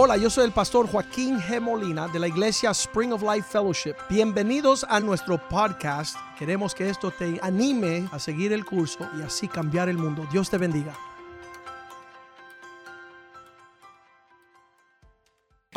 Hola, 0.00 0.16
yo 0.16 0.30
soy 0.30 0.44
el 0.44 0.52
pastor 0.52 0.86
Joaquín 0.86 1.40
G. 1.40 1.60
Molina 1.60 2.06
de 2.06 2.20
la 2.20 2.28
iglesia 2.28 2.70
Spring 2.70 3.12
of 3.12 3.20
Life 3.20 3.48
Fellowship. 3.50 3.94
Bienvenidos 4.08 4.86
a 4.88 5.00
nuestro 5.00 5.38
podcast. 5.48 6.16
Queremos 6.38 6.72
que 6.72 6.88
esto 6.88 7.10
te 7.10 7.40
anime 7.42 8.08
a 8.12 8.20
seguir 8.20 8.52
el 8.52 8.64
curso 8.64 9.10
y 9.18 9.22
así 9.22 9.48
cambiar 9.48 9.88
el 9.88 9.98
mundo. 9.98 10.24
Dios 10.30 10.50
te 10.50 10.56
bendiga. 10.56 10.96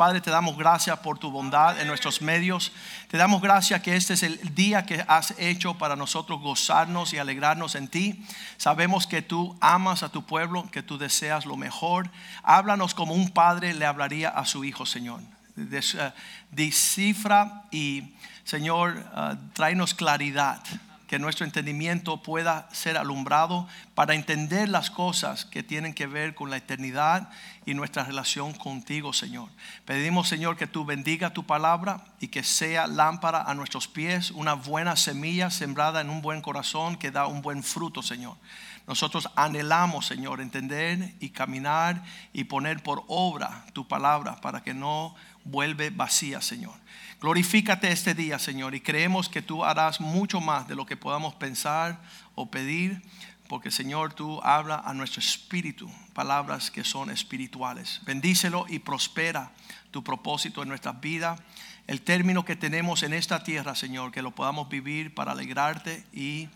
Padre, 0.02 0.20
te 0.20 0.32
damos 0.32 0.58
gracias 0.58 0.98
por 0.98 1.16
tu 1.16 1.30
bondad 1.30 1.80
en 1.80 1.86
nuestros 1.86 2.20
medios. 2.20 2.72
Te 3.06 3.16
damos 3.16 3.40
gracias 3.40 3.82
que 3.82 3.94
este 3.94 4.14
es 4.14 4.24
el 4.24 4.52
día 4.52 4.84
que 4.84 5.04
has 5.06 5.32
hecho 5.38 5.74
para 5.74 5.94
nosotros 5.94 6.40
gozarnos 6.40 7.12
y 7.12 7.18
alegrarnos 7.18 7.76
en 7.76 7.86
ti. 7.86 8.26
Sabemos 8.56 9.06
que 9.06 9.22
tú 9.22 9.56
amas 9.60 10.02
a 10.02 10.08
tu 10.08 10.24
pueblo, 10.24 10.68
que 10.72 10.82
tú 10.82 10.98
deseas 10.98 11.46
lo 11.46 11.56
mejor. 11.56 12.10
Háblanos 12.42 12.94
como 12.94 13.14
un 13.14 13.30
padre 13.30 13.74
le 13.74 13.86
hablaría 13.86 14.30
a 14.30 14.44
su 14.44 14.64
hijo, 14.64 14.86
Señor. 14.86 15.20
Uh, 15.56 16.10
descifra 16.50 17.62
y, 17.70 18.12
Señor, 18.42 19.06
uh, 19.14 19.36
tráenos 19.52 19.94
claridad 19.94 20.64
que 21.12 21.18
nuestro 21.18 21.44
entendimiento 21.44 22.22
pueda 22.22 22.70
ser 22.72 22.96
alumbrado 22.96 23.68
para 23.94 24.14
entender 24.14 24.70
las 24.70 24.90
cosas 24.90 25.44
que 25.44 25.62
tienen 25.62 25.92
que 25.92 26.06
ver 26.06 26.34
con 26.34 26.48
la 26.48 26.56
eternidad 26.56 27.28
y 27.66 27.74
nuestra 27.74 28.04
relación 28.04 28.54
contigo, 28.54 29.12
Señor. 29.12 29.50
Pedimos, 29.84 30.26
Señor, 30.26 30.56
que 30.56 30.66
tú 30.66 30.86
bendiga 30.86 31.34
tu 31.34 31.44
palabra 31.44 32.02
y 32.18 32.28
que 32.28 32.42
sea 32.42 32.86
lámpara 32.86 33.42
a 33.42 33.52
nuestros 33.52 33.88
pies, 33.88 34.30
una 34.30 34.54
buena 34.54 34.96
semilla 34.96 35.50
sembrada 35.50 36.00
en 36.00 36.08
un 36.08 36.22
buen 36.22 36.40
corazón 36.40 36.96
que 36.96 37.10
da 37.10 37.26
un 37.26 37.42
buen 37.42 37.62
fruto, 37.62 38.00
Señor. 38.00 38.38
Nosotros 38.86 39.28
anhelamos, 39.36 40.06
Señor, 40.06 40.40
entender 40.40 41.14
y 41.20 41.28
caminar 41.28 42.02
y 42.32 42.44
poner 42.44 42.82
por 42.82 43.04
obra 43.06 43.66
tu 43.74 43.86
palabra 43.86 44.40
para 44.40 44.62
que 44.62 44.72
no 44.72 45.14
vuelve 45.44 45.90
vacía, 45.90 46.40
Señor. 46.40 46.81
Glorifícate 47.22 47.92
este 47.92 48.16
día, 48.16 48.40
Señor, 48.40 48.74
y 48.74 48.80
creemos 48.80 49.28
que 49.28 49.42
tú 49.42 49.64
harás 49.64 50.00
mucho 50.00 50.40
más 50.40 50.66
de 50.66 50.74
lo 50.74 50.84
que 50.84 50.96
podamos 50.96 51.34
pensar 51.34 52.00
o 52.34 52.50
pedir, 52.50 53.00
porque, 53.46 53.70
Señor, 53.70 54.12
tú 54.12 54.40
habla 54.42 54.82
a 54.84 54.92
nuestro 54.92 55.20
espíritu 55.20 55.88
palabras 56.14 56.72
que 56.72 56.82
son 56.82 57.10
espirituales. 57.10 58.00
Bendícelo 58.04 58.66
y 58.68 58.80
prospera 58.80 59.52
tu 59.92 60.02
propósito 60.02 60.64
en 60.64 60.68
nuestras 60.68 61.00
vidas. 61.00 61.40
El 61.86 62.02
término 62.02 62.44
que 62.44 62.56
tenemos 62.56 63.04
en 63.04 63.12
esta 63.12 63.44
tierra, 63.44 63.76
Señor, 63.76 64.10
que 64.10 64.20
lo 64.20 64.32
podamos 64.32 64.68
vivir 64.68 65.14
para 65.14 65.30
alegrarte 65.30 66.04
y 66.12 66.48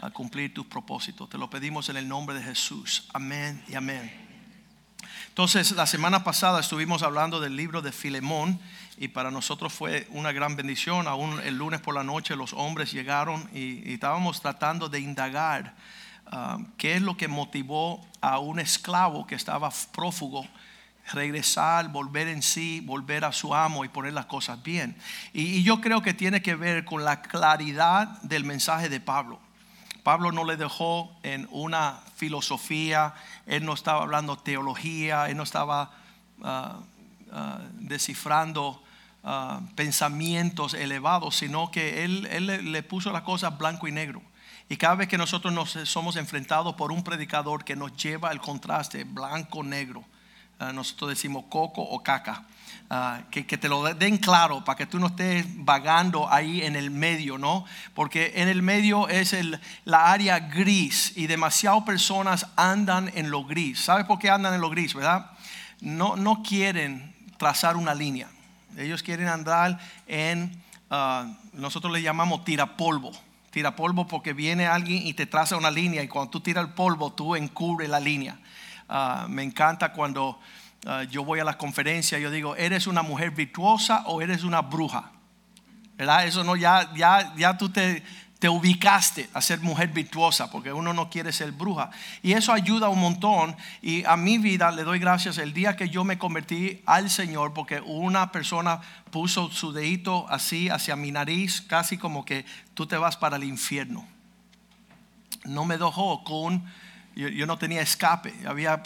a 0.00 0.10
cumplir 0.10 0.52
tus 0.52 0.66
propósitos. 0.66 1.30
Te 1.30 1.38
lo 1.38 1.48
pedimos 1.48 1.90
en 1.90 1.96
el 1.96 2.08
nombre 2.08 2.34
de 2.34 2.42
Jesús. 2.42 3.06
Amén 3.14 3.62
y 3.68 3.76
amén. 3.76 4.10
Entonces, 5.28 5.70
la 5.70 5.86
semana 5.86 6.24
pasada 6.24 6.58
estuvimos 6.58 7.04
hablando 7.04 7.38
del 7.38 7.54
libro 7.54 7.82
de 7.82 7.92
Filemón 7.92 8.58
y 9.00 9.08
para 9.08 9.30
nosotros 9.30 9.72
fue 9.72 10.08
una 10.10 10.32
gran 10.32 10.56
bendición. 10.56 11.06
Aún 11.06 11.40
el 11.44 11.56
lunes 11.56 11.80
por 11.80 11.94
la 11.94 12.02
noche 12.02 12.34
los 12.34 12.52
hombres 12.52 12.92
llegaron 12.92 13.48
y, 13.54 13.92
estábamos 13.92 14.40
tratando 14.40 14.88
de 14.88 14.98
indagar 14.98 15.74
uh, 16.32 16.64
qué 16.76 16.96
es 16.96 17.02
lo 17.02 17.16
que 17.16 17.28
motivó 17.28 18.04
a 18.20 18.40
un 18.40 18.58
esclavo 18.58 19.26
que 19.26 19.36
estaba 19.36 19.70
prófugo 19.92 20.46
regresar, 21.12 21.88
volver 21.88 22.28
en 22.28 22.42
sí, 22.42 22.82
volver 22.84 23.24
a 23.24 23.32
su 23.32 23.54
amo 23.54 23.84
y 23.84 23.88
poner 23.88 24.12
las 24.12 24.26
cosas 24.26 24.62
bien. 24.62 24.96
Y, 25.32 25.42
y 25.42 25.62
yo 25.62 25.80
creo 25.80 26.02
que 26.02 26.12
tiene 26.12 26.42
que 26.42 26.54
ver 26.54 26.84
con 26.84 27.04
la 27.04 27.22
claridad 27.22 28.20
del 28.22 28.44
mensaje 28.44 28.88
de 28.88 29.00
Pablo. 29.00 29.38
Pablo 30.02 30.32
no 30.32 30.44
le 30.44 30.56
dejó 30.56 31.16
en 31.22 31.48
una 31.50 32.00
filosofía, 32.16 33.14
él 33.46 33.64
no 33.64 33.74
estaba 33.74 34.02
hablando 34.02 34.36
teología, 34.36 35.30
él 35.30 35.36
no 35.36 35.44
estaba 35.44 35.92
uh, 36.40 36.44
uh, 36.44 37.58
descifrando 37.78 38.82
uh, 39.22 39.60
pensamientos 39.74 40.74
elevados, 40.74 41.36
sino 41.36 41.70
que 41.70 42.04
él, 42.04 42.26
él 42.30 42.72
le, 42.72 42.82
puso 42.82 43.12
las 43.12 43.22
cosas 43.22 43.56
blanco 43.56 43.88
y 43.88 43.92
negro. 43.92 44.22
Y 44.68 44.76
cada 44.76 44.96
vez 44.96 45.08
que 45.08 45.18
nosotros 45.18 45.52
nos 45.52 45.70
somos 45.88 46.16
enfrentados 46.16 46.74
por 46.74 46.92
un 46.92 47.02
predicador 47.02 47.64
que 47.64 47.76
nos 47.76 47.96
lleva 47.96 48.30
el 48.32 48.40
contraste 48.40 49.04
blanco-negro, 49.04 50.04
nosotros 50.74 51.10
decimos 51.10 51.44
coco 51.48 51.82
o 51.82 52.02
caca. 52.02 52.44
Uh, 52.90 53.28
que, 53.30 53.46
que, 53.46 53.58
te 53.58 53.68
lo 53.68 53.82
den 53.94 54.16
claro 54.16 54.64
para 54.64 54.76
que 54.76 54.86
tú 54.86 54.98
no 54.98 55.08
estés 55.08 55.44
vagando 55.62 56.30
ahí 56.32 56.62
en 56.62 56.74
el 56.74 56.90
medio, 56.90 57.36
¿no? 57.36 57.66
Porque 57.94 58.32
en 58.36 58.48
el 58.48 58.62
medio 58.62 59.08
es 59.08 59.34
el, 59.34 59.60
la 59.84 60.10
área 60.10 60.38
gris 60.38 61.12
y 61.14 61.26
demasiadas 61.26 61.82
personas 61.82 62.46
andan 62.56 63.10
en 63.14 63.30
lo 63.30 63.44
gris. 63.44 63.80
¿Sabes 63.80 64.06
por 64.06 64.18
qué 64.18 64.30
andan 64.30 64.54
en 64.54 64.62
lo 64.62 64.70
gris, 64.70 64.94
verdad? 64.94 65.32
No, 65.80 66.16
no 66.16 66.42
quieren 66.42 67.14
trazar 67.36 67.76
una 67.76 67.94
línea. 67.94 68.28
Ellos 68.78 69.02
quieren 69.02 69.28
andar 69.28 69.78
en, 70.06 70.52
uh, 70.90 71.32
nosotros 71.52 71.92
le 71.92 72.00
llamamos 72.00 72.44
tirapolvo. 72.44 73.12
Tirapolvo 73.50 74.06
porque 74.06 74.32
viene 74.32 74.66
alguien 74.66 75.06
y 75.06 75.14
te 75.14 75.26
traza 75.26 75.56
una 75.56 75.70
línea 75.70 76.02
y 76.02 76.08
cuando 76.08 76.30
tú 76.30 76.40
tiras 76.40 76.64
el 76.64 76.72
polvo, 76.74 77.12
tú 77.12 77.34
encubres 77.34 77.88
la 77.88 77.98
línea. 77.98 78.38
Uh, 78.88 79.28
me 79.28 79.42
encanta 79.42 79.92
cuando 79.92 80.38
uh, 80.86 81.02
yo 81.10 81.24
voy 81.24 81.40
a 81.40 81.44
las 81.44 81.56
conferencias, 81.56 82.20
yo 82.20 82.30
digo, 82.30 82.56
¿eres 82.56 82.86
una 82.86 83.02
mujer 83.02 83.32
virtuosa 83.32 84.04
o 84.06 84.22
eres 84.22 84.44
una 84.44 84.62
bruja? 84.62 85.10
¿Verdad? 85.96 86.26
Eso 86.26 86.44
no, 86.44 86.54
ya, 86.54 86.94
ya, 86.94 87.34
ya 87.36 87.58
tú 87.58 87.70
te, 87.70 88.04
te 88.38 88.48
ubicaste 88.48 89.28
a 89.34 89.40
ser 89.40 89.60
mujer 89.60 89.88
virtuosa, 89.88 90.50
porque 90.50 90.72
uno 90.72 90.92
no 90.92 91.10
quiere 91.10 91.32
ser 91.32 91.50
bruja. 91.50 91.90
Y 92.22 92.32
eso 92.32 92.52
ayuda 92.52 92.88
un 92.88 93.00
montón. 93.00 93.56
Y 93.82 94.04
a 94.04 94.16
mi 94.16 94.38
vida 94.38 94.70
le 94.70 94.84
doy 94.84 95.00
gracias 95.00 95.38
el 95.38 95.52
día 95.52 95.76
que 95.76 95.88
yo 95.88 96.04
me 96.04 96.18
convertí 96.18 96.80
al 96.86 97.10
Señor, 97.10 97.52
porque 97.52 97.80
una 97.80 98.30
persona 98.30 98.80
puso 99.10 99.50
su 99.50 99.72
dedito 99.72 100.26
así 100.28 100.68
hacia 100.68 100.94
mi 100.94 101.10
nariz, 101.10 101.62
casi 101.62 101.98
como 101.98 102.24
que 102.24 102.44
tú 102.74 102.86
te 102.86 102.96
vas 102.96 103.16
para 103.16 103.36
el 103.36 103.44
infierno. 103.44 104.06
No 105.44 105.64
me 105.64 105.76
dejó 105.76 106.22
con 106.22 106.64
yo, 107.16 107.26
yo, 107.26 107.46
no 107.46 107.58
tenía 107.58 107.82
escape. 107.82 108.32
Había 108.46 108.80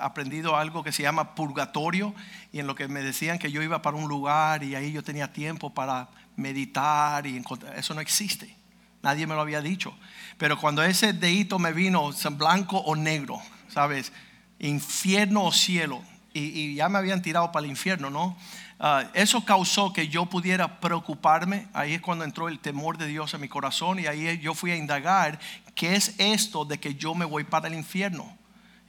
aprendido 0.00 0.56
algo 0.56 0.84
que 0.84 0.92
se 0.92 1.02
llama 1.02 1.34
purgatorio 1.34 2.14
y 2.52 2.60
en 2.60 2.68
lo 2.68 2.76
que 2.76 2.86
me 2.86 3.02
decían 3.02 3.40
que 3.40 3.50
yo 3.50 3.60
iba 3.60 3.82
para 3.82 3.96
un 3.96 4.08
lugar 4.08 4.62
y 4.62 4.76
ahí 4.76 4.92
yo 4.92 5.02
tenía 5.02 5.32
tiempo 5.32 5.74
para 5.74 6.08
meditar 6.36 7.26
y. 7.26 7.42
Eso 7.74 7.94
no 7.94 8.00
existe. 8.00 8.63
Nadie 9.04 9.26
me 9.26 9.34
lo 9.34 9.42
había 9.42 9.60
dicho. 9.60 9.94
Pero 10.38 10.58
cuando 10.58 10.82
ese 10.82 11.12
dedito 11.12 11.58
me 11.58 11.74
vino, 11.74 12.10
blanco 12.38 12.78
o 12.78 12.96
negro, 12.96 13.38
¿sabes? 13.68 14.14
Infierno 14.58 15.44
o 15.44 15.52
cielo. 15.52 16.02
Y, 16.32 16.74
ya 16.74 16.88
me 16.88 16.96
habían 16.96 17.20
tirado 17.20 17.52
para 17.52 17.66
el 17.66 17.70
infierno, 17.70 18.08
¿no? 18.08 18.34
Uh, 18.80 19.06
eso 19.12 19.44
causó 19.44 19.92
que 19.92 20.08
yo 20.08 20.24
pudiera 20.24 20.80
preocuparme. 20.80 21.68
Ahí 21.74 21.92
es 21.92 22.00
cuando 22.00 22.24
entró 22.24 22.48
el 22.48 22.60
temor 22.60 22.96
de 22.96 23.06
Dios 23.06 23.34
en 23.34 23.42
mi 23.42 23.48
corazón 23.48 23.98
y 23.98 24.06
ahí 24.06 24.38
yo 24.38 24.54
fui 24.54 24.70
a 24.70 24.76
indagar 24.76 25.38
qué 25.74 25.96
es 25.96 26.14
esto 26.16 26.64
de 26.64 26.80
que 26.80 26.94
yo 26.94 27.14
me 27.14 27.26
voy 27.26 27.44
para 27.44 27.68
el 27.68 27.74
infierno. 27.74 28.34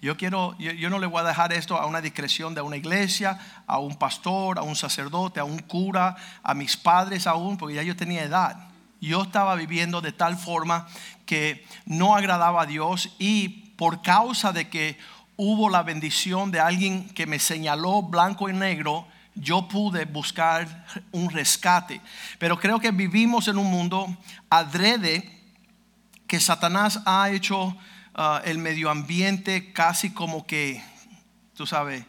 Yo 0.01 0.15
quiero, 0.15 0.57
yo 0.57 0.89
no 0.89 0.97
le 0.97 1.07
voy 1.07 1.19
a 1.19 1.23
dejar 1.25 1.51
esto 1.51 1.77
a 1.77 1.87
una 1.87 1.99
discreción 1.99 2.55
de 2.55 2.61
una 2.61 2.77
iglesia, 2.77 3.37
a 3.67 3.79
un 3.79 3.97
pastor, 3.97 4.59
a 4.59 4.61
un 4.61 4.77
sacerdote, 4.77 5.41
a 5.41 5.43
un 5.43 5.59
cura, 5.59 6.15
a 6.41 6.53
mis 6.53 6.77
padres 6.77 7.27
aún, 7.27 7.57
porque 7.57 7.75
ya 7.75 7.83
yo 7.83 7.97
tenía 7.97 8.23
edad. 8.23 8.74
Yo 9.05 9.21
estaba 9.21 9.53
viviendo 9.53 10.01
de 10.01 10.11
tal 10.11 10.35
forma 10.35 10.87
que 11.27 11.63
no 11.85 12.15
agradaba 12.15 12.63
a 12.63 12.65
Dios 12.65 13.15
y 13.19 13.49
por 13.77 14.01
causa 14.01 14.51
de 14.51 14.67
que 14.67 14.97
hubo 15.37 15.69
la 15.69 15.83
bendición 15.83 16.49
de 16.49 16.59
alguien 16.59 17.07
que 17.09 17.27
me 17.27 17.37
señaló 17.37 18.01
blanco 18.01 18.49
y 18.49 18.53
negro, 18.53 19.07
yo 19.35 19.67
pude 19.67 20.05
buscar 20.05 20.87
un 21.11 21.29
rescate. 21.29 22.01
Pero 22.39 22.59
creo 22.59 22.79
que 22.79 22.89
vivimos 22.89 23.47
en 23.47 23.59
un 23.59 23.69
mundo 23.69 24.07
adrede 24.49 25.39
que 26.25 26.39
Satanás 26.39 27.01
ha 27.05 27.29
hecho 27.29 27.65
uh, 27.67 27.75
el 28.43 28.57
medio 28.57 28.89
ambiente 28.89 29.71
casi 29.71 30.11
como 30.11 30.47
que, 30.47 30.81
tú 31.53 31.67
sabes, 31.67 32.03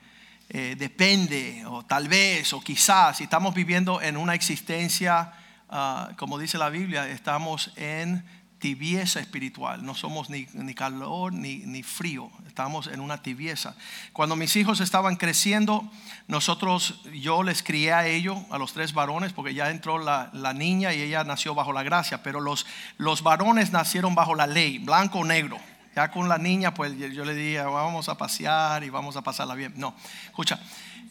eh, 0.48 0.76
depende 0.78 1.64
o 1.66 1.84
tal 1.84 2.08
vez 2.08 2.54
o 2.54 2.60
quizás, 2.60 3.19
si 3.19 3.25
estamos 3.25 3.52
viviendo 3.52 4.00
en 4.00 4.16
una 4.16 4.34
existencia, 4.34 5.32
uh, 5.70 6.14
como 6.16 6.38
dice 6.38 6.58
la 6.58 6.70
Biblia, 6.70 7.08
estamos 7.08 7.72
en 7.76 8.24
tibieza 8.58 9.20
espiritual, 9.20 9.84
no 9.84 9.94
somos 9.94 10.30
ni, 10.30 10.46
ni 10.54 10.74
calor 10.74 11.32
ni, 11.32 11.58
ni, 11.58 11.82
frío, 11.82 12.30
estamos 12.46 12.86
en 12.86 13.00
una 13.00 13.22
tibieza. 13.22 13.76
Cuando 14.12 14.34
mis 14.34 14.56
hijos 14.56 14.80
estaban 14.80 15.16
creciendo, 15.16 15.88
nosotros, 16.26 17.02
yo 17.12 17.42
les 17.42 17.62
crié 17.62 17.92
a 17.92 18.06
ellos, 18.06 18.38
a 18.50 18.58
los 18.58 18.72
tres 18.72 18.94
varones, 18.94 19.32
porque 19.32 19.54
ya 19.54 19.70
entró 19.70 19.98
la, 19.98 20.30
la 20.32 20.54
niña 20.54 20.94
y 20.94 21.02
ella 21.02 21.22
nació 21.24 21.54
bajo 21.54 21.72
la 21.72 21.82
gracia, 21.82 22.22
pero 22.22 22.40
los, 22.40 22.66
los 22.96 23.22
varones 23.22 23.72
nacieron 23.72 24.14
bajo 24.14 24.34
la 24.34 24.46
ley, 24.46 24.78
blanco 24.78 25.19
o 25.20 25.24
negro. 25.24 25.58
Ya 25.94 26.10
con 26.10 26.28
la 26.28 26.36
niña, 26.36 26.74
pues 26.74 26.94
yo 26.98 27.24
le 27.24 27.34
dije, 27.34 27.62
vamos 27.62 28.10
a 28.10 28.19
pasear 28.19 28.84
y 28.84 28.90
vamos 28.90 29.16
a 29.16 29.22
pasarla 29.22 29.54
bien. 29.54 29.72
No, 29.76 29.94
escucha, 30.26 30.60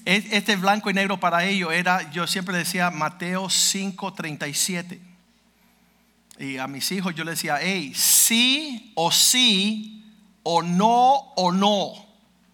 este 0.05 0.55
blanco 0.55 0.89
y 0.89 0.93
negro 0.93 1.19
para 1.19 1.45
ellos 1.45 1.73
era, 1.73 2.09
yo 2.11 2.27
siempre 2.27 2.57
decía 2.57 2.91
Mateo 2.91 3.45
5:37 3.45 4.99
y 6.37 6.57
a 6.57 6.67
mis 6.67 6.91
hijos 6.91 7.15
yo 7.15 7.23
les 7.23 7.35
decía, 7.35 7.57
hey, 7.61 7.93
sí 7.95 8.91
o 8.95 9.11
sí, 9.11 10.03
o 10.43 10.61
no 10.61 11.13
o 11.35 11.51
no. 11.51 11.93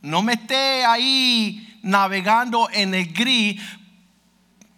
No 0.02 0.22
me 0.22 0.34
esté 0.34 0.86
ahí 0.86 1.80
navegando 1.82 2.70
en 2.72 2.94
el 2.94 3.12
gris, 3.12 3.62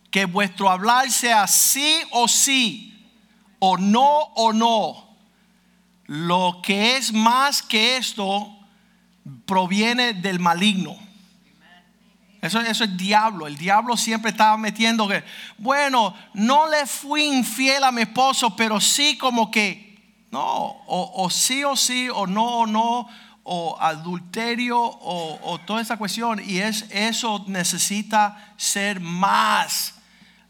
que 0.10 0.26
vuestro 0.26 0.70
hablar 0.70 1.12
sea 1.12 1.48
sí 1.48 1.98
o 2.12 2.28
sí, 2.28 3.08
o 3.60 3.78
no 3.78 4.20
o 4.36 4.54
no. 4.54 5.18
Lo 6.06 6.62
que 6.64 6.98
es 6.98 7.12
más 7.12 7.62
que 7.62 7.98
esto 7.98 8.56
proviene 9.46 10.14
del 10.14 10.40
maligno. 10.40 10.96
Eso, 12.44 12.60
eso 12.60 12.84
es 12.84 12.98
diablo. 12.98 13.48
El 13.48 13.58
diablo 13.58 13.96
siempre 13.96 14.32
estaba 14.32 14.58
metiendo 14.58 15.08
que, 15.08 15.24
bueno, 15.58 16.14
no 16.34 16.70
le 16.70 16.86
fui 16.86 17.24
infiel 17.24 17.86
a 17.86 17.92
mi 17.94 18.02
esposo, 18.02 18.54
pero 18.54 18.82
sí 18.82 19.18
como 19.18 19.50
que, 19.50 19.98
no, 20.30 20.76
o, 20.86 21.30
sí 21.30 21.64
o 21.64 21.78
sí, 21.78 22.10
o 22.10 22.28
no 22.28 22.44
o 22.44 22.68
no, 22.68 23.08
o 23.44 23.78
adulterio, 23.80 24.78
o, 24.78 25.58
toda 25.66 25.82
esa 25.82 25.96
cuestión. 25.96 26.42
Y 26.46 26.58
es, 26.58 26.86
eso 26.90 27.46
necesita 27.48 28.54
ser 28.58 29.00
más. 29.00 30.00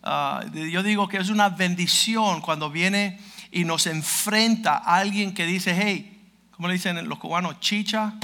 Ah, 0.02 0.44
yo 0.52 0.82
digo 0.82 1.08
que 1.08 1.18
es 1.18 1.30
una 1.30 1.50
bendición 1.50 2.42
cuando 2.42 2.72
viene 2.72 3.20
y 3.52 3.66
nos 3.66 3.86
enfrenta 3.86 4.78
a 4.78 4.96
alguien 4.96 5.32
que 5.32 5.46
dice, 5.46 5.80
hey, 5.80 6.20
¿cómo 6.50 6.70
le 6.70 6.74
dicen 6.74 7.08
los 7.08 7.20
cubanos? 7.20 7.60
Chicha. 7.60 8.16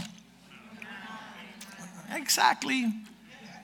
Exactly 2.16 3.09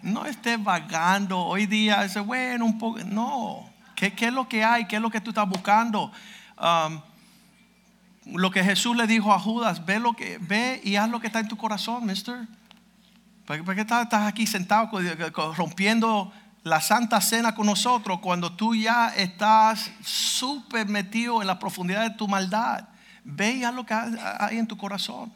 no 0.05 0.25
estés 0.25 0.63
vagando. 0.63 1.39
Hoy 1.39 1.65
día 1.65 2.05
es 2.05 2.17
bueno, 2.23 2.65
un 2.65 2.77
poco. 2.77 2.99
No. 3.03 3.67
¿Qué, 3.95 4.13
es 4.17 4.33
lo 4.33 4.47
que 4.47 4.63
hay? 4.63 4.85
¿Qué 4.85 4.97
es 4.97 5.01
lo 5.01 5.09
que 5.09 5.19
tú 5.19 5.31
estás 5.31 5.49
buscando? 5.49 6.11
Um, 6.59 7.01
lo 8.37 8.51
que 8.51 8.63
Jesús 8.63 8.95
le 8.95 9.07
dijo 9.07 9.33
a 9.33 9.39
Judas, 9.39 9.85
ve, 9.85 9.99
lo 9.99 10.13
que, 10.13 10.37
ve 10.39 10.79
y 10.83 10.95
haz 10.95 11.09
lo 11.09 11.19
que 11.19 11.27
está 11.27 11.39
en 11.39 11.47
tu 11.47 11.57
corazón, 11.57 12.05
mister. 12.05 12.47
¿Por 13.45 13.75
qué 13.75 13.81
estás, 13.81 14.07
aquí 14.13 14.47
sentado 14.47 14.89
rompiendo 15.55 16.31
la 16.63 16.81
santa 16.81 17.21
cena 17.21 17.53
con 17.53 17.67
nosotros 17.67 18.19
cuando 18.19 18.51
tú 18.51 18.75
ya 18.75 19.09
estás 19.15 19.91
súper 20.03 20.87
metido 20.87 21.41
en 21.41 21.47
la 21.47 21.57
profundidad 21.57 22.03
de 22.03 22.11
tu 22.11 22.27
maldad? 22.27 22.87
Ve 23.23 23.53
y 23.53 23.63
haz 23.63 23.73
lo 23.73 23.85
que 23.85 23.93
hay 23.93 24.57
en 24.57 24.67
tu 24.67 24.77
corazón. 24.77 25.31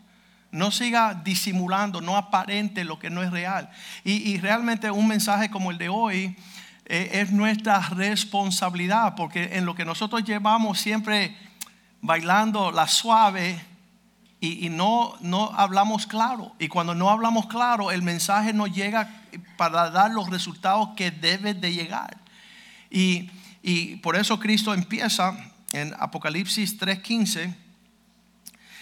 No 0.51 0.71
siga 0.71 1.13
disimulando, 1.13 2.01
no 2.01 2.17
aparente 2.17 2.83
lo 2.83 2.99
que 2.99 3.09
no 3.09 3.21
es 3.21 3.31
real. 3.31 3.69
Y, 4.03 4.37
realmente 4.39 4.89
un 4.89 5.07
mensaje 5.07 5.49
como 5.49 5.71
el 5.71 5.77
de 5.77 5.89
hoy 5.89 6.35
eh, 6.85 7.09
es 7.13 7.31
nuestra 7.31 7.79
responsabilidad, 7.89 9.15
porque 9.15 9.57
en 9.57 9.65
lo 9.65 9.75
que 9.75 9.85
nosotros 9.85 10.23
llevamos 10.23 10.79
siempre 10.79 11.35
bailando 12.01 12.71
la 12.71 12.87
suave 12.87 13.61
y, 14.41 14.69
no, 14.69 15.15
no 15.19 15.51
hablamos 15.55 16.07
claro. 16.07 16.53
Y 16.59 16.69
cuando 16.69 16.95
no 16.95 17.09
hablamos 17.09 17.47
claro, 17.47 17.91
el 17.91 18.01
mensaje 18.01 18.53
no 18.53 18.67
llega 18.67 19.21
para 19.57 19.89
dar 19.91 20.11
los 20.11 20.29
resultados 20.29 20.89
que 20.95 21.11
debe 21.11 21.53
de 21.53 21.73
llegar. 21.73 22.17
Y, 22.89 23.29
y 23.61 23.97
por 23.97 24.15
eso 24.15 24.39
Cristo 24.39 24.73
empieza 24.73 25.37
en 25.73 25.93
Apocalipsis 25.99 26.79
3:15 26.79 27.68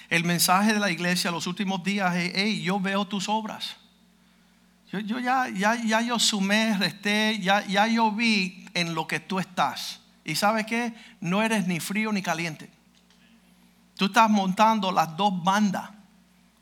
el 0.10 0.24
mensaje 0.24 0.74
de 0.74 0.80
la 0.80 0.90
iglesia 0.90 1.32
los 1.32 1.48
últimos 1.48 1.84
días 1.84 2.16
es, 2.16 2.32
hey, 2.36 2.62
yo 2.62 2.80
veo 2.80 3.06
tus 3.06 3.28
obras. 3.28 3.76
Yo, 4.92 5.20
ya, 5.20 5.50
ya, 5.50 5.76
ya 5.76 6.02
yo 6.02 6.18
sumé, 6.18 6.78
resté, 6.78 7.40
ya, 7.40 7.66
ya 7.68 7.88
yo 7.88 8.12
vi 8.12 8.66
en 8.74 8.96
lo 8.96 9.06
que 9.06 9.20
tú 9.20 9.38
estás. 9.38 10.00
Y 10.24 10.36
sabes 10.36 10.66
qué, 10.66 10.94
no 11.20 11.44
eres 11.44 11.68
ni 11.68 11.82
frío 11.82 12.12
ni 12.14 12.22
caliente. 12.22 12.70
Tú 13.98 14.06
estás 14.06 14.30
montando 14.30 14.92
las 14.92 15.18
dos 15.18 15.44
bandas. 15.44 15.90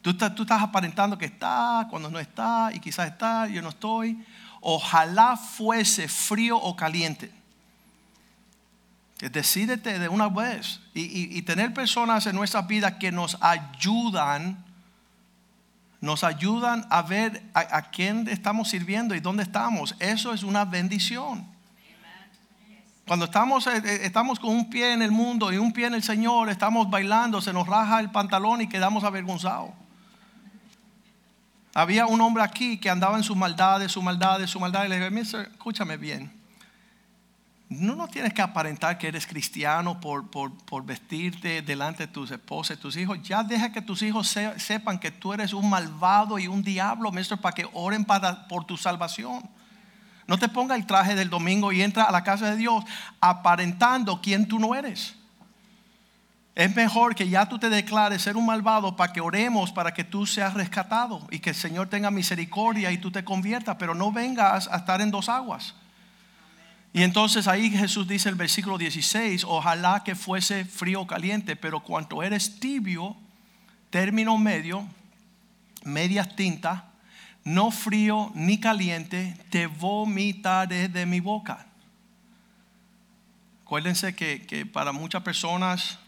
Tú 0.02 0.12
estás, 0.12 0.34
tú 0.34 0.42
estás 0.42 0.62
aparentando 0.62 1.18
que 1.18 1.26
está, 1.26 1.88
cuando 1.90 2.10
no 2.10 2.20
está, 2.20 2.72
y 2.74 2.80
quizás 2.80 3.08
está, 3.08 3.48
yo 3.48 3.62
no 3.62 3.70
estoy. 3.70 4.24
Ojalá 4.62 5.38
fuese 5.38 6.08
frío 6.08 6.58
o 6.58 6.76
caliente. 6.76 7.32
Decídete 9.32 9.98
de 9.98 10.08
una 10.08 10.30
vez 10.30 10.82
y, 10.94 11.42
tener 11.42 11.74
personas 11.74 12.28
en 12.28 12.36
nuestras 12.36 12.68
vidas 12.68 12.94
que 13.00 13.12
nos 13.12 13.38
ayudan, 13.42 14.64
nos 16.00 16.24
ayudan 16.24 16.86
a 16.92 17.02
ver 17.02 17.42
a, 17.56 17.90
quién 17.90 18.28
estamos 18.28 18.70
sirviendo 18.70 19.16
y 19.16 19.20
dónde 19.20 19.42
estamos. 19.42 19.96
Eso 20.00 20.32
es 20.32 20.44
una 20.44 20.64
bendición. 20.64 21.44
Cuando 23.08 23.26
estamos, 23.26 23.66
eh, 23.68 23.82
eh, 23.84 24.00
estamos 24.04 24.40
con 24.40 24.52
un 24.52 24.70
pie 24.70 24.94
en 24.94 25.02
el 25.02 25.12
mundo 25.12 25.52
y 25.52 25.58
un 25.58 25.72
pie 25.72 25.88
en 25.88 25.96
el 25.96 26.04
Señor, 26.04 26.50
estamos 26.50 26.90
bailando, 26.90 27.42
se 27.42 27.54
nos 27.54 27.68
raja 27.68 28.00
el 28.00 28.12
pantalón 28.12 28.62
y 28.62 28.70
quedamos 28.70 29.04
avergonzados. 29.04 29.72
Había 31.74 32.06
un 32.06 32.22
hombre 32.22 32.44
aquí 32.44 32.78
que 32.78 32.90
andaba 32.90 33.18
en 33.18 33.24
su 33.24 33.36
maldad, 33.36 33.88
su 33.88 34.02
maldad, 34.02 34.46
su 34.46 34.60
maldad. 34.60 34.86
Y 34.86 34.90
le 34.90 35.10
dije, 35.10 35.42
escúchame 35.52 35.98
bien 35.98 36.35
no, 37.68 37.96
no 37.96 38.08
tienes 38.08 38.34
que 38.34 38.44
aparentar 38.44 38.98
que 38.98 39.08
eres 39.08 39.26
cristiano 39.26 40.00
por, 40.00 40.86
vestirte 40.86 41.64
delante 41.64 42.06
de 42.06 42.14
tus 42.14 42.30
esposas 42.30 42.78
y 42.78 42.80
tus 42.80 42.96
hijos. 42.96 43.22
Ya 43.24 43.44
deja 43.44 43.72
que 43.72 43.82
tus 43.82 44.04
hijos 44.04 44.36
sepan 44.58 45.00
que 45.00 45.10
tú 45.12 45.34
eres 45.34 45.52
un 45.52 45.70
malvado 45.70 46.38
y 46.38 46.48
un 46.48 46.62
diablo, 46.62 47.12
maestro, 47.12 47.38
para 47.38 47.56
que 47.56 47.68
oren 47.74 48.06
para, 48.06 48.48
por 48.48 48.66
tu 48.66 48.78
salvación. 48.78 49.50
No 50.28 50.38
te 50.38 50.48
ponga 50.48 50.76
el 50.76 50.86
traje 50.86 51.16
del 51.16 51.30
domingo 51.30 51.72
y 51.72 51.82
entra 51.82 52.04
a 52.04 52.12
la 52.12 52.24
casa 52.24 52.52
de 52.52 52.58
Dios 52.58 52.84
aparentando 53.20 54.22
quién 54.22 54.48
tú 54.48 54.60
no 54.60 54.76
eres. 54.76 55.16
Es 56.54 56.74
mejor 56.76 57.16
que 57.16 57.28
ya 57.28 57.50
tú 57.50 57.60
te 57.60 57.70
declares 57.70 58.22
ser 58.22 58.38
un 58.38 58.46
malvado 58.46 58.96
para 58.96 59.12
que 59.12 59.22
oremos 59.22 59.72
para 59.72 59.94
que 59.94 60.04
tú 60.04 60.26
seas 60.26 60.54
rescatado 60.54 61.28
y 61.30 61.40
que 61.40 61.50
el 61.50 61.56
Señor 61.56 61.90
tenga 61.90 62.12
misericordia 62.12 62.92
y 62.92 62.98
tú 62.98 63.12
te 63.12 63.26
conviertas, 63.26 63.76
pero 63.78 63.94
no 63.94 64.12
vengas 64.12 64.68
a 64.68 64.78
estar 64.78 65.02
en 65.02 65.12
dos 65.12 65.30
aguas. 65.30 65.76
Y 66.96 67.04
entonces 67.04 67.50
ahí 67.50 67.70
Jesús 67.72 68.08
dice 68.08 68.30
el 68.30 68.36
versículo 68.36 68.78
16, 68.78 69.44
ojalá 69.44 70.02
que 70.06 70.16
fuese 70.16 70.64
frío 70.64 71.02
o 71.02 71.08
caliente, 71.08 71.58
pero 71.58 71.82
cuanto 71.82 72.24
eres 72.24 72.58
tibio, 72.62 73.18
término 73.90 74.38
medio, 74.38 74.88
medias 75.84 76.38
tintas, 76.38 76.84
no 77.44 77.70
frío 77.70 78.32
ni 78.34 78.62
caliente, 78.62 79.38
te 79.50 79.68
vomitaré 79.68 80.88
de 80.88 81.06
mi 81.06 81.20
boca. 81.20 81.66
Acuérdense 83.64 84.16
que, 84.16 84.48
que 84.48 84.66
para 84.66 84.94
muchas 84.94 85.22
personas 85.22 86.00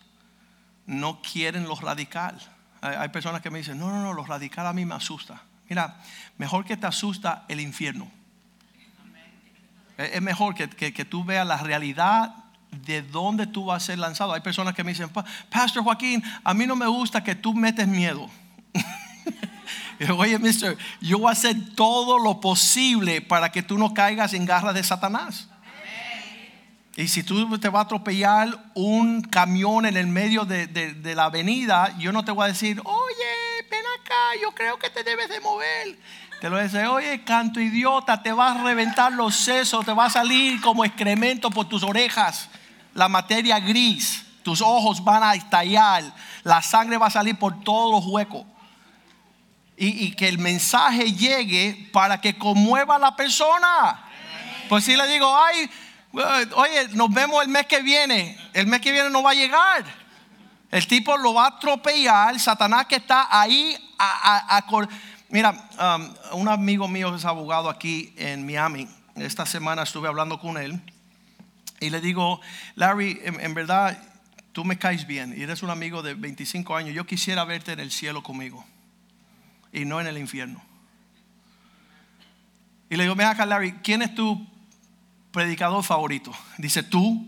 no 0.86 1.22
quieren 1.22 1.66
lo 1.66 1.75
radical. 1.75 2.39
Hay, 2.80 3.10
personas 3.10 3.42
que 3.42 3.50
me 3.50 3.57
dicen, 3.57 3.78
no, 3.78 3.89
no, 3.89 4.01
no, 4.01 4.13
lo 4.13 4.24
radical 4.24 4.66
a 4.66 4.72
mí 4.72 4.86
me 4.86 4.95
asusta. 4.95 5.42
Mira, 5.68 5.98
mejor 6.38 6.63
que 6.63 6.78
te 6.78 6.88
asusta 6.88 7.44
el 7.50 7.60
infierno. 7.60 8.10
Es 9.98 10.22
mejor 10.22 10.54
que, 10.54 11.06
tú 11.06 11.24
veas 11.24 11.46
la 11.48 11.58
realidad 11.58 12.36
de 12.72 13.01
dónde 13.01 13.48
tú 13.48 13.66
vas 13.66 13.84
a 13.84 13.86
ser 13.88 14.00
lanzado. 14.00 14.34
Hay 14.34 14.42
personas 14.42 14.75
que 14.75 14.84
me 14.84 14.92
dicen, 14.92 15.10
Pastor 15.50 15.84
Joaquín, 15.84 16.24
a 16.44 16.54
mí 16.54 16.68
no 16.68 16.75
me 16.75 16.88
gusta 16.88 17.24
que 17.24 17.34
tú 17.34 17.54
metes 17.54 17.88
miedo. 17.88 18.30
Oye, 20.18 20.38
mister, 20.38 20.77
yo 21.01 21.18
voy 21.18 21.30
a 21.30 21.32
hacer 21.32 21.56
todo 21.75 22.20
lo 22.20 22.39
posible 22.39 23.22
para 23.22 23.51
que 23.51 23.63
tú 23.63 23.80
no 23.80 23.96
caigas 23.96 24.34
en 24.34 24.46
garras 24.46 24.75
de 24.75 24.84
Satanás. 24.84 25.50
Y 26.96 27.08
si 27.08 27.22
tú 27.22 27.60
te 27.60 27.70
va 27.70 27.82
a 27.82 27.84
atropellar 27.84 28.72
un 28.74 29.22
camión 29.22 29.86
en 29.86 29.98
el 29.98 30.08
medio 30.08 30.46
de, 30.46 30.66
de, 30.66 31.16
la 31.16 31.25
avenida, 31.25 31.96
yo 32.00 32.12
no 32.12 32.25
te 32.25 32.32
voy 32.32 32.46
a 32.46 32.48
decir, 32.48 32.82
oye, 32.84 33.68
ven 33.70 33.84
acá, 34.01 34.16
yo 34.42 34.51
creo 34.56 34.80
que 34.80 34.89
te 34.89 35.04
debes 35.04 35.30
de 35.30 35.39
mover. 35.39 35.96
Te 36.39 36.51
lo 36.51 36.62
dice, 36.62 36.86
oye, 36.86 37.24
canto 37.24 37.60
idiota, 37.60 38.22
te 38.22 38.32
vas 38.32 38.58
a 38.58 38.63
reventar 38.63 39.12
los 39.12 39.36
sesos, 39.36 39.84
te 39.84 39.91
va 39.91 40.06
a 40.06 40.10
salir 40.10 40.62
como 40.62 40.86
excremento 40.86 41.50
por 41.50 41.67
tus 41.67 41.82
orejas, 41.82 42.50
la 42.94 43.08
materia 43.08 43.60
gris, 43.60 44.24
tus 44.44 44.62
ojos 44.62 45.03
van 45.03 45.24
a 45.24 45.34
estallar, 45.34 46.03
la 46.44 46.62
sangre 46.62 46.98
va 46.98 47.08
a 47.08 47.12
salir 47.12 47.38
por 47.38 47.60
todos 47.62 47.91
los 47.91 48.06
huecos. 48.06 48.46
Y, 49.79 50.12
que 50.13 50.27
el 50.27 50.39
mensaje 50.39 51.13
llegue 51.13 51.89
para 51.94 52.20
que 52.20 52.36
conmueva 52.36 52.96
a 52.96 53.00
la 53.00 53.15
persona. 53.15 54.03
Pues 54.70 54.86
si 54.86 54.96
le 54.96 55.06
digo, 55.06 55.32
ay, 55.38 55.70
oye, 56.56 56.88
nos 56.94 57.12
vemos 57.12 57.44
el 57.44 57.50
mes 57.50 57.67
que 57.67 57.84
viene, 57.84 58.36
el 58.53 58.65
mes 58.65 58.82
que 58.82 58.91
viene 58.91 59.12
no 59.12 59.22
va 59.22 59.32
a 59.32 59.36
llegar. 59.36 59.86
El 60.72 60.88
tipo 60.88 61.15
lo 61.17 61.36
va 61.36 61.44
a 61.44 61.48
atropellar, 61.50 62.39
Satanás 62.39 62.88
que 62.88 62.96
está 62.96 63.27
ahí 63.29 63.77
a, 64.00 64.58
a 64.58 64.62
Mira, 65.29 65.51
um, 66.31 66.39
un 66.39 66.48
amigo 66.48 66.88
mío 66.88 67.13
es 67.13 67.25
abogado 67.25 67.69
aquí 67.69 68.13
en 68.15 68.46
Miami. 68.46 68.88
Esta 69.15 69.46
semana 69.46 69.84
estuve 69.84 70.07
hablando 70.07 70.39
con 70.39 70.57
él 70.57 70.81
y 71.81 71.89
le 71.89 72.00
digo, 72.00 72.39
Larry, 72.75 73.19
en, 73.24 73.53
verdad 73.53 74.01
tú 74.53 74.63
me 74.63 74.77
caes 74.77 75.05
bien 75.05 75.34
y 75.38 75.43
eres 75.43 75.63
un 75.63 75.69
amigo 75.69 76.01
de 76.01 76.13
25 76.13 76.75
años. 76.75 76.96
Yo 76.96 77.05
quisiera 77.05 77.43
verte 77.43 77.74
en 77.74 77.81
el 77.81 77.91
cielo 77.91 78.24
conmigo 78.24 78.65
y 79.74 79.84
no 79.84 80.00
en 80.00 80.07
el 80.07 80.17
infierno. 80.17 80.62
Y 82.89 82.96
le 82.96 83.03
digo, 83.03 83.15
mira 83.15 83.31
acá, 83.31 83.46
Larry, 83.46 83.74
¿quién 83.84 84.01
es 84.01 84.15
tu 84.15 84.48
predicador 85.31 85.84
favorito? 85.84 86.31
Dice 86.57 86.84
tú. 86.84 87.27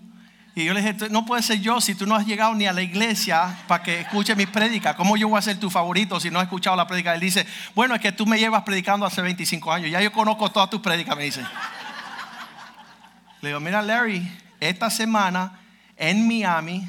Y 0.60 0.66
yo 0.66 0.74
le 0.74 0.82
dije, 0.82 1.10
no 1.10 1.26
puede 1.26 1.42
ser 1.42 1.62
yo 1.62 1.80
si 1.80 1.96
tú 1.96 2.06
no 2.06 2.16
has 2.16 2.26
llegado 2.26 2.54
ni 2.54 2.68
a 2.68 2.74
la 2.74 2.82
iglesia 2.82 3.58
para 3.66 3.82
que 3.82 4.02
escuche 4.02 4.36
mi 4.36 4.46
prédica. 4.46 4.94
¿Cómo 4.94 5.16
yo 5.16 5.30
voy 5.30 5.40
a 5.40 5.42
ser 5.42 5.58
tu 5.58 5.70
favorito 5.70 6.20
si 6.20 6.30
no 6.30 6.38
has 6.38 6.44
escuchado 6.44 6.76
la 6.76 6.86
prédica? 6.86 7.16
Él 7.16 7.22
dice, 7.22 7.48
bueno, 7.76 7.96
es 7.96 8.02
que 8.02 8.12
tú 8.12 8.26
me 8.26 8.38
llevas 8.38 8.64
predicando 8.64 9.06
hace 9.06 9.22
25 9.22 9.72
años. 9.72 9.90
Ya 9.90 10.02
yo 10.02 10.12
conozco 10.12 10.52
todas 10.52 10.70
tus 10.70 10.82
prédicas, 10.82 11.16
me 11.16 11.24
dice. 11.24 11.46
Le 13.40 13.50
digo, 13.50 13.62
mira 13.62 13.82
Larry, 13.82 14.30
esta 14.60 14.90
semana 14.90 15.62
en 15.96 16.28
Miami 16.28 16.86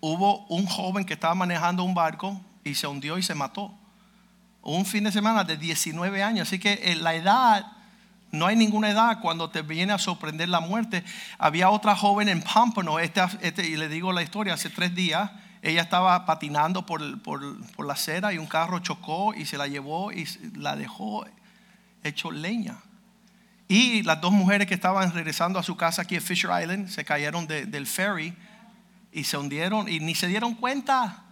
hubo 0.00 0.46
un 0.46 0.64
joven 0.64 1.04
que 1.04 1.12
estaba 1.12 1.34
manejando 1.34 1.84
un 1.84 1.92
barco 1.92 2.40
y 2.64 2.74
se 2.74 2.86
hundió 2.86 3.18
y 3.18 3.22
se 3.22 3.34
mató. 3.34 3.70
Un 4.62 4.86
fin 4.86 5.04
de 5.04 5.12
semana 5.12 5.44
de 5.44 5.58
19 5.58 6.22
años. 6.22 6.48
Así 6.48 6.58
que 6.58 6.72
eh, 6.84 6.96
la 6.96 7.14
edad 7.14 7.66
no 8.32 8.46
hay 8.46 8.56
ninguna 8.56 8.90
edad 8.90 9.20
cuando 9.20 9.50
te 9.50 9.62
viene 9.62 9.92
a 9.92 9.98
sorprender 9.98 10.48
la 10.48 10.60
muerte. 10.60 11.04
Había 11.38 11.70
otra 11.70 11.96
joven 11.96 12.28
en 12.28 12.42
Pampano, 12.42 12.98
este, 12.98 13.22
este, 13.42 13.66
y 13.66 13.76
le 13.76 13.88
digo 13.88 14.12
la 14.12 14.22
historia, 14.22 14.54
hace 14.54 14.70
tres 14.70 14.94
días, 14.94 15.30
ella 15.62 15.82
estaba 15.82 16.24
patinando 16.26 16.86
por, 16.86 17.20
por, 17.22 17.86
la 17.86 17.92
acera 17.92 18.32
y 18.32 18.38
un 18.38 18.46
carro 18.46 18.78
chocó 18.78 19.34
y 19.34 19.44
se 19.44 19.58
la 19.58 19.66
llevó 19.66 20.12
y 20.12 20.26
la 20.56 20.76
dejó 20.76 21.26
hecho 22.02 22.30
leña. 22.30 22.78
Y 23.68 24.02
las 24.02 24.20
dos 24.20 24.32
mujeres 24.32 24.66
que 24.66 24.74
estaban 24.74 25.12
regresando 25.12 25.58
a 25.58 25.62
su 25.62 25.76
casa 25.76 26.02
aquí 26.02 26.14
en 26.14 26.22
Fisher 26.22 26.50
Island 26.60 26.88
se 26.88 27.04
cayeron 27.04 27.46
del 27.46 27.86
ferry 27.86 28.34
y 29.12 29.24
se 29.24 29.36
hundieron 29.36 29.88
y 29.88 30.00
ni 30.00 30.14
se 30.14 30.28
dieron 30.28 30.54
cuenta. 30.54 31.24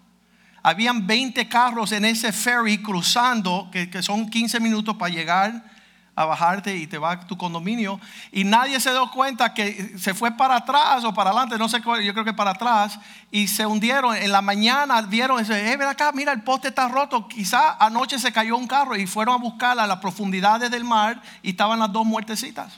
Habían 0.62 1.06
20 1.06 1.48
carros 1.48 1.92
en 1.92 2.04
ese 2.04 2.32
ferry 2.32 2.78
cruzando, 2.78 3.68
que, 3.72 3.88
que 3.88 4.02
son 4.02 4.28
15 4.28 4.60
minutos 4.60 4.96
para 4.96 5.14
llegar 5.14 5.77
a 6.18 6.24
bajarte 6.24 6.76
y 6.76 6.88
te 6.88 6.98
va 6.98 7.12
a 7.12 7.20
tu 7.20 7.38
condominio 7.38 8.00
y 8.32 8.42
nadie 8.42 8.80
se 8.80 8.90
dio 8.90 9.08
cuenta 9.12 9.54
que 9.54 9.96
se 9.96 10.14
fue 10.14 10.32
para 10.32 10.56
atrás 10.56 11.04
o 11.04 11.14
para 11.14 11.30
adelante, 11.30 11.56
no 11.56 11.68
sé 11.68 11.78
yo 11.78 12.12
creo 12.12 12.24
que 12.24 12.34
para 12.34 12.50
atrás 12.50 12.98
y 13.30 13.46
se 13.46 13.64
hundieron. 13.64 14.16
En 14.16 14.32
la 14.32 14.42
mañana 14.42 15.00
vieron, 15.02 15.40
eh, 15.40 15.76
ven 15.76 15.86
acá, 15.86 16.10
mira 16.12 16.32
el 16.32 16.42
poste 16.42 16.68
está 16.68 16.88
roto. 16.88 17.28
Quizá 17.28 17.76
anoche 17.78 18.18
se 18.18 18.32
cayó 18.32 18.56
un 18.56 18.66
carro 18.66 18.96
y 18.96 19.06
fueron 19.06 19.36
a 19.36 19.38
buscar 19.38 19.78
a 19.78 19.86
las 19.86 19.98
profundidades 19.98 20.72
del 20.72 20.82
mar 20.82 21.22
y 21.40 21.50
estaban 21.50 21.78
las 21.78 21.92
dos 21.92 22.04
muertecitas. 22.04 22.72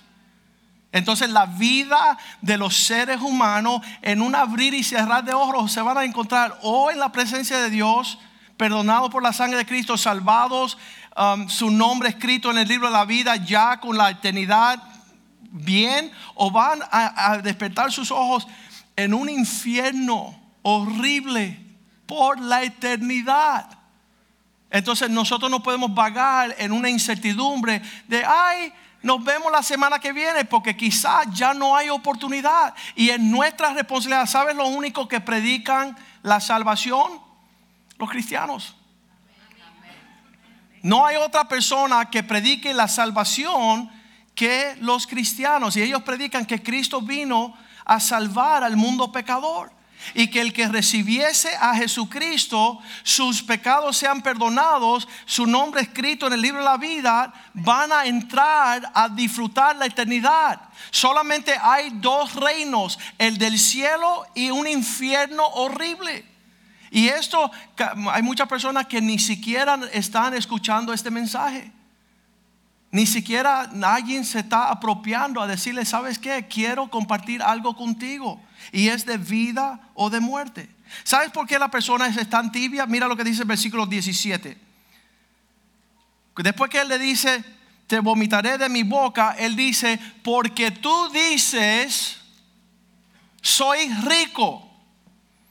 Entonces 0.93 1.31
la 1.31 1.47
vida 1.47 2.19
de 2.43 2.59
los 2.59 2.77
seres 2.77 3.23
humanos 3.23 3.81
en 4.03 4.21
un 4.21 4.35
abrir 4.35 4.75
y 4.75 4.83
cerrar 4.83 5.25
de 5.25 5.33
ojos 5.33 5.73
se 5.73 5.81
van 5.81 5.97
a 5.97 6.05
encontrar 6.05 6.59
o 6.61 6.91
en 6.91 6.99
la 6.99 7.11
presencia 7.11 7.59
de 7.59 7.71
Dios, 7.71 8.19
perdonados 8.59 9.09
por 9.09 9.23
la 9.23 9.33
sangre 9.33 9.57
de 9.57 9.65
Cristo, 9.65 9.97
salvados 9.97 10.77
Um, 11.17 11.49
su 11.49 11.71
nombre 11.71 12.09
escrito 12.09 12.51
en 12.53 12.59
el 12.59 12.69
libro 12.69 12.87
de 12.87 12.93
la 12.93 13.05
vida 13.05 13.35
ya 13.35 13.81
con 13.81 13.97
la 13.97 14.11
eternidad 14.11 14.81
bien 15.51 16.11
o 16.37 16.51
van 16.51 16.81
a, 16.91 17.39
despertar 17.39 17.91
sus 17.91 18.11
ojos 18.13 18.47
en 18.95 19.13
un 19.13 19.29
infierno 19.29 20.39
horrible 20.63 21.59
por 22.07 22.41
la 22.41 22.63
eternidad. 22.63 23.67
Entonces 24.71 25.11
nosotros 25.11 25.51
no 25.51 25.63
podemos 25.63 25.93
vagar 25.93 26.55
en 26.59 26.71
una 26.71 26.89
incertidumbre 26.89 27.83
de, 28.07 28.25
ay, 28.25 28.73
nos 29.03 29.25
vemos 29.25 29.51
la 29.51 29.65
semana 29.65 29.99
que 29.99 30.13
viene 30.13 30.45
porque 30.45 30.77
quizás 30.77 31.27
ya 31.33 31.55
no 31.55 31.75
hay 31.75 31.89
oportunidad. 31.89 32.73
Y 32.95 33.11
en 33.11 33.33
nuestra 33.33 33.73
responsabilidad, 33.73 34.27
¿sabes 34.27 34.55
lo 34.55 34.69
único 34.69 35.09
que 35.09 35.21
predican 35.21 35.97
la 36.23 36.39
salvación? 36.41 37.21
Los 37.99 38.09
cristianos. 38.09 38.77
No 40.83 41.05
hay 41.05 41.17
otra 41.17 41.47
persona 41.47 42.09
que 42.11 42.23
predique 42.23 42.73
la 42.73 42.89
salvación 42.89 43.91
que 44.35 44.77
los 44.81 45.07
cristianos. 45.07 45.77
Y 45.77 45.83
ellos 45.83 46.03
predican 46.03 46.47
que 46.47 46.63
Cristo 46.63 47.03
vino 47.03 47.55
a 47.85 48.01
salvar 48.01 48.65
al 48.65 48.77
mundo 48.77 49.13
pecador. 49.13 49.71
Y 50.15 50.29
que 50.29 50.41
el 50.41 50.55
que 50.55 50.67
recibiese 50.67 51.55
a 51.57 51.75
Jesucristo, 51.75 52.79
sus 53.03 53.43
pecados 53.43 53.99
sean 53.99 54.23
perdonados, 54.23 55.07
su 55.27 55.47
nombre 55.47 55.83
escrito 55.83 56.27
en 56.27 56.33
el 56.33 56.41
libro 56.41 56.61
de 56.61 56.65
la 56.65 56.79
vida, 56.79 57.31
van 57.53 57.93
a 57.93 58.07
entrar 58.07 58.91
a 58.95 59.11
disfrutar 59.11 59.77
la 59.77 59.85
eternidad. 59.85 60.59
Solamente 60.91 61.55
hay 61.61 61.91
dos 61.91 62.35
reinos, 62.35 62.99
el 63.19 63.37
del 63.37 63.59
cielo 63.59 64.25
y 64.35 64.51
un 64.51 64.67
infierno 64.67 65.47
horrible. 65.47 66.30
Y 66.91 67.09
esto, 67.09 67.51
hay 68.13 68.23
muchas 68.23 68.49
personas 68.49 68.87
que 68.87 69.01
ni 69.01 69.19
siquiera 69.19 69.79
están 69.93 70.35
escuchando 70.35 70.93
este 70.93 71.11
mensaje. 71.11 71.71
Ni 72.91 73.07
siquiera 73.07 73.71
alguien 73.85 74.25
se 74.25 74.41
está 74.41 74.71
apropiando 74.71 75.41
a 75.41 75.47
decirle, 75.47 75.85
¿sabes 75.85 76.19
qué? 76.19 76.49
Quiero 76.49 76.91
compartir 76.91 77.43
algo 77.43 77.77
contigo. 77.77 78.41
Y 78.73 78.89
es 78.89 79.07
de 79.07 79.17
vida 79.17 79.81
o 79.95 80.11
de 80.11 80.19
muerte. 80.19 80.69
¿Sabes 81.05 81.31
por 81.31 81.47
qué 81.47 81.59
la 81.59 81.71
persona 81.71 82.09
es 82.09 82.29
tan 82.29 82.51
tibia? 82.51 82.87
Mira 82.87 83.07
lo 83.07 83.17
que 83.17 83.23
dice 83.23 83.43
el 83.43 83.49
versículo 83.49 83.87
17. 83.87 84.59
Después 86.37 86.71
que 86.71 86.81
él 86.81 86.89
le 86.89 86.99
dice, 86.99 87.45
te 87.87 88.01
vomitaré 88.01 88.59
de 88.59 88.69
mi 88.69 88.83
boca, 88.83 89.37
él 89.39 89.55
dice, 89.55 90.01
porque 90.25 90.73
tú 90.73 91.11
dices, 91.11 92.19
soy 93.41 93.89
rico, 94.05 94.69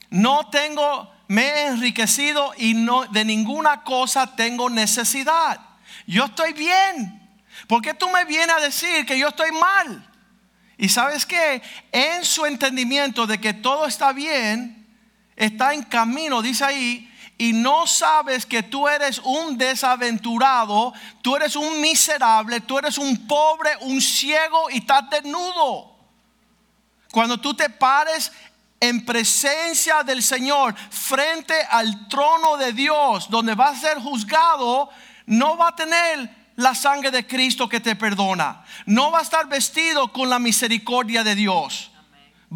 no 0.10 0.50
tengo 0.50 1.10
me 1.30 1.44
he 1.44 1.68
enriquecido 1.68 2.54
y 2.58 2.74
no 2.74 3.06
de 3.06 3.24
ninguna 3.24 3.84
cosa 3.84 4.36
tengo 4.36 4.68
necesidad. 4.68 5.60
Yo 6.08 6.26
estoy 6.26 6.54
bien. 6.54 7.22
¿Por 7.68 7.84
qué 7.84 7.94
tú 7.94 8.10
me 8.10 8.26
vienes 8.26 8.56
a 8.56 8.60
decir 8.60 9.06
que 9.06 9.18
yo 9.18 9.28
estoy 9.28 9.52
mal? 9.52 10.10
Y 10.76 10.90
sabes 10.90 11.28
que 11.28 11.62
en 11.92 12.26
su 12.26 12.48
entendimiento 12.48 13.28
de 13.28 13.40
que 13.40 13.54
todo 13.54 13.86
está 13.86 14.12
bien, 14.12 14.88
está 15.36 15.76
en 15.76 15.84
camino, 15.84 16.42
dice 16.42 16.66
ahí, 16.66 17.14
y 17.38 17.54
no 17.54 17.86
sabes 17.86 18.48
que 18.48 18.64
tú 18.64 18.88
eres 18.88 19.20
un 19.24 19.56
desaventurado, 19.56 20.94
tú 21.22 21.36
eres 21.36 21.56
un 21.56 21.80
miserable, 21.80 22.60
tú 22.62 22.80
eres 22.80 22.98
un 22.98 23.28
pobre, 23.28 23.78
un 23.82 24.02
ciego 24.02 24.68
y 24.72 24.80
estás 24.80 25.08
desnudo. 25.12 25.96
Cuando 27.12 27.40
tú 27.40 27.54
te 27.54 27.70
pares 27.70 28.32
en 28.80 29.06
presencia 29.06 30.04
del 30.04 30.24
Señor, 30.24 30.76
frente 30.90 31.56
al 31.70 32.08
trono 32.08 32.58
de 32.58 32.74
Dios, 32.74 33.30
donde 33.30 33.56
va 33.56 33.70
a 33.70 33.76
ser 33.76 34.00
juzgado, 34.00 34.90
no 35.26 35.58
va 35.58 35.70
a 35.70 35.76
tener 35.76 36.30
la 36.56 36.76
sangre 36.76 37.12
de 37.12 37.26
Cristo 37.26 37.70
que 37.70 37.80
te 37.80 37.96
perdona. 37.96 38.64
No 38.86 39.12
va 39.12 39.20
a 39.20 39.22
estar 39.22 39.48
vestido 39.48 40.12
con 40.12 40.30
la 40.30 40.40
misericordia 40.40 41.24
de 41.24 41.36
Dios. 41.36 41.92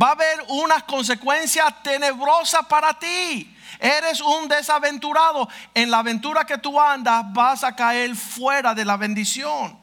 Va 0.01 0.09
a 0.09 0.11
haber 0.11 0.43
una 0.49 0.81
consecuencia 0.81 1.69
tenebrosa 1.83 2.63
para 2.63 2.97
ti. 2.97 3.55
Eres 3.79 4.21
un 4.21 4.47
desaventurado. 4.47 5.47
En 5.73 5.91
la 5.91 5.99
aventura 5.99 6.45
que 6.45 6.57
tú 6.57 6.79
andas 6.79 7.23
vas 7.31 7.63
a 7.63 7.75
caer 7.75 8.15
fuera 8.15 8.73
de 8.73 8.85
la 8.85 8.97
bendición. 8.97 9.77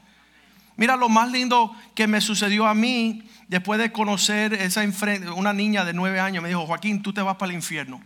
Mira 0.77 0.97
lo 0.97 1.09
más 1.09 1.31
lindo 1.31 1.75
que 1.95 2.07
me 2.07 2.21
sucedió 2.21 2.67
a 2.67 2.75
mí 2.75 3.30
después 3.51 3.81
de 3.81 3.91
conocer 3.91 4.55
esa 4.55 4.83
una 5.35 5.53
niña 5.53 5.85
de 5.85 5.93
nueve 5.93 6.21
años, 6.21 6.41
me 6.41 6.49
dijo, 6.49 6.67
Joaquín, 6.67 7.03
tú 7.03 7.13
te 7.13 7.21
vas 7.21 7.37
para 7.37 7.51
el 7.51 7.57
infierno. 7.57 8.01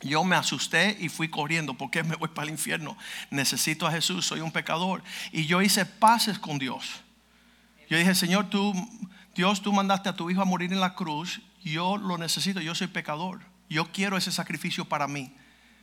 Yo 0.00 0.22
me 0.22 0.36
asusté 0.36 0.96
y 1.00 1.08
fui 1.08 1.28
corriendo. 1.28 1.74
¿Por 1.74 1.90
qué 1.90 2.04
me 2.04 2.14
voy 2.14 2.28
para 2.28 2.44
el 2.44 2.52
infierno? 2.52 2.96
Necesito 3.30 3.84
a 3.84 3.90
Jesús, 3.90 4.24
soy 4.24 4.40
un 4.40 4.52
pecador. 4.52 5.02
Y 5.32 5.46
yo 5.46 5.60
hice 5.60 5.84
paces 5.84 6.38
con 6.38 6.60
Dios. 6.60 7.02
Yo 7.90 7.98
dije, 7.98 8.14
Señor, 8.14 8.48
tú, 8.48 8.72
Dios, 9.34 9.60
tú 9.60 9.72
mandaste 9.72 10.08
a 10.08 10.14
tu 10.14 10.30
hijo 10.30 10.40
a 10.40 10.44
morir 10.44 10.72
en 10.72 10.78
la 10.78 10.94
cruz. 10.94 11.40
Yo 11.64 11.96
lo 11.96 12.16
necesito, 12.16 12.60
yo 12.60 12.76
soy 12.76 12.86
pecador. 12.86 13.40
Yo 13.68 13.90
quiero 13.90 14.16
ese 14.16 14.30
sacrificio 14.30 14.84
para 14.84 15.08
mí. 15.08 15.34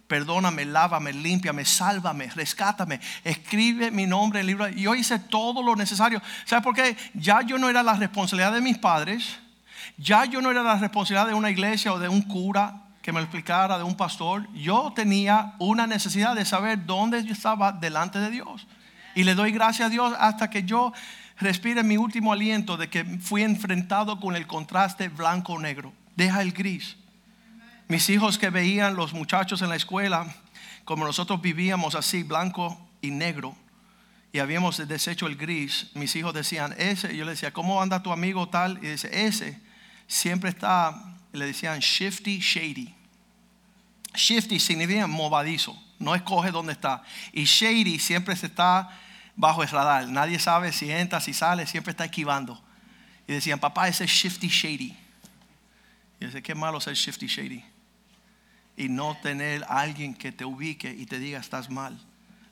Perdóname, 0.08 0.66
lávame, 0.66 1.12
límpiame, 1.14 1.66
sálvame, 1.66 2.30
rescátame. 2.30 3.00
Escribe 3.24 3.90
mi 3.90 4.06
nombre 4.06 4.40
en 4.40 4.42
el 4.42 4.48
libro. 4.48 4.68
Yo 4.70 4.94
hice 4.94 5.18
todo 5.18 5.64
lo 5.64 5.76
necesario. 5.76 6.22
¿Sabes 6.46 6.64
por 6.64 6.76
qué? 6.76 6.96
Ya 7.16 7.42
yo 7.42 7.58
no 7.58 7.70
era 7.70 7.82
la 7.82 7.94
responsabilidad 7.94 8.54
de 8.54 8.62
mis 8.62 8.78
padres. 8.78 9.40
Ya 9.98 10.26
yo 10.26 10.42
no 10.42 10.52
era 10.52 10.62
la 10.62 10.78
responsabilidad 10.78 11.28
de 11.28 11.34
una 11.34 11.50
iglesia 11.50 11.92
o 11.92 12.00
de 12.00 12.08
un 12.08 12.22
cura 12.22 12.84
que 13.02 13.12
me 13.12 13.20
explicara, 13.20 13.80
de 13.80 13.84
un 13.84 13.98
pastor. 13.98 14.48
Yo 14.54 14.94
tenía 14.96 15.54
una 15.58 15.88
necesidad 15.88 16.36
de 16.36 16.46
saber 16.46 16.86
dónde 16.86 17.20
estaba 17.20 17.72
delante 17.72 18.20
de 18.20 18.30
Dios. 18.30 18.68
Y 19.16 19.24
le 19.24 19.34
doy 19.34 19.52
gracias 19.52 19.88
a 19.88 19.90
Dios 19.90 20.14
hasta 20.20 20.52
que 20.52 20.64
yo 20.64 20.94
respire 21.40 21.82
mi 21.82 21.98
último 21.98 22.32
aliento 22.32 22.78
de 22.78 22.90
que 22.90 23.06
fui 23.06 23.42
enfrentado 23.42 24.20
con 24.20 24.36
el 24.36 24.46
contraste 24.46 25.10
blanco-negro. 25.10 25.94
Deja 26.16 26.44
el 26.44 26.52
gris 26.52 26.96
mis 27.88 28.10
hijos 28.10 28.38
que 28.38 28.50
veían 28.50 28.96
los 28.96 29.14
muchachos 29.14 29.62
en 29.62 29.70
la 29.70 29.76
escuela, 29.76 30.34
como 30.86 31.06
nosotros 31.06 31.42
vivíamos 31.42 31.96
así, 31.96 32.24
blanco 32.24 32.80
y 33.02 33.12
negro, 33.12 33.56
y 34.32 34.40
habíamos 34.40 34.86
deshecho 34.88 35.28
el 35.28 35.38
gris, 35.38 35.88
mis 35.94 36.16
hijos 36.16 36.34
decían, 36.34 36.76
ese, 36.78 37.16
yo 37.16 37.24
le 37.24 37.32
decía, 37.32 37.54
¿cómo 37.54 37.82
anda 37.82 38.04
tu 38.04 38.12
amigo 38.12 38.50
tal? 38.50 38.80
Y 38.84 38.88
dice, 38.88 39.10
ese 39.26 39.62
siempre 40.08 40.50
está, 40.50 41.16
le 41.32 41.46
decían 41.46 41.80
shifty, 41.80 42.40
shady. 42.40 42.94
Shifty 44.14 44.60
significa 44.60 45.08
movadizo, 45.08 45.82
no 46.00 46.16
escoge 46.16 46.52
dónde 46.52 46.74
está. 46.74 47.04
Y 47.32 47.46
shady 47.46 47.98
siempre 47.98 48.36
se 48.36 48.48
está 48.48 48.90
bajo 49.36 49.64
el 49.64 49.70
radar. 49.70 50.08
Nadie 50.10 50.40
sabe 50.40 50.72
si 50.72 50.92
entra, 50.92 51.22
si 51.22 51.34
sale, 51.34 51.66
siempre 51.66 51.92
está 51.92 52.06
esquivando. 52.06 52.62
Y 53.28 53.34
decían, 53.34 53.60
papá, 53.60 53.88
ese 53.88 54.04
es 54.04 54.12
shifty, 54.12 54.48
shady. 54.48 54.98
Y 56.20 56.26
dice, 56.26 56.42
qué 56.44 56.56
malo 56.56 56.80
ser 56.82 56.96
shifty 56.96 57.28
shady. 57.28 57.64
Y 58.78 58.90
no 58.90 59.18
tener 59.22 59.66
alguien 59.70 60.14
que 60.14 60.32
te 60.32 60.46
ubique 60.46 60.90
y 60.90 61.06
te 61.06 61.20
diga 61.20 61.40
estás 61.40 61.70
mal. 61.70 62.00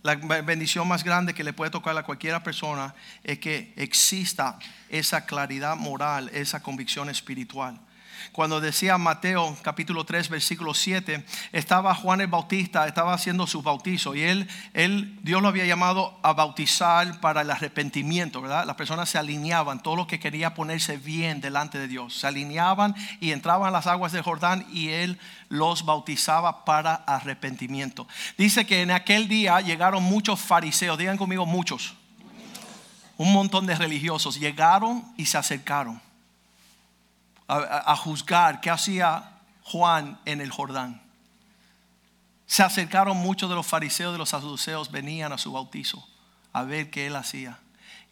La 0.04 0.16
bendición 0.16 0.88
más 0.88 1.04
grande 1.04 1.34
que 1.34 1.46
le 1.46 1.54
puede 1.54 1.72
tocar 1.72 1.98
a 1.98 2.04
cualquiera 2.04 2.44
persona 2.44 2.94
es 3.24 3.40
que 3.40 3.74
exista 3.78 4.60
esa 4.90 5.26
claridad 5.26 5.78
moral, 5.78 6.30
esa 6.34 6.62
convicción 6.62 7.10
espiritual. 7.10 7.80
Cuando 8.32 8.62
decía 8.62 8.98
Mateo 8.98 9.56
capítulo 9.62 10.06
3 10.06 10.30
versículo 10.30 10.74
7, 10.74 11.26
estaba 11.52 11.94
Juan 11.94 12.22
el 12.22 12.28
Bautista, 12.28 12.88
estaba 12.88 13.14
haciendo 13.14 13.48
su 13.48 13.62
bautizo 13.62 14.16
y 14.16 14.22
él, 14.22 14.48
él, 14.74 15.20
Dios 15.22 15.42
lo 15.42 15.50
había 15.50 15.66
llamado 15.66 16.18
a 16.24 16.34
bautizar 16.34 17.20
para 17.20 17.42
el 17.42 17.52
arrepentimiento, 17.52 18.42
¿verdad? 18.42 18.66
Las 18.66 18.76
personas 18.76 19.10
se 19.10 19.18
alineaban, 19.18 19.82
todo 19.82 19.96
lo 19.96 20.08
que 20.08 20.20
quería 20.20 20.54
ponerse 20.54 20.98
bien 20.98 21.42
delante 21.42 21.78
de 21.78 21.88
Dios, 21.88 22.16
se 22.18 22.28
alineaban 22.28 22.96
y 23.20 23.32
entraban 23.32 23.68
a 23.68 23.72
las 23.72 23.88
aguas 23.88 24.12
del 24.12 24.24
Jordán 24.24 24.66
y 24.72 24.90
él 24.90 25.20
los 25.50 25.86
bautizaba 25.86 26.66
para 26.66 26.96
arrepentimiento. 26.96 28.08
Dice 28.38 28.66
que 28.66 28.82
en 28.82 28.92
aquel 28.92 29.28
día 29.28 29.60
llegaron 29.62 30.04
muchos 30.04 30.40
fariseos, 30.40 30.98
digan 30.98 31.18
conmigo 31.18 31.46
muchos, 31.46 31.96
un 33.18 33.32
montón 33.32 33.66
de 33.66 33.76
religiosos, 33.76 34.40
llegaron 34.40 35.04
y 35.18 35.26
se 35.26 35.38
acercaron 35.38 36.02
a, 37.48 37.96
juzgar 37.96 38.62
qué 38.62 38.70
hacía 38.70 39.40
Juan 39.64 40.20
en 40.26 40.42
el 40.42 40.52
Jordán. 40.52 41.02
Se 42.46 42.64
acercaron 42.64 43.18
muchos 43.18 43.50
de 43.50 43.56
los 43.56 43.66
fariseos, 43.66 44.14
de 44.14 44.18
los 44.18 44.30
saduceos, 44.30 44.92
venían 44.92 45.34
a 45.34 45.38
su 45.38 45.52
bautizo 45.52 46.08
a 46.54 46.64
ver 46.64 46.90
qué 46.90 47.08
él 47.08 47.16
hacía. 47.16 47.60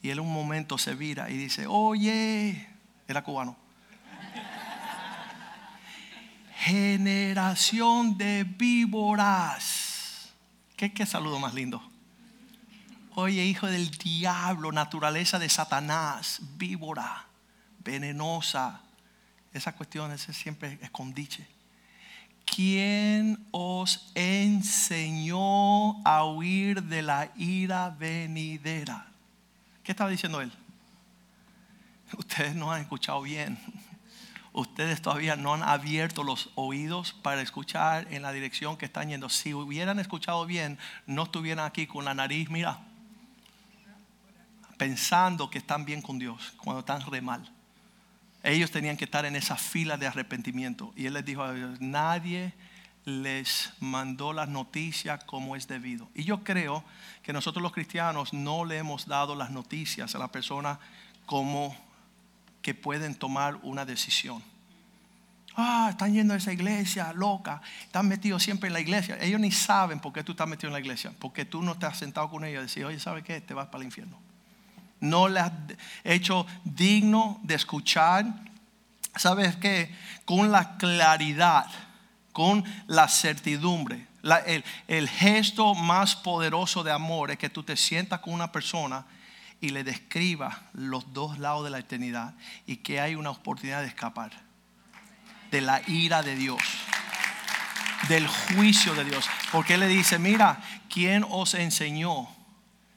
Y 0.01 0.09
él 0.09 0.19
un 0.19 0.33
momento 0.33 0.77
se 0.77 0.95
vira 0.95 1.29
y 1.29 1.37
dice, 1.37 1.67
oye, 1.67 2.67
era 3.07 3.23
cubano. 3.23 3.55
Generación 6.55 8.17
de 8.17 8.43
víboras. 8.43 10.31
¿Qué, 10.75 10.91
¿Qué 10.93 11.05
saludo 11.05 11.39
más 11.39 11.53
lindo? 11.53 11.81
Oye, 13.13 13.45
hijo 13.45 13.67
del 13.67 13.91
diablo, 13.91 14.71
naturaleza 14.71 15.37
de 15.37 15.49
Satanás, 15.49 16.39
víbora, 16.57 17.25
venenosa, 17.83 18.81
esa 19.53 19.73
cuestión 19.73 20.11
es 20.11 20.21
siempre 20.21 20.79
escondiche. 20.81 21.47
¿Quién 22.45 23.45
os 23.51 24.11
enseñó 24.15 26.05
a 26.05 26.25
huir 26.25 26.83
de 26.83 27.01
la 27.01 27.31
ira 27.35 27.89
venidera? 27.89 29.07
¿Qué 29.83 29.91
estaba 29.91 30.09
diciendo 30.09 30.41
él? 30.41 30.51
Ustedes 32.17 32.55
no 32.55 32.71
han 32.71 32.81
escuchado 32.81 33.21
bien. 33.21 33.57
Ustedes 34.53 35.01
todavía 35.01 35.37
no 35.37 35.53
han 35.53 35.63
abierto 35.63 36.23
los 36.23 36.49
oídos 36.55 37.13
para 37.13 37.41
escuchar 37.41 38.07
en 38.11 38.21
la 38.21 38.33
dirección 38.33 38.75
que 38.75 38.85
están 38.85 39.07
yendo. 39.07 39.29
Si 39.29 39.53
hubieran 39.53 39.99
escuchado 39.99 40.45
bien, 40.45 40.77
no 41.05 41.23
estuvieran 41.23 41.65
aquí 41.65 41.87
con 41.87 42.03
la 42.03 42.13
nariz, 42.13 42.49
mira, 42.49 42.81
pensando 44.77 45.49
que 45.49 45.59
están 45.59 45.85
bien 45.85 46.01
con 46.01 46.19
Dios 46.19 46.53
cuando 46.57 46.81
están 46.81 47.01
re 47.09 47.21
mal. 47.21 47.49
Ellos 48.43 48.71
tenían 48.71 48.97
que 48.97 49.05
estar 49.05 49.25
en 49.25 49.35
esa 49.35 49.55
fila 49.55 49.97
de 49.97 50.07
arrepentimiento. 50.07 50.93
Y 50.95 51.05
él 51.05 51.13
les 51.13 51.25
dijo 51.25 51.43
a 51.43 51.55
ellos, 51.55 51.79
nadie 51.79 52.53
les 53.05 53.71
mandó 53.79 54.33
las 54.33 54.47
noticias 54.47 55.23
como 55.25 55.55
es 55.55 55.67
debido. 55.67 56.09
Y 56.15 56.23
yo 56.23 56.43
creo 56.43 56.83
que 57.23 57.33
nosotros 57.33 57.61
los 57.61 57.71
cristianos 57.71 58.33
no 58.33 58.65
le 58.65 58.77
hemos 58.77 59.07
dado 59.07 59.35
las 59.35 59.51
noticias 59.51 60.15
a 60.15 60.19
la 60.19 60.29
persona 60.29 60.79
como 61.25 61.75
que 62.61 62.73
pueden 62.73 63.15
tomar 63.15 63.57
una 63.63 63.85
decisión. 63.85 64.43
Ah, 65.55 65.87
están 65.91 66.13
yendo 66.13 66.33
a 66.33 66.37
esa 66.37 66.53
iglesia 66.53 67.11
loca, 67.13 67.61
están 67.83 68.07
metidos 68.07 68.41
siempre 68.41 68.67
en 68.67 68.73
la 68.73 68.79
iglesia. 68.79 69.17
Ellos 69.19 69.39
ni 69.39 69.51
saben 69.51 69.99
por 69.99 70.13
qué 70.13 70.23
tú 70.23 70.31
estás 70.31 70.47
metido 70.47 70.69
en 70.69 70.73
la 70.73 70.79
iglesia, 70.79 71.13
porque 71.19 71.45
tú 71.45 71.61
no 71.61 71.75
has 71.81 71.97
sentado 71.97 72.29
con 72.29 72.45
ellos 72.45 72.61
y 72.61 72.63
decir, 72.63 72.85
oye, 72.85 72.99
¿sabe 72.99 73.21
qué? 73.21 73.41
Te 73.41 73.53
vas 73.53 73.67
para 73.67 73.79
el 73.79 73.85
infierno 73.85 74.30
no 75.01 75.27
le 75.27 75.41
has 75.41 75.51
hecho 76.03 76.47
digno 76.63 77.39
de 77.43 77.55
escuchar. 77.55 78.25
¿Sabes 79.15 79.57
qué? 79.57 79.93
Con 80.23 80.51
la 80.51 80.77
claridad, 80.77 81.65
con 82.31 82.63
la 82.87 83.09
certidumbre. 83.09 84.07
el, 84.45 84.63
el 84.87 85.09
gesto 85.09 85.75
más 85.75 86.15
poderoso 86.15 86.83
de 86.83 86.91
amor 86.91 87.31
es 87.31 87.37
que 87.37 87.49
tú 87.49 87.63
te 87.63 87.75
sientas 87.75 88.21
con 88.21 88.33
una 88.33 88.53
persona 88.53 89.05
y 89.59 89.69
le 89.69 89.83
describas 89.83 90.55
los 90.73 91.11
dos 91.13 91.37
lados 91.37 91.65
de 91.65 91.71
la 91.71 91.79
eternidad 91.79 92.33
y 92.65 92.77
que 92.77 93.01
hay 93.01 93.15
una 93.15 93.31
oportunidad 93.31 93.81
de 93.81 93.87
escapar 93.87 94.31
de 95.51 95.61
la 95.61 95.81
ira 95.87 96.23
de 96.23 96.35
Dios, 96.35 96.61
del 98.07 98.27
juicio 98.27 98.95
de 98.95 99.03
Dios. 99.03 99.29
Porque 99.51 99.75
Él 99.75 99.81
le 99.81 99.87
dice, 99.87 100.17
mira, 100.17 100.61
¿quién 100.89 101.25
os 101.29 101.53
enseñó? 101.53 102.29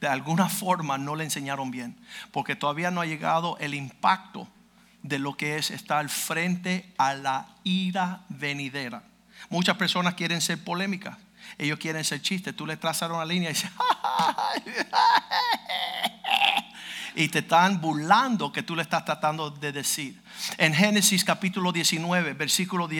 De 0.04 0.10
alguna 0.10 0.50
forma 0.50 0.98
no 0.98 1.16
le 1.16 1.24
enseñaron 1.24 1.70
bien, 1.70 1.96
porque 2.30 2.56
todavía 2.56 2.90
no 2.90 3.00
ha 3.00 3.06
llegado 3.06 3.56
el 3.58 3.72
impacto 3.72 4.46
de 5.02 5.18
lo 5.18 5.34
que 5.34 5.56
es 5.56 5.70
estar 5.70 6.06
frente 6.10 6.92
a 6.98 7.14
la 7.14 7.46
ira 7.64 8.20
venidera. 8.28 9.02
Muchas 9.48 9.78
personas 9.78 10.12
quieren 10.12 10.42
ser 10.42 10.62
polémicas, 10.62 11.16
ellos 11.56 11.78
quieren 11.78 12.04
ser 12.04 12.20
chistes, 12.20 12.54
tú 12.54 12.66
le 12.66 12.76
trazas 12.76 13.10
una 13.10 13.24
línea 13.24 13.50
y 13.50 13.54
y 17.24 17.28
te 17.28 17.38
están 17.38 17.80
burlando 17.80 18.52
que 18.52 18.62
tú 18.62 18.76
le 18.76 18.82
estás 18.82 19.06
tratando 19.06 19.48
de 19.48 19.72
decir. 19.72 20.20
En 20.58 20.74
Génesis 20.74 21.24
capítulo 21.24 21.72
19, 21.72 22.34
versículo 22.34 22.90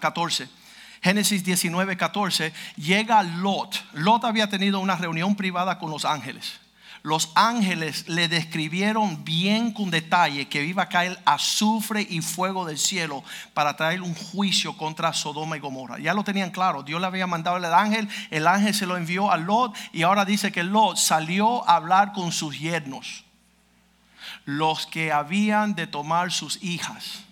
14 0.00 0.61
Génesis 1.02 1.42
19, 1.42 1.96
14, 1.96 2.52
llega 2.76 3.24
Lot. 3.24 3.84
Lot 3.92 4.24
había 4.24 4.48
tenido 4.48 4.78
una 4.78 4.94
reunión 4.94 5.34
privada 5.34 5.78
con 5.80 5.90
los 5.90 6.04
ángeles. 6.04 6.60
Los 7.02 7.32
ángeles 7.34 8.08
le 8.08 8.28
describieron 8.28 9.24
bien 9.24 9.72
con 9.72 9.90
detalle 9.90 10.46
que 10.46 10.64
iba 10.64 10.84
a 10.84 10.88
caer 10.88 11.20
azufre 11.24 12.06
y 12.08 12.20
fuego 12.20 12.64
del 12.64 12.78
cielo 12.78 13.24
para 13.52 13.74
traer 13.74 14.00
un 14.00 14.14
juicio 14.14 14.76
contra 14.76 15.12
Sodoma 15.12 15.56
y 15.56 15.60
Gomorra. 15.60 15.98
Ya 15.98 16.14
lo 16.14 16.22
tenían 16.22 16.52
claro. 16.52 16.84
Dios 16.84 17.00
le 17.00 17.08
había 17.08 17.26
mandado 17.26 17.56
al 17.56 17.74
ángel, 17.74 18.08
el 18.30 18.46
ángel 18.46 18.72
se 18.72 18.86
lo 18.86 18.96
envió 18.96 19.32
a 19.32 19.36
Lot 19.36 19.74
y 19.92 20.02
ahora 20.02 20.24
dice 20.24 20.52
que 20.52 20.62
Lot 20.62 20.96
salió 20.98 21.68
a 21.68 21.74
hablar 21.74 22.12
con 22.12 22.30
sus 22.30 22.60
yernos, 22.60 23.24
los 24.44 24.86
que 24.86 25.10
habían 25.10 25.74
de 25.74 25.88
tomar 25.88 26.30
sus 26.30 26.62
hijas 26.62 27.24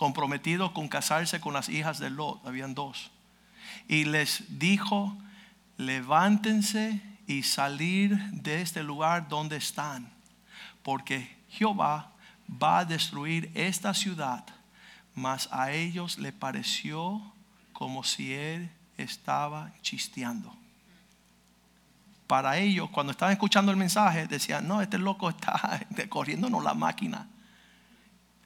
comprometido 0.00 0.72
con 0.72 0.88
casarse 0.88 1.42
con 1.42 1.52
las 1.52 1.68
hijas 1.68 1.98
de 1.98 2.08
Lot, 2.08 2.46
habían 2.46 2.74
dos. 2.74 3.10
Y 3.86 4.06
les 4.06 4.58
dijo, 4.58 5.14
levántense 5.76 7.02
y 7.26 7.42
salir 7.42 8.16
de 8.32 8.62
este 8.62 8.82
lugar 8.82 9.28
donde 9.28 9.58
están, 9.58 10.10
porque 10.82 11.36
Jehová 11.50 12.12
va 12.50 12.78
a 12.78 12.84
destruir 12.86 13.52
esta 13.54 13.92
ciudad, 13.92 14.42
mas 15.14 15.50
a 15.52 15.70
ellos 15.70 16.16
le 16.16 16.32
pareció 16.32 17.20
como 17.74 18.02
si 18.02 18.32
él 18.32 18.70
estaba 18.96 19.70
chisteando. 19.82 20.56
Para 22.26 22.56
ellos, 22.56 22.88
cuando 22.88 23.10
estaban 23.10 23.34
escuchando 23.34 23.70
el 23.70 23.76
mensaje, 23.76 24.26
decían, 24.26 24.66
no, 24.66 24.80
este 24.80 24.96
loco 24.96 25.28
está 25.28 25.86
corriéndonos 26.08 26.64
la 26.64 26.72
máquina 26.72 27.28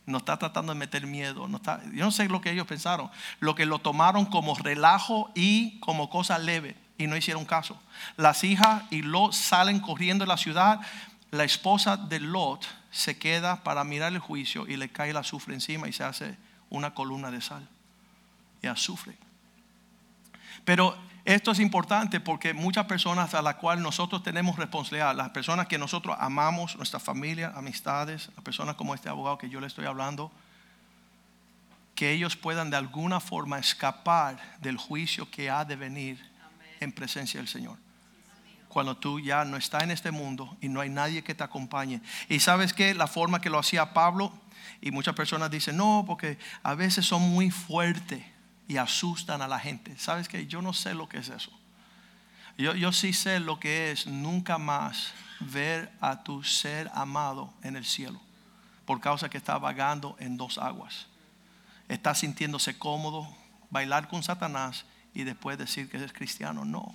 no 0.07 0.19
está 0.19 0.38
tratando 0.38 0.73
de 0.73 0.79
meter 0.79 1.07
miedo. 1.07 1.49
No 1.49 1.57
está, 1.57 1.83
yo 1.93 2.05
no 2.05 2.11
sé 2.11 2.29
lo 2.29 2.40
que 2.40 2.51
ellos 2.51 2.67
pensaron. 2.67 3.11
Lo 3.40 3.55
que 3.55 3.67
lo 3.67 3.79
tomaron 3.79 4.27
como 4.27 4.55
relajo 4.55 5.31
y 5.35 5.79
como 5.81 6.11
cosa 6.11 6.38
leve 6.38 6.77
y 6.99 7.07
no 7.07 7.17
hicieron 7.17 7.45
caso. 7.45 7.81
Las 8.17 8.45
hijas 8.45 8.85
y 8.90 9.03
Lot 9.03 9.33
salen 9.33 9.81
corriendo 9.81 10.25
de 10.25 10.29
la 10.29 10.37
ciudad. 10.37 10.81
La 11.31 11.45
esposa 11.45 11.97
de 11.97 12.21
Lot 12.21 12.67
se 12.90 13.19
queda 13.19 13.62
para 13.64 13.83
mirar 13.85 14.12
el 14.12 14.19
juicio 14.19 14.67
y 14.69 14.77
le 14.77 14.88
cae 14.88 15.11
el 15.11 15.17
azufre 15.17 15.55
encima 15.55 15.88
y 15.88 15.93
se 15.93 16.05
hace 16.05 16.37
una 16.71 16.95
columna 16.95 17.31
de 17.31 17.40
sal 17.40 17.69
y 18.62 18.67
azufre. 18.67 19.17
Pero 20.64 20.97
esto 21.25 21.53
es 21.53 21.59
importante 21.59 22.21
porque 22.21 22.53
muchas 22.53 22.85
personas 22.85 23.33
a 23.33 23.41
las 23.41 23.55
cuales 23.55 23.83
nosotros 23.83 24.23
tenemos 24.23 24.57
responsabilidad, 24.57 25.17
las 25.17 25.31
personas 25.31 25.67
que 25.67 25.79
nosotros 25.79 26.15
amamos, 26.21 26.77
nuestra 26.77 27.01
familia, 27.01 27.53
amistades, 27.57 28.31
las 28.35 28.45
personas 28.45 28.75
como 28.75 28.95
este 28.95 29.09
abogado 29.09 29.39
que 29.39 29.49
yo 29.49 29.59
le 29.59 29.67
estoy 29.67 29.87
hablando, 29.87 30.31
que 31.95 32.13
ellos 32.13 32.37
puedan 32.37 32.69
de 32.69 32.77
alguna 32.77 33.21
forma 33.21 33.59
escapar 33.59 34.59
del 34.61 34.77
juicio 34.77 35.31
que 35.31 35.49
ha 35.49 35.65
de 35.65 35.77
venir 35.77 36.21
en 36.81 36.93
presencia 36.93 37.41
del 37.41 37.49
Señor. 37.49 37.79
Cuando 38.69 38.97
tú 38.97 39.19
ya 39.19 39.47
no 39.47 39.57
estás 39.57 39.85
en 39.85 39.93
este 39.93 40.11
mundo 40.11 40.59
y 40.61 40.69
no 40.69 40.81
hay 40.81 40.91
nadie 40.91 41.25
que 41.25 41.35
te 41.35 41.45
acompañe. 41.45 42.03
Y 42.29 42.41
sabes 42.41 42.75
que 42.75 42.93
la 42.93 43.07
forma 43.07 43.41
que 43.41 43.49
lo 43.49 43.59
hacía 43.59 43.95
Pablo, 43.95 44.31
y 44.83 44.91
muchas 44.91 45.15
personas 45.15 45.51
dicen, 45.51 45.79
no, 45.79 46.05
porque 46.07 46.39
a 46.63 46.75
veces 46.75 47.07
son 47.07 47.23
muy 47.23 47.51
fuertes 47.51 48.34
y 48.68 48.77
asustan 48.77 49.42
a 49.42 49.48
la 49.48 49.59
gente. 49.59 49.96
¿Sabes 49.98 50.29
que 50.29 50.46
Yo 50.46 50.62
no 50.62 50.72
sé 50.72 50.94
lo 50.94 51.09
que 51.09 51.18
es 51.18 51.29
eso. 51.29 51.50
Yo, 52.57 52.74
yo 52.74 52.92
sí 52.92 53.12
sé 53.12 53.40
lo 53.40 53.59
que 53.59 53.90
es 53.90 54.07
nunca 54.07 54.59
más 54.59 55.12
ver 55.40 55.92
a 56.00 56.22
tu 56.22 56.42
ser 56.44 56.90
amado 56.94 57.53
en 57.62 57.77
el 57.77 57.85
cielo 57.85 58.20
por 58.85 59.00
causa 59.00 59.29
que 59.29 59.38
está 59.38 59.59
vagando 59.59 60.16
en 60.18 60.37
dos 60.37 60.59
aguas. 60.59 61.07
está 61.88 62.14
sintiéndose 62.14 62.79
cómodo, 62.79 63.29
bailar 63.70 64.09
con 64.09 64.22
Satanás 64.22 64.85
y 65.12 65.24
después 65.24 65.59
decir 65.59 65.90
que 65.90 66.03
es 66.03 66.12
cristiano. 66.12 66.64
No. 66.64 66.94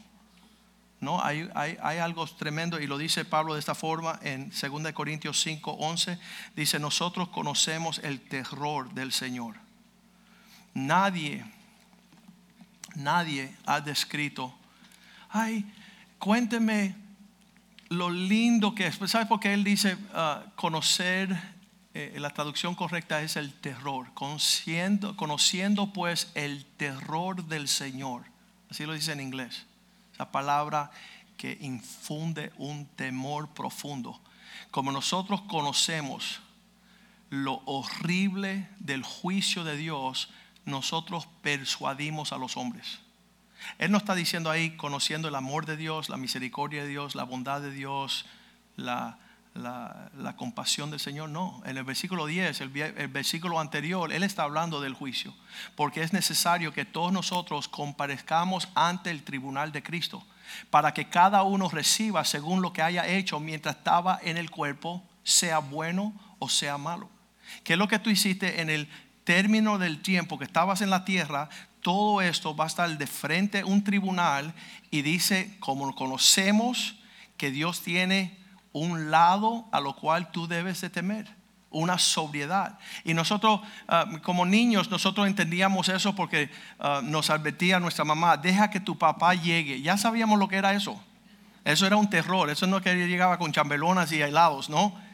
No, 0.99 1.23
hay, 1.23 1.49
hay, 1.55 1.77
hay, 1.81 1.99
algo 1.99 2.27
tremendo 2.27 2.79
y 2.79 2.85
lo 2.85 2.97
dice 2.97 3.23
Pablo 3.23 3.53
de 3.53 3.59
esta 3.59 3.73
forma 3.73 4.19
en 4.21 4.49
2 4.49 4.91
Corintios 4.91 5.39
5, 5.41 5.71
11. 5.71 6.19
Dice, 6.55 6.77
nosotros 6.79 7.29
conocemos 7.29 7.99
el 7.99 8.19
terror 8.19 8.93
del 8.93 9.13
Señor. 9.13 9.55
Nadie, 10.73 11.45
nadie 12.95 13.55
ha 13.65 13.81
descrito, 13.81 14.53
ay, 15.29 15.65
cuénteme 16.17 16.95
lo 17.89 18.09
lindo 18.09 18.75
que 18.75 18.87
es. 18.87 18.99
¿Sabes 19.05 19.27
por 19.27 19.39
qué 19.39 19.53
él 19.53 19.63
dice 19.63 19.97
ah, 20.13 20.43
conocer? 20.55 21.59
Eh, 21.95 22.17
la 22.19 22.29
traducción 22.29 22.75
correcta 22.75 23.21
es 23.21 23.35
el 23.35 23.53
terror. 23.53 24.13
Conociendo, 24.13 25.17
conociendo 25.17 25.91
pues 25.91 26.31
el 26.35 26.65
terror 26.77 27.45
del 27.45 27.67
Señor. 27.67 28.23
Así 28.69 28.85
lo 28.85 28.93
dice 28.93 29.11
en 29.11 29.21
inglés. 29.21 29.65
La 30.17 30.31
palabra 30.31 30.91
que 31.37 31.57
infunde 31.61 32.51
un 32.57 32.85
temor 32.85 33.49
profundo. 33.49 34.19
Como 34.71 34.91
nosotros 34.91 35.41
conocemos 35.43 36.41
lo 37.29 37.61
horrible 37.65 38.67
del 38.79 39.03
juicio 39.03 39.63
de 39.63 39.77
Dios, 39.77 40.29
nosotros 40.69 41.27
persuadimos 41.41 42.33
a 42.33 42.37
los 42.37 42.57
hombres. 42.57 42.99
Él 43.77 43.91
no 43.91 43.97
está 43.97 44.15
diciendo 44.15 44.49
ahí 44.49 44.75
conociendo 44.77 45.27
el 45.27 45.35
amor 45.35 45.65
de 45.65 45.77
Dios, 45.77 46.09
la 46.09 46.17
misericordia 46.17 46.83
de 46.83 46.89
Dios, 46.89 47.15
la 47.15 47.23
bondad 47.23 47.61
de 47.61 47.71
Dios, 47.71 48.25
la, 48.75 49.19
la, 49.53 50.35
compasión 50.37 50.91
del 50.91 50.99
Señor. 50.99 51.29
No, 51.29 51.61
en 51.65 51.77
el 51.77 51.83
versículo 51.83 52.25
10, 52.25 52.61
el, 52.61 52.77
el, 52.77 53.07
versículo 53.07 53.59
anterior, 53.59 54.11
Él 54.13 54.23
está 54.23 54.43
hablando 54.43 54.81
del 54.81 54.93
juicio, 54.93 55.33
porque 55.75 56.01
es 56.03 56.13
necesario 56.13 56.73
que 56.73 56.85
todos 56.85 57.11
nosotros 57.11 57.67
comparezcamos 57.67 58.69
ante 58.75 59.11
el 59.11 59.23
tribunal 59.23 59.71
de 59.71 59.83
Cristo, 59.83 60.25
para 60.69 60.93
que 60.93 61.09
cada 61.09 61.43
uno 61.43 61.69
reciba 61.69 62.23
según 62.25 62.61
lo 62.61 62.73
que 62.73 62.81
haya 62.81 63.07
hecho 63.07 63.39
mientras 63.39 63.77
estaba 63.77 64.19
en 64.23 64.37
el 64.37 64.49
cuerpo, 64.49 65.03
sea 65.23 65.59
bueno 65.59 66.13
o 66.39 66.49
sea 66.49 66.77
malo. 66.77 67.09
¿Qué 67.63 67.73
es 67.73 67.79
lo 67.79 67.87
que 67.87 67.99
tú 67.99 68.09
hiciste 68.09 68.61
en 68.61 68.69
el 68.69 68.87
término 69.29 69.77
del 69.77 70.01
tiempo 70.01 70.39
que 70.39 70.45
estabas 70.45 70.81
en 70.81 70.89
la 70.89 71.05
tierra? 71.05 71.49
todo 71.81 72.21
esto 72.21 72.55
va 72.55 72.65
a 72.65 72.67
estar 72.67 72.97
de 72.97 73.07
frente 73.07 73.59
a 73.59 73.65
un 73.65 73.83
tribunal 73.83 74.53
y 74.91 75.01
dice, 75.01 75.55
como 75.59 75.93
conocemos 75.95 76.95
que 77.37 77.51
Dios 77.51 77.81
tiene 77.81 78.37
un 78.73 79.11
lado 79.11 79.67
a 79.71 79.79
lo 79.79 79.95
cual 79.95 80.31
tú 80.31 80.47
debes 80.47 80.81
de 80.81 80.89
temer, 80.89 81.27
una 81.69 81.97
sobriedad. 81.97 82.79
Y 83.03 83.13
nosotros, 83.13 83.61
ah, 83.87 84.05
como 84.23 84.45
niños, 84.45 84.89
nosotros 84.89 85.27
entendíamos 85.27 85.89
eso 85.89 86.15
porque 86.15 86.49
ah, 86.79 87.01
nos 87.03 87.29
advertía 87.29 87.79
nuestra 87.79 88.03
mamá, 88.03 88.35
deja 88.35 88.69
que 88.69 88.79
tu 88.79 88.97
papá 88.97 89.35
llegue. 89.35 89.81
Ya 89.81 89.97
sabíamos 89.97 90.39
lo 90.39 90.47
que 90.47 90.57
era 90.57 90.73
eso. 90.73 91.01
Eso 91.63 91.85
era 91.85 91.97
un 91.97 92.09
terror, 92.09 92.49
eso 92.49 92.67
no 92.67 92.81
que 92.81 92.95
llegaba 92.95 93.37
con 93.37 93.51
chambelonas 93.51 94.11
y 94.11 94.21
helados, 94.21 94.69
¿no? 94.69 95.08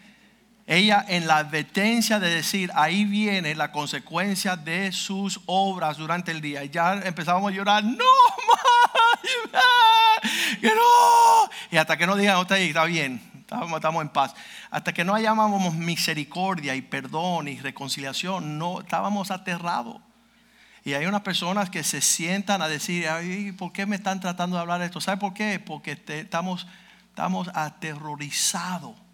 Ella 0.67 1.05
en 1.07 1.27
la 1.27 1.37
advertencia 1.37 2.19
de 2.19 2.33
decir, 2.33 2.71
ahí 2.73 3.05
viene 3.05 3.53
la 3.53 3.71
consecuencia 3.71 4.55
de 4.55 4.91
sus 4.91 5.39
obras 5.45 5.97
durante 5.97 6.31
el 6.31 6.41
día. 6.41 6.63
Y 6.63 6.69
ya 6.69 6.93
empezábamos 6.93 7.51
a 7.51 7.55
llorar, 7.55 7.83
no, 7.83 7.93
que 10.61 10.67
no. 10.67 11.49
Y 11.69 11.77
hasta 11.77 11.97
que 11.97 12.07
no 12.07 12.15
digan, 12.15 12.41
está, 12.41 12.85
bien, 12.85 13.21
estamos, 13.41 14.01
en 14.01 14.09
paz. 14.09 14.33
Hasta 14.71 14.91
que 14.91 15.05
no 15.05 15.15
llamábamos 15.19 15.75
misericordia 15.75 16.75
y 16.75 16.81
perdón 16.81 17.47
y 17.47 17.59
reconciliación, 17.59 18.57
no, 18.57 18.81
estábamos 18.81 19.29
aterrados. 19.29 20.01
Y 20.83 20.93
hay 20.93 21.05
unas 21.05 21.21
personas 21.21 21.69
que 21.69 21.83
se 21.83 22.01
sientan 22.01 22.63
a 22.63 22.67
decir, 22.67 23.07
Ay, 23.07 23.51
¿por 23.51 23.71
qué 23.71 23.85
me 23.85 23.97
están 23.97 24.19
tratando 24.19 24.55
de 24.55 24.61
hablar 24.61 24.79
de 24.79 24.87
esto? 24.87 24.99
¿Sabe 24.99 25.17
por 25.17 25.35
qué? 25.35 25.59
Porque 25.59 26.01
estamos, 26.07 26.65
estamos 27.11 27.51
aterrorizados 27.53 29.04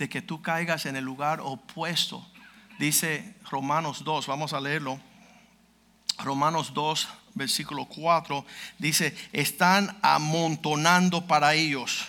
de 0.00 0.08
que 0.08 0.22
tú 0.22 0.40
caigas 0.40 0.86
en 0.86 0.96
el 0.96 1.04
lugar 1.04 1.42
opuesto. 1.42 2.26
Dice 2.78 3.34
Romanos 3.50 4.02
2, 4.02 4.26
vamos 4.26 4.54
a 4.54 4.60
leerlo. 4.60 4.98
Romanos 6.16 6.72
2, 6.72 7.06
versículo 7.34 7.84
4, 7.84 8.46
dice, 8.78 9.14
están 9.34 9.98
amontonando 10.00 11.26
para 11.26 11.52
ellos. 11.52 12.08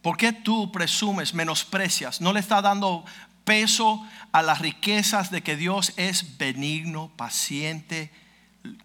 ¿Por 0.00 0.16
qué 0.16 0.32
tú 0.32 0.72
presumes, 0.72 1.34
menosprecias? 1.34 2.22
No 2.22 2.32
le 2.32 2.40
está 2.40 2.62
dando 2.62 3.04
peso 3.44 4.02
a 4.32 4.40
las 4.40 4.60
riquezas 4.60 5.30
de 5.30 5.42
que 5.42 5.56
Dios 5.56 5.92
es 5.98 6.38
benigno, 6.38 7.12
paciente, 7.18 8.10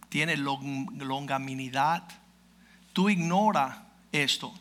tiene 0.09 0.35
longaminidad. 0.35 2.03
Tú 2.91 3.09
ignora 3.09 3.85
esto 4.11 4.53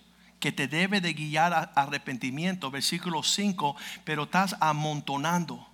que 0.45 0.53
te 0.53 0.69
debe 0.69 1.01
de 1.01 1.15
guiar 1.15 1.55
a 1.55 1.63
arrepentimiento, 1.75 2.71
versículo 2.71 3.23
5, 3.23 3.77
pero 4.05 4.25
estás 4.25 4.55
amontonando. 4.61 5.67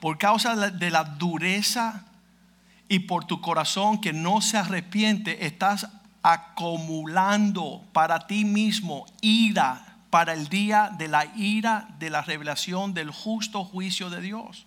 Por 0.00 0.18
causa 0.18 0.54
de 0.54 0.90
la 0.90 1.04
dureza 1.04 2.04
y 2.90 2.98
por 2.98 3.24
tu 3.24 3.40
corazón 3.40 4.02
que 4.02 4.12
no 4.12 4.42
se 4.42 4.58
arrepiente, 4.58 5.46
estás 5.46 5.88
acumulando 6.22 7.82
para 7.94 8.26
ti 8.26 8.44
mismo 8.44 9.06
ira 9.22 9.96
para 10.10 10.34
el 10.34 10.50
día 10.50 10.90
de 10.98 11.08
la 11.08 11.24
ira 11.34 11.88
de 11.98 12.10
la 12.10 12.20
revelación 12.20 12.92
del 12.92 13.10
justo 13.10 13.64
juicio 13.64 14.10
de 14.10 14.20
Dios. 14.20 14.66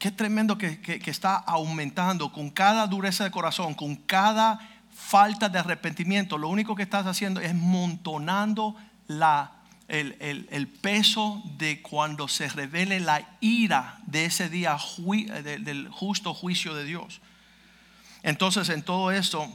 Qué 0.00 0.10
tremendo 0.10 0.58
que, 0.58 0.80
que 0.80 1.10
está 1.12 1.36
aumentando 1.36 2.32
con 2.32 2.50
cada 2.50 2.88
dureza 2.88 3.22
de 3.22 3.30
corazón, 3.30 3.74
con 3.74 3.94
cada 3.94 4.58
falta 4.96 5.48
de 5.50 5.58
arrepentimiento, 5.58 6.38
lo 6.38 6.48
único 6.48 6.74
que 6.74 6.82
estás 6.82 7.06
haciendo 7.06 7.40
es 7.40 7.54
montonando 7.54 8.74
la, 9.06 9.52
el, 9.88 10.68
peso 10.80 11.42
de 11.58 11.82
cuando 11.82 12.28
se 12.28 12.48
revele 12.48 12.98
la 12.98 13.36
ira 13.40 13.98
de 14.06 14.24
ese 14.24 14.48
día 14.48 14.78
del 15.44 15.88
justo 15.90 16.32
juicio 16.32 16.74
de 16.74 16.84
Dios. 16.84 17.20
Entonces, 18.22 18.70
en 18.70 18.82
todo 18.82 19.12
esto, 19.12 19.52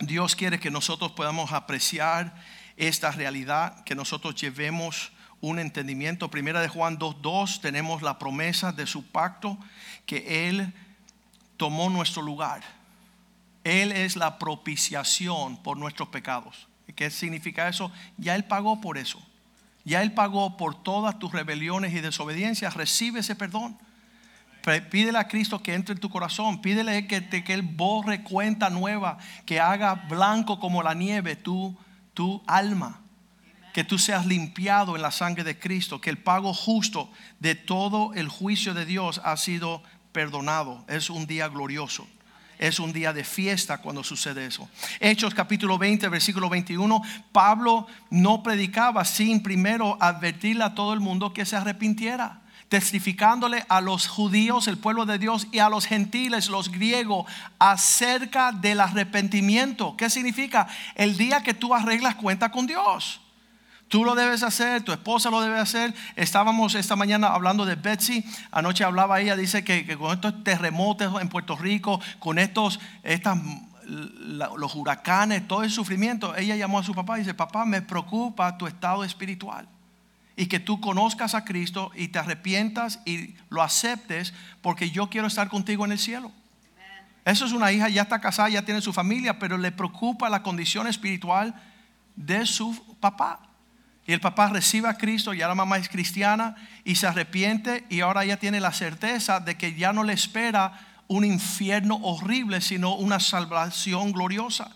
Dios 0.00 0.34
quiere 0.34 0.58
que 0.58 0.70
nosotros 0.70 1.12
podamos 1.12 1.52
apreciar 1.52 2.34
esta 2.76 3.12
realidad, 3.12 3.84
que 3.84 3.94
nosotros 3.94 4.34
llevemos 4.34 5.12
un 5.40 5.60
entendimiento. 5.60 6.30
Primera 6.30 6.60
de 6.60 6.68
Juan 6.68 6.98
2.2 6.98 7.60
tenemos 7.60 8.02
la 8.02 8.18
promesa 8.18 8.72
de 8.72 8.86
su 8.86 9.06
pacto 9.06 9.56
que 10.04 10.48
Él 10.48 10.74
tomó 11.56 11.88
nuestro 11.88 12.20
lugar 12.20 12.75
él 13.66 13.90
es 13.90 14.14
la 14.14 14.38
propiciación 14.38 15.56
por 15.56 15.76
nuestros 15.76 16.10
pecados. 16.10 16.68
¿Qué 16.94 17.10
significa 17.10 17.68
eso? 17.68 17.90
Ya 18.16 18.36
Él 18.36 18.44
pagó 18.44 18.80
por 18.80 18.96
eso. 18.96 19.20
Ya 19.84 20.02
Él 20.02 20.12
pagó 20.12 20.56
por 20.56 20.80
todas 20.80 21.18
tus 21.18 21.32
rebeliones 21.32 21.92
y 21.92 22.00
desobediencias. 22.00 22.74
Recibe 22.74 23.20
ese 23.20 23.34
perdón. 23.34 23.76
Pídele 24.90 25.18
a 25.18 25.26
Cristo 25.26 25.64
que 25.64 25.74
entre 25.74 25.94
en 25.94 26.00
tu 26.00 26.10
corazón. 26.10 26.62
Pídele 26.62 27.08
que, 27.08 27.28
que 27.28 27.52
Él 27.52 27.62
borre 27.62 28.22
cuenta 28.22 28.70
nueva. 28.70 29.18
Que 29.44 29.58
haga 29.58 29.94
blanco 29.94 30.60
como 30.60 30.84
la 30.84 30.94
nieve 30.94 31.34
tu, 31.34 31.76
tu 32.14 32.44
alma. 32.46 33.00
Que 33.74 33.82
tú 33.82 33.98
seas 33.98 34.26
limpiado 34.26 34.94
en 34.94 35.02
la 35.02 35.10
sangre 35.10 35.42
de 35.42 35.58
Cristo. 35.58 36.00
Que 36.00 36.10
el 36.10 36.18
pago 36.18 36.54
justo 36.54 37.10
de 37.40 37.56
todo 37.56 38.14
el 38.14 38.28
juicio 38.28 38.74
de 38.74 38.86
Dios 38.86 39.20
ha 39.24 39.36
sido 39.36 39.82
perdonado. 40.12 40.84
Es 40.86 41.10
un 41.10 41.26
día 41.26 41.48
glorioso 41.48 42.06
es 42.58 42.78
un 42.78 42.92
día 42.92 43.12
de 43.12 43.24
fiesta 43.24 43.78
cuando 43.78 44.02
sucede 44.04 44.46
eso. 44.46 44.68
Hechos 45.00 45.34
capítulo 45.34 45.78
20, 45.78 46.08
versículo 46.08 46.48
21, 46.48 47.02
Pablo 47.32 47.86
no 48.10 48.42
predicaba 48.42 49.04
sin 49.04 49.42
primero 49.42 49.96
advertirle 50.00 50.64
a 50.64 50.74
todo 50.74 50.92
el 50.92 51.00
mundo 51.00 51.32
que 51.32 51.44
se 51.44 51.56
arrepintiera 51.56 52.40
testificándole 52.68 53.64
a 53.68 53.80
los 53.80 54.08
judíos, 54.08 54.66
el 54.66 54.78
pueblo 54.78 55.06
de 55.06 55.18
Dios, 55.18 55.46
y 55.52 55.60
a 55.60 55.68
los 55.68 55.86
gentiles, 55.86 56.48
los 56.48 56.70
griegos, 56.70 57.30
acerca 57.58 58.52
del 58.52 58.80
arrepentimiento. 58.80 59.96
¿Qué 59.96 60.10
significa? 60.10 60.66
El 60.94 61.16
día 61.16 61.42
que 61.42 61.54
tú 61.54 61.74
arreglas 61.74 62.16
cuenta 62.16 62.50
con 62.50 62.66
Dios. 62.66 63.20
Tú 63.88 64.04
lo 64.04 64.16
debes 64.16 64.42
hacer, 64.42 64.82
tu 64.82 64.92
esposa 64.92 65.30
lo 65.30 65.40
debe 65.40 65.58
hacer. 65.58 65.94
Estábamos 66.16 66.74
esta 66.74 66.96
mañana 66.96 67.28
hablando 67.28 67.64
de 67.64 67.76
Betsy. 67.76 68.24
Anoche 68.50 68.82
hablaba 68.82 69.20
ella, 69.20 69.36
dice 69.36 69.62
que, 69.62 69.96
con 69.96 70.12
estos 70.12 70.42
terremotos 70.42 71.20
en 71.22 71.28
Puerto 71.28 71.56
Rico, 71.56 72.00
con 72.18 72.38
estos, 72.38 72.80
estas, 73.04 73.38
los 73.84 74.74
huracanes, 74.74 75.46
todo 75.46 75.62
el 75.62 75.70
sufrimiento, 75.70 76.34
ella 76.36 76.56
llamó 76.56 76.80
a 76.80 76.82
su 76.82 76.94
papá 76.94 77.16
y 77.16 77.20
dice, 77.20 77.34
papá, 77.34 77.64
me 77.64 77.80
preocupa 77.80 78.58
tu 78.58 78.66
estado 78.66 79.04
espiritual. 79.04 79.68
Y 80.34 80.46
que 80.46 80.58
tú 80.58 80.80
conozcas 80.80 81.34
a 81.34 81.44
Cristo 81.44 81.92
y 81.94 82.08
te 82.08 82.18
arrepientas 82.18 83.00
y 83.04 83.36
lo 83.50 83.62
aceptes 83.62 84.34
porque 84.62 84.90
yo 84.90 85.08
quiero 85.08 85.28
estar 85.28 85.48
contigo 85.48 85.84
en 85.84 85.92
el 85.92 85.98
cielo. 85.98 86.32
Eso 87.24 87.44
es 87.44 87.52
una 87.52 87.70
hija, 87.72 87.88
ya 87.88 88.02
está 88.02 88.20
casada, 88.20 88.48
ya 88.48 88.62
tiene 88.62 88.80
su 88.80 88.92
familia, 88.92 89.38
pero 89.38 89.58
le 89.58 89.72
preocupa 89.72 90.28
la 90.28 90.42
condición 90.42 90.88
espiritual 90.88 91.54
de 92.16 92.46
su 92.46 92.96
papá. 93.00 93.45
Y 94.06 94.12
el 94.12 94.20
papá 94.20 94.48
recibe 94.48 94.88
a 94.88 94.96
Cristo, 94.96 95.34
ya 95.34 95.48
la 95.48 95.54
mamá 95.54 95.78
es 95.78 95.88
cristiana 95.88 96.54
y 96.84 96.94
se 96.94 97.06
arrepiente 97.08 97.84
y 97.88 98.00
ahora 98.00 98.24
ya 98.24 98.36
tiene 98.36 98.60
la 98.60 98.72
certeza 98.72 99.40
de 99.40 99.56
que 99.56 99.74
ya 99.74 99.92
no 99.92 100.04
le 100.04 100.12
espera 100.12 100.78
un 101.08 101.24
infierno 101.24 101.96
horrible, 102.02 102.60
sino 102.60 102.94
una 102.94 103.18
salvación 103.18 104.12
gloriosa. 104.12 104.70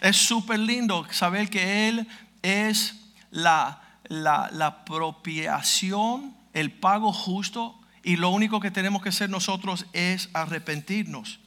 Es 0.00 0.16
súper 0.16 0.58
lindo 0.58 1.06
saber 1.12 1.48
que 1.48 1.88
Él 1.88 2.08
es 2.42 2.96
la, 3.30 3.80
la, 4.04 4.50
la 4.52 4.66
apropiación, 4.66 6.34
el 6.54 6.72
pago 6.72 7.12
justo 7.12 7.80
y 8.02 8.16
lo 8.16 8.30
único 8.30 8.58
que 8.58 8.72
tenemos 8.72 9.00
que 9.02 9.10
hacer 9.10 9.30
nosotros 9.30 9.86
es 9.92 10.28
arrepentirnos 10.32 11.38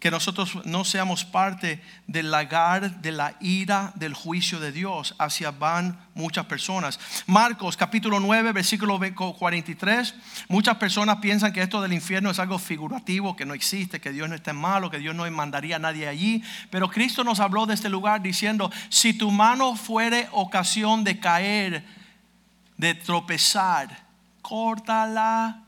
que 0.00 0.10
nosotros 0.10 0.64
no 0.64 0.84
seamos 0.84 1.26
parte 1.26 1.82
del 2.06 2.30
lagar 2.30 3.02
de 3.02 3.12
la 3.12 3.34
ira 3.38 3.92
del 3.96 4.14
juicio 4.14 4.58
de 4.58 4.72
Dios 4.72 5.14
hacia 5.18 5.50
van 5.50 6.00
muchas 6.14 6.46
personas. 6.46 6.98
Marcos 7.26 7.76
capítulo 7.76 8.18
9 8.18 8.52
versículo 8.52 8.98
43, 8.98 10.14
muchas 10.48 10.78
personas 10.78 11.18
piensan 11.18 11.52
que 11.52 11.60
esto 11.60 11.82
del 11.82 11.92
infierno 11.92 12.30
es 12.30 12.38
algo 12.38 12.58
figurativo, 12.58 13.36
que 13.36 13.44
no 13.44 13.52
existe, 13.52 14.00
que 14.00 14.10
Dios 14.10 14.26
no 14.26 14.34
está 14.34 14.54
malo, 14.54 14.90
que 14.90 14.98
Dios 14.98 15.14
no 15.14 15.30
mandaría 15.30 15.76
a 15.76 15.78
nadie 15.78 16.08
allí, 16.08 16.42
pero 16.70 16.88
Cristo 16.88 17.22
nos 17.22 17.38
habló 17.38 17.66
de 17.66 17.74
este 17.74 17.90
lugar 17.90 18.22
diciendo, 18.22 18.72
si 18.88 19.12
tu 19.12 19.30
mano 19.30 19.76
fuere 19.76 20.28
ocasión 20.32 21.04
de 21.04 21.20
caer, 21.20 21.84
de 22.78 22.94
tropezar, 22.94 24.06
córtala. 24.40 25.64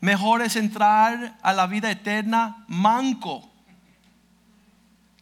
Mejor 0.00 0.42
es 0.42 0.56
entrar 0.56 1.38
a 1.42 1.52
la 1.52 1.66
vida 1.66 1.90
eterna 1.90 2.64
manco 2.68 3.47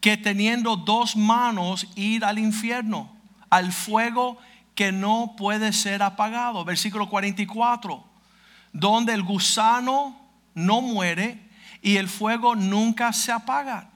que 0.06 0.16
teniendo 0.16 0.76
dos 0.76 1.16
manos 1.16 1.84
ir 1.96 2.24
al 2.24 2.38
infierno, 2.38 3.10
al 3.50 3.72
fuego 3.72 4.38
que 4.76 4.92
no 4.92 5.34
puede 5.36 5.72
ser 5.72 6.00
apagado. 6.00 6.64
Versículo 6.64 7.08
44, 7.08 8.04
donde 8.72 9.14
el 9.14 9.24
gusano 9.24 10.16
no 10.54 10.80
muere 10.80 11.50
y 11.82 11.96
el 11.96 12.08
fuego 12.08 12.54
nunca 12.54 13.12
se 13.12 13.32
apaga. 13.32 13.90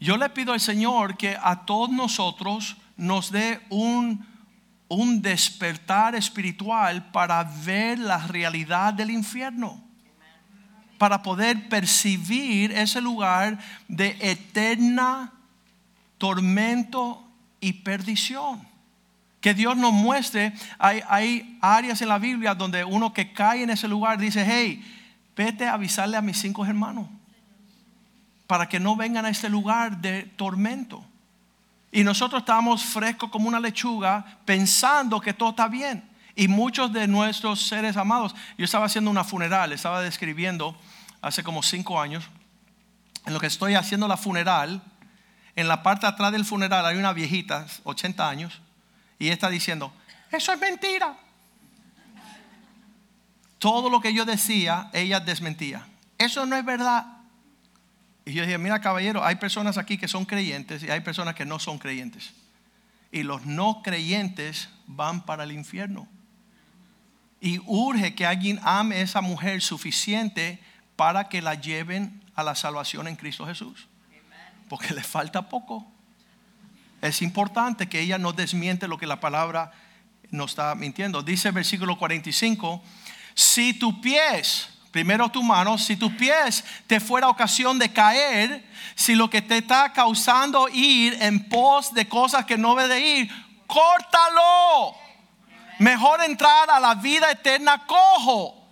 Yo 0.00 0.16
le 0.16 0.28
pido 0.30 0.52
al 0.52 0.60
Señor 0.60 1.16
que 1.16 1.38
a 1.40 1.64
todos 1.64 1.90
nosotros 1.90 2.76
nos 2.96 3.30
dé 3.30 3.60
un, 3.70 4.26
un 4.88 5.22
despertar 5.22 6.16
espiritual 6.16 7.12
para 7.12 7.44
ver 7.44 8.00
la 8.00 8.26
realidad 8.26 8.92
del 8.92 9.12
infierno 9.12 9.83
para 10.98 11.22
poder 11.22 11.68
percibir 11.68 12.72
ese 12.72 13.00
lugar 13.00 13.58
de 13.88 14.16
eterna 14.20 15.32
tormento 16.18 17.22
y 17.60 17.72
perdición. 17.72 18.66
Que 19.40 19.52
Dios 19.52 19.76
nos 19.76 19.92
muestre, 19.92 20.54
hay, 20.78 21.02
hay 21.08 21.58
áreas 21.60 22.00
en 22.00 22.08
la 22.08 22.18
Biblia 22.18 22.54
donde 22.54 22.84
uno 22.84 23.12
que 23.12 23.32
cae 23.32 23.62
en 23.62 23.70
ese 23.70 23.88
lugar 23.88 24.18
dice, 24.18 24.44
hey, 24.46 24.82
vete 25.36 25.66
a 25.66 25.74
avisarle 25.74 26.16
a 26.16 26.22
mis 26.22 26.38
cinco 26.38 26.64
hermanos 26.64 27.08
para 28.46 28.68
que 28.68 28.80
no 28.80 28.96
vengan 28.96 29.26
a 29.26 29.30
este 29.30 29.48
lugar 29.48 29.98
de 29.98 30.22
tormento. 30.36 31.04
Y 31.92 32.04
nosotros 32.04 32.42
estamos 32.42 32.84
frescos 32.84 33.30
como 33.30 33.48
una 33.48 33.60
lechuga 33.60 34.24
pensando 34.44 35.20
que 35.20 35.32
todo 35.32 35.50
está 35.50 35.68
bien. 35.68 36.02
Y 36.36 36.48
muchos 36.48 36.92
de 36.92 37.06
nuestros 37.06 37.62
seres 37.66 37.96
amados, 37.96 38.34
yo 38.58 38.64
estaba 38.64 38.86
haciendo 38.86 39.10
una 39.10 39.24
funeral, 39.24 39.72
estaba 39.72 40.00
describiendo 40.00 40.76
hace 41.22 41.42
como 41.42 41.62
cinco 41.62 42.00
años, 42.00 42.24
en 43.24 43.32
lo 43.32 43.40
que 43.40 43.46
estoy 43.46 43.74
haciendo 43.74 44.08
la 44.08 44.16
funeral, 44.16 44.82
en 45.56 45.68
la 45.68 45.82
parte 45.82 46.06
atrás 46.06 46.32
del 46.32 46.44
funeral 46.44 46.84
hay 46.84 46.96
una 46.96 47.12
viejita, 47.12 47.66
80 47.84 48.28
años, 48.28 48.60
y 49.18 49.28
está 49.28 49.48
diciendo, 49.48 49.92
eso 50.30 50.52
es 50.52 50.58
mentira. 50.58 51.16
Todo 53.58 53.88
lo 53.88 54.00
que 54.00 54.12
yo 54.12 54.24
decía, 54.24 54.90
ella 54.92 55.20
desmentía. 55.20 55.86
Eso 56.18 56.44
no 56.44 56.56
es 56.56 56.64
verdad. 56.64 57.06
Y 58.26 58.32
yo 58.32 58.42
dije, 58.42 58.58
mira 58.58 58.80
caballero, 58.80 59.24
hay 59.24 59.36
personas 59.36 59.78
aquí 59.78 59.96
que 59.96 60.08
son 60.08 60.24
creyentes 60.24 60.82
y 60.82 60.90
hay 60.90 61.00
personas 61.00 61.34
que 61.34 61.44
no 61.44 61.58
son 61.58 61.78
creyentes. 61.78 62.32
Y 63.12 63.22
los 63.22 63.46
no 63.46 63.80
creyentes 63.82 64.68
van 64.86 65.24
para 65.24 65.44
el 65.44 65.52
infierno. 65.52 66.08
Y 67.44 67.60
urge 67.66 68.14
que 68.14 68.24
alguien 68.24 68.58
ame 68.62 68.96
a 68.96 69.00
esa 69.02 69.20
mujer 69.20 69.60
suficiente 69.60 70.58
para 70.96 71.28
que 71.28 71.42
la 71.42 71.56
lleven 71.56 72.24
a 72.34 72.42
la 72.42 72.54
salvación 72.54 73.06
en 73.06 73.16
Cristo 73.16 73.44
Jesús. 73.44 73.86
Porque 74.66 74.94
le 74.94 75.02
falta 75.02 75.50
poco. 75.50 75.86
Es 77.02 77.20
importante 77.20 77.86
que 77.86 78.00
ella 78.00 78.16
no 78.16 78.32
desmiente 78.32 78.88
lo 78.88 78.96
que 78.96 79.06
la 79.06 79.20
palabra 79.20 79.72
nos 80.30 80.52
está 80.52 80.74
mintiendo. 80.74 81.22
Dice 81.22 81.48
el 81.48 81.54
versículo 81.54 81.98
45, 81.98 82.82
si 83.34 83.74
tu 83.74 84.00
pies, 84.00 84.70
primero 84.90 85.28
tu 85.28 85.42
mano, 85.42 85.76
si 85.76 85.96
tus 85.96 86.14
pies 86.14 86.64
te 86.86 86.98
fuera 86.98 87.28
ocasión 87.28 87.78
de 87.78 87.92
caer, 87.92 88.64
si 88.94 89.14
lo 89.14 89.28
que 89.28 89.42
te 89.42 89.58
está 89.58 89.92
causando 89.92 90.66
ir 90.70 91.18
en 91.20 91.46
pos 91.50 91.92
de 91.92 92.08
cosas 92.08 92.46
que 92.46 92.56
no 92.56 92.74
debe 92.74 92.94
de 92.94 93.00
ir, 93.06 93.30
córtalo. 93.66 95.03
Mejor 95.78 96.22
entrar 96.22 96.70
a 96.70 96.80
la 96.80 96.94
vida 96.94 97.30
eterna 97.30 97.86
cojo, 97.86 98.68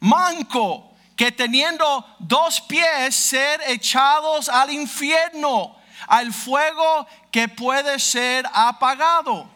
manco, 0.00 0.94
que 1.16 1.32
teniendo 1.32 2.06
dos 2.18 2.62
pies 2.62 3.14
ser 3.14 3.60
echados 3.66 4.48
al 4.48 4.72
infierno, 4.72 5.76
al 6.06 6.32
fuego 6.32 7.06
que 7.30 7.48
puede 7.48 7.98
ser 7.98 8.46
apagado. 8.54 9.48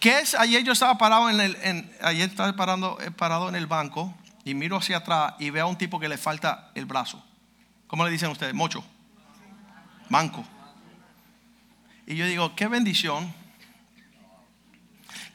Que 0.00 0.18
es, 0.18 0.34
ayer 0.34 0.64
yo 0.64 0.72
estaba 0.72 0.98
parado 0.98 1.30
en 1.30 1.40
el, 1.40 1.96
ayer 2.02 2.28
estaba 2.28 2.52
parando, 2.54 2.98
eh, 3.00 3.10
parado 3.10 3.48
en 3.48 3.54
el 3.54 3.66
banco 3.66 4.12
y 4.44 4.54
miro 4.54 4.78
hacia 4.78 4.98
atrás 4.98 5.34
y 5.38 5.50
veo 5.50 5.66
a 5.66 5.68
un 5.68 5.76
tipo 5.76 6.00
que 6.00 6.08
le 6.08 6.18
falta 6.18 6.70
el 6.74 6.86
brazo. 6.86 7.22
¿Cómo 7.86 8.04
le 8.04 8.10
dicen 8.10 8.30
ustedes? 8.30 8.54
Mocho. 8.54 8.84
Manco. 10.08 10.44
Y 12.06 12.16
yo 12.16 12.26
digo, 12.26 12.54
qué 12.56 12.66
bendición 12.66 13.32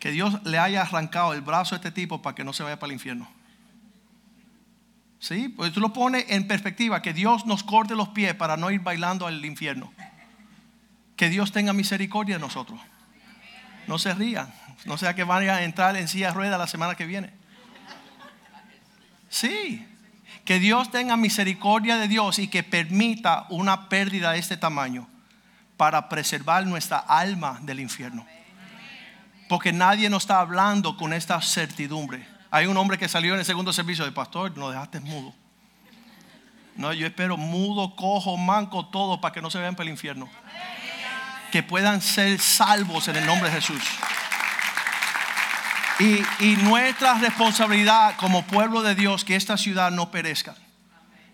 que 0.02 0.10
Dios 0.10 0.42
le 0.46 0.58
haya 0.58 0.82
arrancado 0.82 1.32
el 1.32 1.42
brazo 1.42 1.76
a 1.76 1.78
este 1.78 1.92
tipo 1.92 2.24
para 2.24 2.34
que 2.34 2.44
no 2.44 2.54
se 2.54 2.64
vaya 2.64 2.80
para 2.80 2.90
el 2.90 2.94
infierno. 2.94 3.30
¿Sí? 5.20 5.48
Pues 5.48 5.72
tú 5.72 5.80
lo 5.80 5.94
pones 5.94 6.26
en 6.30 6.48
perspectiva, 6.48 7.04
que 7.04 7.14
Dios 7.14 7.46
nos 7.46 7.64
corte 7.64 7.96
los 7.96 8.10
pies 8.10 8.34
para 8.34 8.58
no 8.58 8.72
ir 8.72 8.82
bailando 8.82 9.28
al 9.28 9.46
infierno. 9.46 9.94
Que 11.16 11.30
Dios 11.30 11.52
tenga 11.52 11.72
misericordia 11.72 12.38
de 12.38 12.42
nosotros. 12.42 12.80
No 13.86 14.00
se 14.00 14.16
rían, 14.16 14.52
no 14.86 14.98
sea 14.98 15.14
que 15.14 15.24
vayan 15.24 15.58
a 15.58 15.64
entrar 15.64 15.96
en 15.96 16.08
silla 16.08 16.30
de 16.30 16.34
rueda 16.34 16.58
la 16.58 16.66
semana 16.66 16.96
que 16.96 17.06
viene. 17.06 17.32
Sí, 19.30 19.88
que 20.46 20.58
Dios 20.58 20.90
tenga 20.90 21.16
misericordia 21.16 21.98
de 21.98 22.08
Dios 22.08 22.40
y 22.40 22.48
que 22.48 22.64
permita 22.64 23.46
una 23.50 23.88
pérdida 23.88 24.32
de 24.32 24.40
este 24.40 24.58
tamaño 24.58 25.08
para 25.78 26.10
preservar 26.10 26.66
nuestra 26.66 26.98
alma 26.98 27.60
del 27.62 27.82
infierno. 27.82 28.26
Porque 29.52 29.74
nadie 29.74 30.10
nos 30.10 30.24
está 30.24 30.40
hablando 30.40 30.96
con 30.96 31.12
esta 31.12 31.42
certidumbre. 31.42 32.26
Hay 32.52 32.68
un 32.68 32.78
hombre 32.78 32.98
que 32.98 33.10
salió 33.10 33.34
en 33.34 33.40
el 33.42 33.46
segundo 33.46 33.74
servicio 33.74 34.06
de 34.06 34.14
pastor, 34.14 34.58
nos 34.58 34.72
dejaste 34.72 35.02
mudo. 35.02 35.34
No, 36.78 36.94
yo 36.94 37.06
espero 37.06 37.36
mudo, 37.36 37.94
cojo, 37.98 38.38
manco, 38.38 38.86
todo 38.86 39.20
para 39.20 39.34
que 39.34 39.42
no 39.42 39.52
se 39.52 39.60
vean 39.60 39.76
para 39.76 39.84
el 39.84 39.90
infierno. 39.90 40.30
Que 41.52 41.64
puedan 41.64 42.00
ser 42.00 42.40
salvos 42.40 43.10
en 43.10 43.18
el 43.18 43.26
nombre 43.26 43.50
de 43.50 43.56
Jesús. 43.58 43.84
Y, 46.00 46.24
y 46.40 46.56
nuestra 46.56 47.16
responsabilidad 47.16 48.16
como 48.16 48.44
pueblo 48.44 48.82
de 48.82 48.96
Dios, 48.96 49.26
que 49.26 49.36
esta 49.36 49.58
ciudad 49.58 49.92
no 49.92 50.12
perezca 50.12 50.56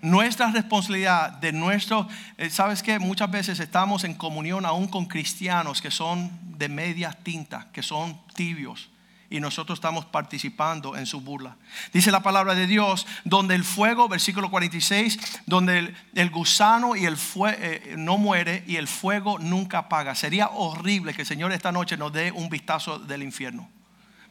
nuestra 0.10 0.52
responsabilidad 0.52 1.32
de 1.34 1.52
nuestro, 1.52 2.08
eh, 2.38 2.50
sabes 2.50 2.82
que 2.82 3.00
muchas 3.00 3.30
veces 3.30 3.60
estamos 3.60 4.04
en 4.04 4.13
comunión 4.13 4.65
aún 4.65 4.88
con 4.88 5.06
cristianos 5.06 5.82
que 5.82 5.91
son 5.91 6.32
de 6.58 6.70
media 6.70 7.12
tinta, 7.12 7.67
que 7.72 7.84
son 7.84 8.20
tibios. 8.36 8.89
Y 9.30 9.41
nosotros 9.41 9.78
estamos 9.78 10.06
participando 10.06 10.96
en 10.96 11.06
su 11.06 11.20
burla. 11.20 11.58
Dice 11.91 12.12
la 12.12 12.24
palabra 12.24 12.56
de 12.56 12.65
Dios, 12.65 13.06
donde 13.26 13.56
el 13.56 13.65
fuego, 13.65 14.08
versículo 14.08 14.50
46, 14.50 15.41
donde 15.46 15.93
el, 16.15 16.30
gusano 16.30 16.96
y 16.96 17.06
el 17.06 17.17
fuego 17.17 17.58
eh, 17.60 17.96
no 17.98 18.17
muere 18.17 18.63
y 18.67 18.78
el 18.78 18.88
fuego 18.88 19.38
nunca 19.38 19.80
apaga. 19.80 20.15
Sería 20.15 20.48
horrible 20.48 21.13
que 21.13 21.24
el 21.24 21.28
Señor 21.28 21.52
esta 21.52 21.74
noche 21.74 21.98
nos 21.98 22.13
dé 22.13 22.32
un 22.32 22.48
vistazo 22.48 23.00
del 23.00 23.22
infierno 23.22 23.70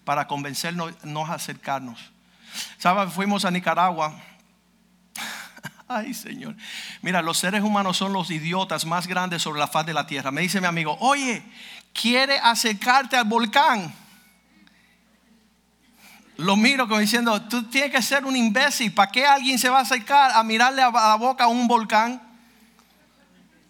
para 0.04 0.26
convencernos, 0.26 0.94
a 1.04 1.34
acercarnos. 1.34 2.00
¿Sabes? 2.78 3.12
Fuimos 3.12 3.44
a 3.44 3.50
Nicaragua 3.50 4.14
Ay, 5.88 6.14
Señor. 6.14 6.56
Mira, 7.00 7.22
los 7.22 7.38
seres 7.38 7.62
humanos 7.62 7.96
son 7.96 8.12
los 8.12 8.30
idiotas 8.30 8.84
más 8.84 9.06
grandes 9.06 9.42
sobre 9.42 9.60
la 9.60 9.68
faz 9.68 9.86
de 9.86 9.94
la 9.94 10.06
tierra. 10.06 10.32
Me 10.32 10.40
dice 10.40 10.60
mi 10.60 10.66
amigo, 10.66 10.96
oye, 11.00 11.44
¿quiere 11.92 12.38
acercarte 12.38 13.16
al 13.16 13.24
volcán? 13.24 13.94
Lo 16.38 16.56
miro 16.56 16.86
como 16.88 17.00
diciendo, 17.00 17.40
tú 17.42 17.62
tienes 17.64 17.92
que 17.92 18.02
ser 18.02 18.24
un 18.24 18.36
imbécil. 18.36 18.92
¿Para 18.92 19.12
qué 19.12 19.24
alguien 19.24 19.58
se 19.58 19.68
va 19.68 19.78
a 19.78 19.82
acercar 19.82 20.32
a 20.32 20.42
mirarle 20.42 20.82
a 20.82 20.90
la 20.90 21.14
boca 21.14 21.44
a 21.44 21.48
un 21.48 21.68
volcán? 21.68 22.20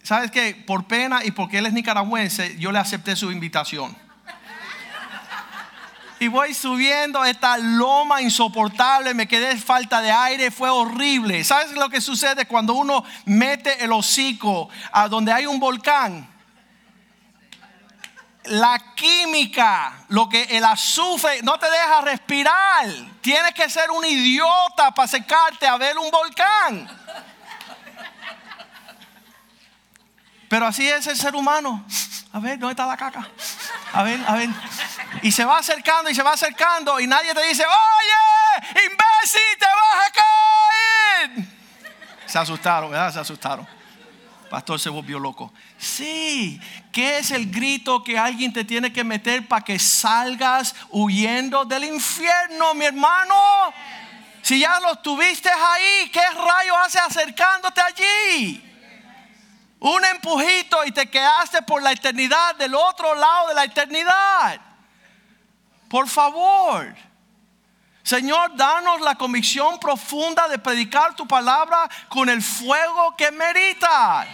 ¿Sabes 0.01 0.31
qué? 0.31 0.55
Por 0.55 0.85
pena 0.85 1.23
y 1.23 1.31
porque 1.31 1.59
él 1.59 1.65
es 1.67 1.73
nicaragüense, 1.73 2.57
yo 2.57 2.71
le 2.71 2.79
acepté 2.79 3.15
su 3.15 3.31
invitación. 3.31 3.95
Y 6.19 6.27
voy 6.29 6.53
subiendo 6.53 7.23
esta 7.23 7.57
loma 7.57 8.21
insoportable, 8.21 9.13
me 9.13 9.27
quedé 9.27 9.55
falta 9.57 10.01
de 10.01 10.11
aire, 10.11 10.49
fue 10.49 10.69
horrible. 10.69 11.43
¿Sabes 11.43 11.73
lo 11.73 11.89
que 11.89 12.01
sucede 12.01 12.47
cuando 12.47 12.73
uno 12.73 13.03
mete 13.25 13.83
el 13.83 13.91
hocico 13.91 14.69
a 14.91 15.07
donde 15.07 15.31
hay 15.31 15.45
un 15.45 15.59
volcán? 15.59 16.27
La 18.45 18.95
química, 18.95 20.05
lo 20.07 20.27
que 20.27 20.43
el 20.43 20.63
azufre 20.63 21.41
no 21.43 21.59
te 21.59 21.69
deja 21.69 22.01
respirar. 22.01 22.87
Tienes 23.21 23.53
que 23.53 23.69
ser 23.69 23.91
un 23.91 24.03
idiota 24.03 24.91
para 24.95 25.07
secarte 25.07 25.67
a 25.67 25.77
ver 25.77 25.97
un 25.99 26.09
volcán. 26.09 26.89
Pero 30.47 30.65
así 30.65 30.87
es 30.87 31.07
el 31.07 31.17
ser 31.17 31.35
humano. 31.35 31.85
A 32.31 32.39
ver, 32.39 32.57
¿dónde 32.59 32.71
está 32.71 32.85
la 32.85 32.97
caca? 32.97 33.27
A 33.93 34.03
ver, 34.03 34.19
a 34.27 34.35
ver. 34.35 34.49
Y 35.21 35.31
se 35.31 35.43
va 35.43 35.57
acercando 35.57 36.09
y 36.09 36.15
se 36.15 36.23
va 36.23 36.33
acercando 36.33 36.99
y 36.99 37.07
nadie 37.07 37.33
te 37.33 37.43
dice, 37.47 37.63
oye, 37.65 38.85
imbécil, 38.85 39.41
te 39.59 39.65
vas 39.65 40.07
a 40.07 40.11
caer. 40.11 41.47
Se 42.25 42.37
asustaron, 42.37 42.91
¿verdad? 42.91 43.13
Se 43.13 43.19
asustaron. 43.19 43.67
Pastor 44.49 44.79
se 44.79 44.89
volvió 44.89 45.19
loco. 45.19 45.51
Sí, 45.77 46.59
¿qué 46.91 47.17
es 47.17 47.31
el 47.31 47.51
grito 47.51 48.03
que 48.03 48.17
alguien 48.17 48.53
te 48.53 48.63
tiene 48.63 48.93
que 48.93 49.03
meter 49.03 49.47
para 49.47 49.63
que 49.63 49.77
salgas 49.77 50.73
huyendo 50.89 51.65
del 51.65 51.83
infierno, 51.83 52.73
mi 52.73 52.85
hermano? 52.85 53.35
Si 54.41 54.59
ya 54.59 54.79
lo 54.79 54.95
tuviste 54.99 55.49
ahí, 55.49 56.09
¿qué 56.11 56.21
rayo 56.21 56.77
hace 56.77 56.99
acercándote 56.99 57.81
allí? 57.81 58.66
Un 59.79 60.03
empujito 60.05 60.83
y 60.85 60.91
te 60.91 61.09
quedaste 61.09 61.61
por 61.61 61.81
la 61.81 61.91
eternidad 61.91 62.55
del 62.55 62.73
otro 62.73 63.13
lado 63.15 63.49
de 63.49 63.53
la 63.53 63.63
eternidad. 63.65 64.59
Por 65.89 66.07
favor. 66.07 66.95
Señor, 68.03 68.55
danos 68.55 69.01
la 69.01 69.15
convicción 69.15 69.79
profunda 69.79 70.47
de 70.47 70.57
predicar 70.57 71.15
tu 71.15 71.27
palabra 71.27 71.89
con 72.07 72.29
el 72.29 72.41
fuego 72.41 73.15
que 73.17 73.31
merita. 73.31 74.25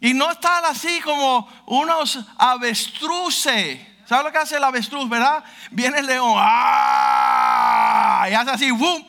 Y 0.00 0.14
no 0.14 0.30
estar 0.30 0.64
así 0.64 1.00
como 1.00 1.48
unos 1.66 2.18
avestruces. 2.38 3.80
¿Sabes 4.06 4.24
lo 4.24 4.32
que 4.32 4.38
hace 4.38 4.56
el 4.56 4.64
avestruz, 4.64 5.08
verdad? 5.08 5.44
Viene 5.70 5.98
el 5.98 6.06
león 6.06 6.34
¡ah! 6.38 8.26
y 8.30 8.34
hace 8.34 8.50
así, 8.50 8.70
¡boom! 8.70 9.06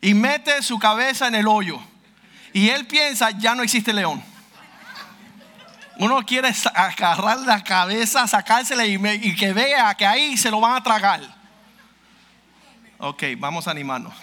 y 0.00 0.14
mete 0.14 0.62
su 0.62 0.78
cabeza 0.78 1.28
en 1.28 1.34
el 1.34 1.46
hoyo. 1.46 1.78
Y 2.52 2.70
él 2.70 2.86
piensa, 2.86 3.30
ya 3.30 3.54
no 3.54 3.62
existe 3.62 3.92
león. 3.92 4.22
Uno 5.98 6.24
quiere 6.24 6.52
agarrar 6.74 7.40
la 7.40 7.62
cabeza, 7.62 8.26
sacársela 8.26 8.86
y, 8.86 9.36
que 9.36 9.52
vea 9.52 9.94
que 9.94 10.06
ahí 10.06 10.36
se 10.36 10.50
lo 10.50 10.60
van 10.60 10.76
a 10.76 10.82
tragar. 10.82 11.20
Ok, 12.98 13.24
vamos 13.38 13.66
a 13.68 13.70
animarnos. 13.70 14.14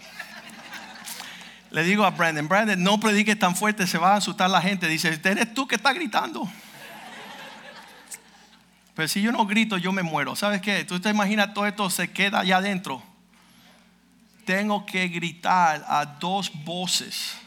Le 1.69 1.83
digo 1.83 2.05
a 2.05 2.11
Brandon, 2.11 2.47
Brandon, 2.47 2.81
no 2.81 2.99
prediques 2.99 3.37
tan 3.37 3.55
fuerte, 3.55 3.85
se 3.85 3.97
va 3.97 4.13
a 4.13 4.15
asustar 4.17 4.49
la 4.49 4.61
gente. 4.61 4.87
Dice, 4.87 5.19
eres 5.23 5.53
tú 5.53 5.67
que 5.67 5.75
estás 5.75 5.93
gritando. 5.93 6.49
Pero 8.95 9.07
si 9.07 9.21
yo 9.21 9.31
no 9.31 9.45
grito, 9.45 9.77
yo 9.77 9.91
me 9.91 10.01
muero. 10.01 10.35
¿Sabes 10.35 10.61
qué? 10.61 10.83
Tú 10.83 10.99
te 10.99 11.09
imaginas 11.09 11.53
todo 11.53 11.67
esto 11.67 11.89
se 11.89 12.09
queda 12.11 12.39
allá 12.39 12.57
adentro. 12.57 13.03
Tengo 14.45 14.85
que 14.85 15.07
gritar 15.09 15.85
a 15.87 16.05
dos 16.05 16.51
voces 16.63 17.37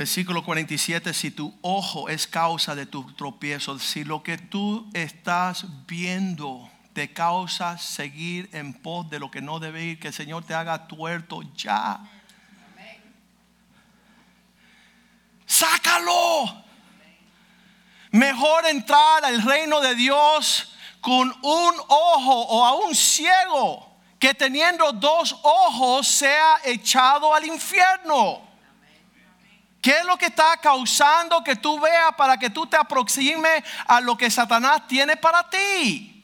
Versículo 0.00 0.42
47, 0.42 1.12
si 1.12 1.30
tu 1.30 1.54
ojo 1.60 2.08
es 2.08 2.26
causa 2.26 2.74
de 2.74 2.86
tu 2.86 3.12
tropiezo, 3.12 3.78
si 3.78 4.02
lo 4.02 4.22
que 4.22 4.38
tú 4.38 4.88
estás 4.94 5.66
viendo 5.86 6.70
te 6.94 7.12
causa 7.12 7.76
seguir 7.76 8.48
en 8.54 8.72
pos 8.72 9.10
de 9.10 9.18
lo 9.18 9.30
que 9.30 9.42
no 9.42 9.60
debe 9.60 9.84
ir, 9.84 10.00
que 10.00 10.08
el 10.08 10.14
Señor 10.14 10.42
te 10.46 10.54
haga 10.54 10.86
tuerto 10.86 11.42
ya. 11.54 12.00
Sácalo. 15.44 16.64
Mejor 18.10 18.68
entrar 18.68 19.22
al 19.22 19.42
reino 19.42 19.82
de 19.82 19.94
Dios 19.96 20.72
con 21.02 21.28
un 21.28 21.74
ojo 21.88 22.40
o 22.46 22.64
a 22.64 22.72
un 22.86 22.94
ciego 22.94 24.00
que 24.18 24.32
teniendo 24.32 24.92
dos 24.92 25.36
ojos 25.42 26.08
sea 26.08 26.56
echado 26.64 27.34
al 27.34 27.44
infierno. 27.44 28.48
¿Qué 29.80 29.98
es 29.98 30.04
lo 30.04 30.18
que 30.18 30.26
está 30.26 30.56
causando 30.58 31.42
que 31.42 31.56
tú 31.56 31.80
veas 31.80 32.14
para 32.16 32.36
que 32.36 32.50
tú 32.50 32.66
te 32.66 32.76
aproximes 32.76 33.64
a 33.86 34.00
lo 34.00 34.16
que 34.16 34.30
Satanás 34.30 34.86
tiene 34.86 35.16
para 35.16 35.48
ti? 35.48 36.22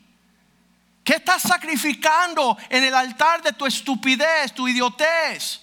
¿Qué 1.03 1.15
estás 1.15 1.43
sacrificando 1.43 2.59
en 2.69 2.85
el 2.85 2.95
altar 2.95 3.43
de 3.43 3.53
tu 3.53 3.65
estupidez, 3.65 4.53
tu 4.53 4.69
idiotez? 4.69 5.63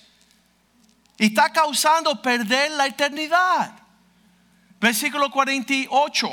Y 1.19 1.27
está 1.27 1.51
causando 1.51 2.19
perder 2.19 2.71
la 2.71 2.87
eternidad. 2.87 3.71
Versículo 4.79 5.29
48. 5.29 6.29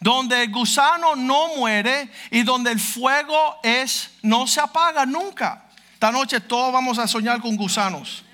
Donde 0.00 0.44
el 0.44 0.52
gusano 0.52 1.16
no 1.16 1.56
muere 1.56 2.10
y 2.30 2.44
donde 2.44 2.70
el 2.70 2.80
fuego 2.80 3.58
es 3.62 4.12
no 4.22 4.46
se 4.46 4.60
apaga 4.60 5.04
nunca. 5.04 5.64
Esta 5.92 6.10
noche 6.12 6.40
todos 6.40 6.72
vamos 6.72 6.98
a 6.98 7.06
soñar 7.06 7.40
con 7.40 7.56
gusanos 7.56 8.24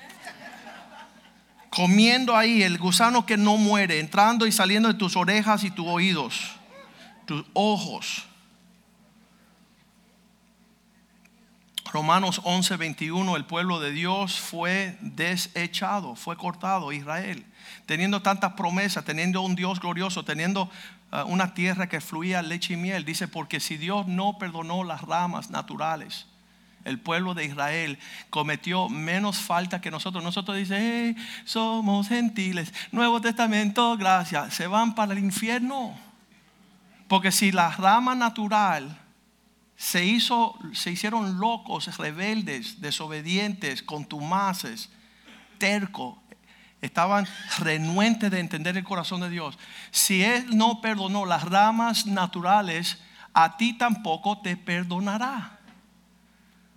comiendo 1.75 2.37
ahí 2.37 2.63
el 2.63 2.79
gusano 2.79 3.27
que 3.27 3.37
no 3.37 3.57
muere, 3.57 3.99
entrando 3.99 4.47
y 4.47 4.53
saliendo 4.53 4.89
de 4.89 4.95
tus 4.95 5.17
orejas 5.17 5.65
y 5.65 5.71
tus 5.71 5.87
oídos, 5.87 6.53
tus 7.27 7.45
ojos. 7.53 8.25
Romanos 11.93 12.41
11, 12.45 12.77
21, 12.77 13.37
el 13.37 13.45
pueblo 13.45 13.79
de 13.79 13.93
Dios 13.93 14.39
fue 14.39 14.97
desechado, 15.01 16.17
fue 16.17 16.37
cortado, 16.37 16.93
Israel, 16.93 17.45
teniendo 17.87 18.23
tantas 18.23 18.55
promesas, 18.55 19.05
teniendo 19.05 19.43
un 19.43 19.55
Dios 19.55 19.79
glorioso, 19.79 20.25
teniendo 20.25 20.71
uh, 21.13 21.19
una 21.27 21.55
tierra 21.55 21.89
que 21.89 22.01
fluía 22.01 22.43
leche 22.43 22.75
y 22.75 22.77
miel. 22.77 23.05
Dice, 23.05 23.29
porque 23.29 23.61
si 23.61 23.77
Dios 23.77 24.09
no 24.09 24.39
perdonó 24.39 24.83
las 24.83 25.03
ramas 25.03 25.51
naturales, 25.51 26.27
el 26.85 27.01
pueblo 27.01 27.35
de 27.35 27.45
Israel 27.45 27.99
cometió 28.31 28.89
menos 28.89 29.39
falta 29.39 29.81
que 29.81 29.91
nosotros. 29.91 30.23
Nosotros 30.23 30.57
dice, 30.57 31.17
somos 31.45 32.09
gentiles, 32.09 32.73
Nuevo 32.93 33.21
Testamento, 33.21 33.97
gracias, 33.97 34.55
se 34.55 34.67
van 34.67 34.95
para 34.95 35.13
el 35.13 35.19
infierno. 35.19 35.95
Porque 37.09 37.33
si 37.33 37.53
la 37.53 37.71
rama 37.71 38.15
natural 38.15 38.99
se 39.77 40.05
hizo, 40.05 40.59
se 40.73 40.91
hicieron 40.91 41.39
locos, 41.39 41.97
rebeldes, 41.99 42.81
desobedientes, 42.81 43.83
contumaces, 43.83 44.91
tercos, 45.59 46.17
estaban 46.81 47.27
renuentes 47.59 48.31
de 48.31 48.41
entender 48.41 48.77
el 48.77 48.85
corazón 48.85 49.21
de 49.21 49.31
Dios. 49.31 49.59
Si 49.91 50.23
Él 50.23 50.57
no 50.57 50.81
perdonó 50.81 51.25
las 51.25 51.43
ramas 51.45 52.07
naturales, 52.07 52.99
a 53.33 53.57
ti 53.57 53.73
tampoco 53.73 54.39
te 54.41 54.57
perdonará. 54.57 55.54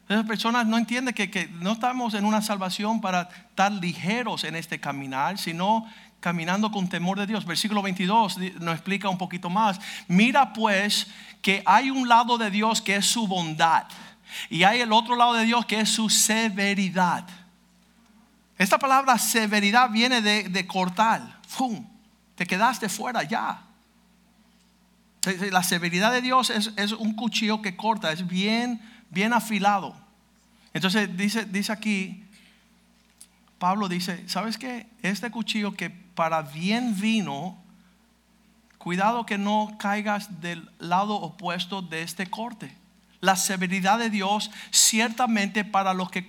Esas 0.09 0.25
personas 0.25 0.65
no 0.65 0.77
entienden 0.77 1.13
que, 1.13 1.49
no 1.59 1.73
estamos 1.73 2.13
en 2.13 2.23
una 2.23 2.41
salvación 2.41 3.01
para 3.01 3.23
estar 3.49 3.71
ligeros 3.71 4.45
en 4.45 4.55
este 4.55 4.79
caminar, 4.79 5.37
sino 5.37 5.85
caminando 6.21 6.71
con 6.71 6.87
temor 6.87 7.19
de 7.19 7.27
Dios. 7.27 7.45
Versículo 7.45 7.81
22 7.81 8.37
nos 8.61 8.75
explica 8.75 9.09
un 9.09 9.17
poquito 9.17 9.49
más. 9.49 9.79
Mira 10.07 10.53
pues 10.53 11.07
que 11.41 11.61
hay 11.65 11.89
un 11.89 12.07
lado 12.07 12.37
de 12.37 12.49
Dios 12.49 12.81
que 12.81 12.95
es 12.95 13.05
su 13.05 13.27
bondad 13.27 13.83
y 14.49 14.63
hay 14.63 14.79
el 14.79 14.93
otro 14.93 15.17
lado 15.17 15.33
de 15.33 15.43
Dios 15.43 15.65
que 15.65 15.81
es 15.81 15.89
su 15.89 16.09
severidad. 16.09 17.25
Esta 18.57 18.79
palabra 18.79 19.17
severidad 19.17 19.89
viene 19.89 20.21
de, 20.21 20.67
cortar. 20.67 21.39
¡Fum! 21.47 21.85
Te 22.35 22.45
quedaste 22.45 22.87
fuera 22.87 23.23
ya. 23.23 23.61
La 25.51 25.63
severidad 25.63 26.13
de 26.13 26.21
Dios 26.21 26.49
es, 26.49 26.71
es 26.77 26.93
un 26.93 27.13
cuchillo 27.13 27.61
que 27.61 27.75
corta, 27.75 28.13
es 28.13 28.25
bien 28.25 28.81
bien 29.09 29.33
afilado. 29.33 29.95
Entonces 30.73 31.15
dice, 31.15 31.45
dice 31.45 31.71
aquí, 31.71 32.23
Pablo 33.59 33.87
dice, 33.89 34.27
¿sabes 34.27 34.57
qué? 34.57 34.87
Este 35.01 35.31
cuchillo 35.31 35.73
que 35.73 35.89
para 35.89 36.41
bien 36.41 36.99
vino, 36.99 37.57
cuidado 38.77 39.25
que 39.25 39.37
no 39.37 39.75
caigas 39.79 40.41
del 40.41 40.69
lado 40.79 41.15
opuesto 41.15 41.81
de 41.81 42.03
este 42.03 42.27
corte. 42.27 42.75
La 43.19 43.35
severidad 43.35 43.97
de 43.97 44.09
Dios 44.09 44.51
ciertamente 44.69 45.65
para 45.65 45.93
los 45.93 46.11
que, 46.11 46.25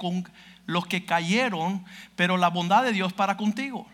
los 0.66 0.87
que 0.87 1.05
cayeron, 1.05 1.85
pero 2.16 2.37
la 2.39 2.49
bondad 2.49 2.83
de 2.83 2.93
Dios 2.93 3.12
para 3.12 3.37
contigo. 3.37 3.87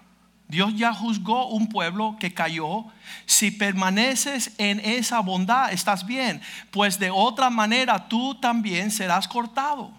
Dios 0.48 0.74
ya 0.76 0.92
juzgó 0.92 1.48
un 1.48 1.68
pueblo 1.68 2.16
que 2.20 2.34
cayó. 2.34 2.84
Si 3.26 3.50
permaneces 3.50 4.52
en 4.58 4.80
esa 4.80 5.20
bondad, 5.20 5.72
estás 5.72 6.06
bien. 6.06 6.42
Pues 6.70 6.98
de 6.98 7.10
otra 7.10 7.50
manera 7.50 8.08
tú 8.08 8.34
también 8.36 8.90
serás 8.90 9.26
cortado. 9.26 9.90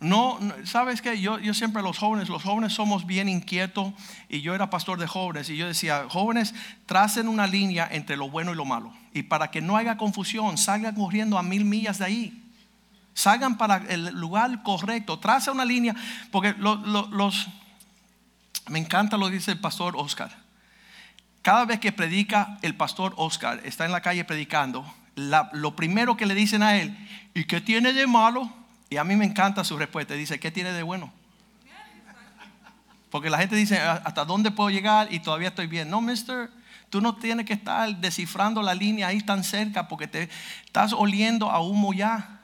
No, 0.00 0.38
sabes 0.64 1.02
que 1.02 1.20
yo, 1.20 1.40
yo 1.40 1.54
siempre 1.54 1.82
los 1.82 1.98
jóvenes, 1.98 2.28
los 2.28 2.44
jóvenes 2.44 2.72
somos 2.72 3.04
bien 3.04 3.28
inquietos 3.28 3.92
y 4.28 4.42
yo 4.42 4.54
era 4.54 4.70
pastor 4.70 5.00
de 5.00 5.08
jóvenes 5.08 5.50
y 5.50 5.56
yo 5.56 5.66
decía, 5.66 6.06
jóvenes, 6.08 6.54
tracen 6.86 7.26
una 7.26 7.48
línea 7.48 7.88
entre 7.90 8.16
lo 8.16 8.30
bueno 8.30 8.52
y 8.52 8.54
lo 8.54 8.64
malo. 8.64 8.92
Y 9.12 9.24
para 9.24 9.50
que 9.50 9.60
no 9.60 9.76
haya 9.76 9.96
confusión, 9.96 10.56
salgan 10.56 10.94
corriendo 10.94 11.36
a 11.36 11.42
mil 11.42 11.64
millas 11.64 11.98
de 11.98 12.04
ahí. 12.04 12.44
Salgan 13.12 13.58
para 13.58 13.78
el 13.88 14.14
lugar 14.14 14.62
correcto, 14.62 15.18
tracen 15.18 15.54
una 15.54 15.64
línea, 15.64 15.96
porque 16.30 16.54
los, 16.56 17.48
me 18.68 18.78
encanta 18.78 19.16
lo 19.16 19.26
que 19.26 19.34
dice 19.34 19.52
el 19.52 19.60
pastor 19.60 19.94
Oscar. 19.96 20.30
Cada 21.42 21.64
vez 21.64 21.80
que 21.80 21.92
predica 21.92 22.58
el 22.62 22.74
pastor 22.74 23.14
Oscar, 23.16 23.60
está 23.64 23.84
en 23.84 23.92
la 23.92 24.00
calle 24.00 24.24
predicando, 24.24 24.84
lo 25.14 25.76
primero 25.76 26.16
que 26.16 26.26
le 26.26 26.34
dicen 26.34 26.62
a 26.62 26.76
él, 26.76 26.96
¿y 27.34 27.44
qué 27.44 27.60
tiene 27.60 27.92
de 27.92 28.06
malo? 28.06 28.52
Y 28.90 28.96
a 28.96 29.04
mí 29.04 29.16
me 29.16 29.24
encanta 29.24 29.64
su 29.64 29.76
respuesta. 29.76 30.14
Dice, 30.14 30.38
¿qué 30.40 30.50
tiene 30.50 30.72
de 30.72 30.82
bueno? 30.82 31.12
Porque 33.10 33.30
la 33.30 33.38
gente 33.38 33.56
dice, 33.56 33.78
¿hasta 33.78 34.24
dónde 34.24 34.50
puedo 34.50 34.70
llegar? 34.70 35.12
Y 35.12 35.20
todavía 35.20 35.48
estoy 35.48 35.66
bien. 35.66 35.90
No, 35.90 36.00
mister, 36.00 36.50
tú 36.90 37.00
no 37.00 37.16
tienes 37.16 37.46
que 37.46 37.54
estar 37.54 37.96
descifrando 37.96 38.62
la 38.62 38.74
línea 38.74 39.08
ahí 39.08 39.20
tan 39.20 39.44
cerca 39.44 39.88
porque 39.88 40.06
te 40.06 40.28
estás 40.64 40.92
oliendo 40.92 41.50
a 41.50 41.60
humo 41.60 41.92
ya. 41.92 42.37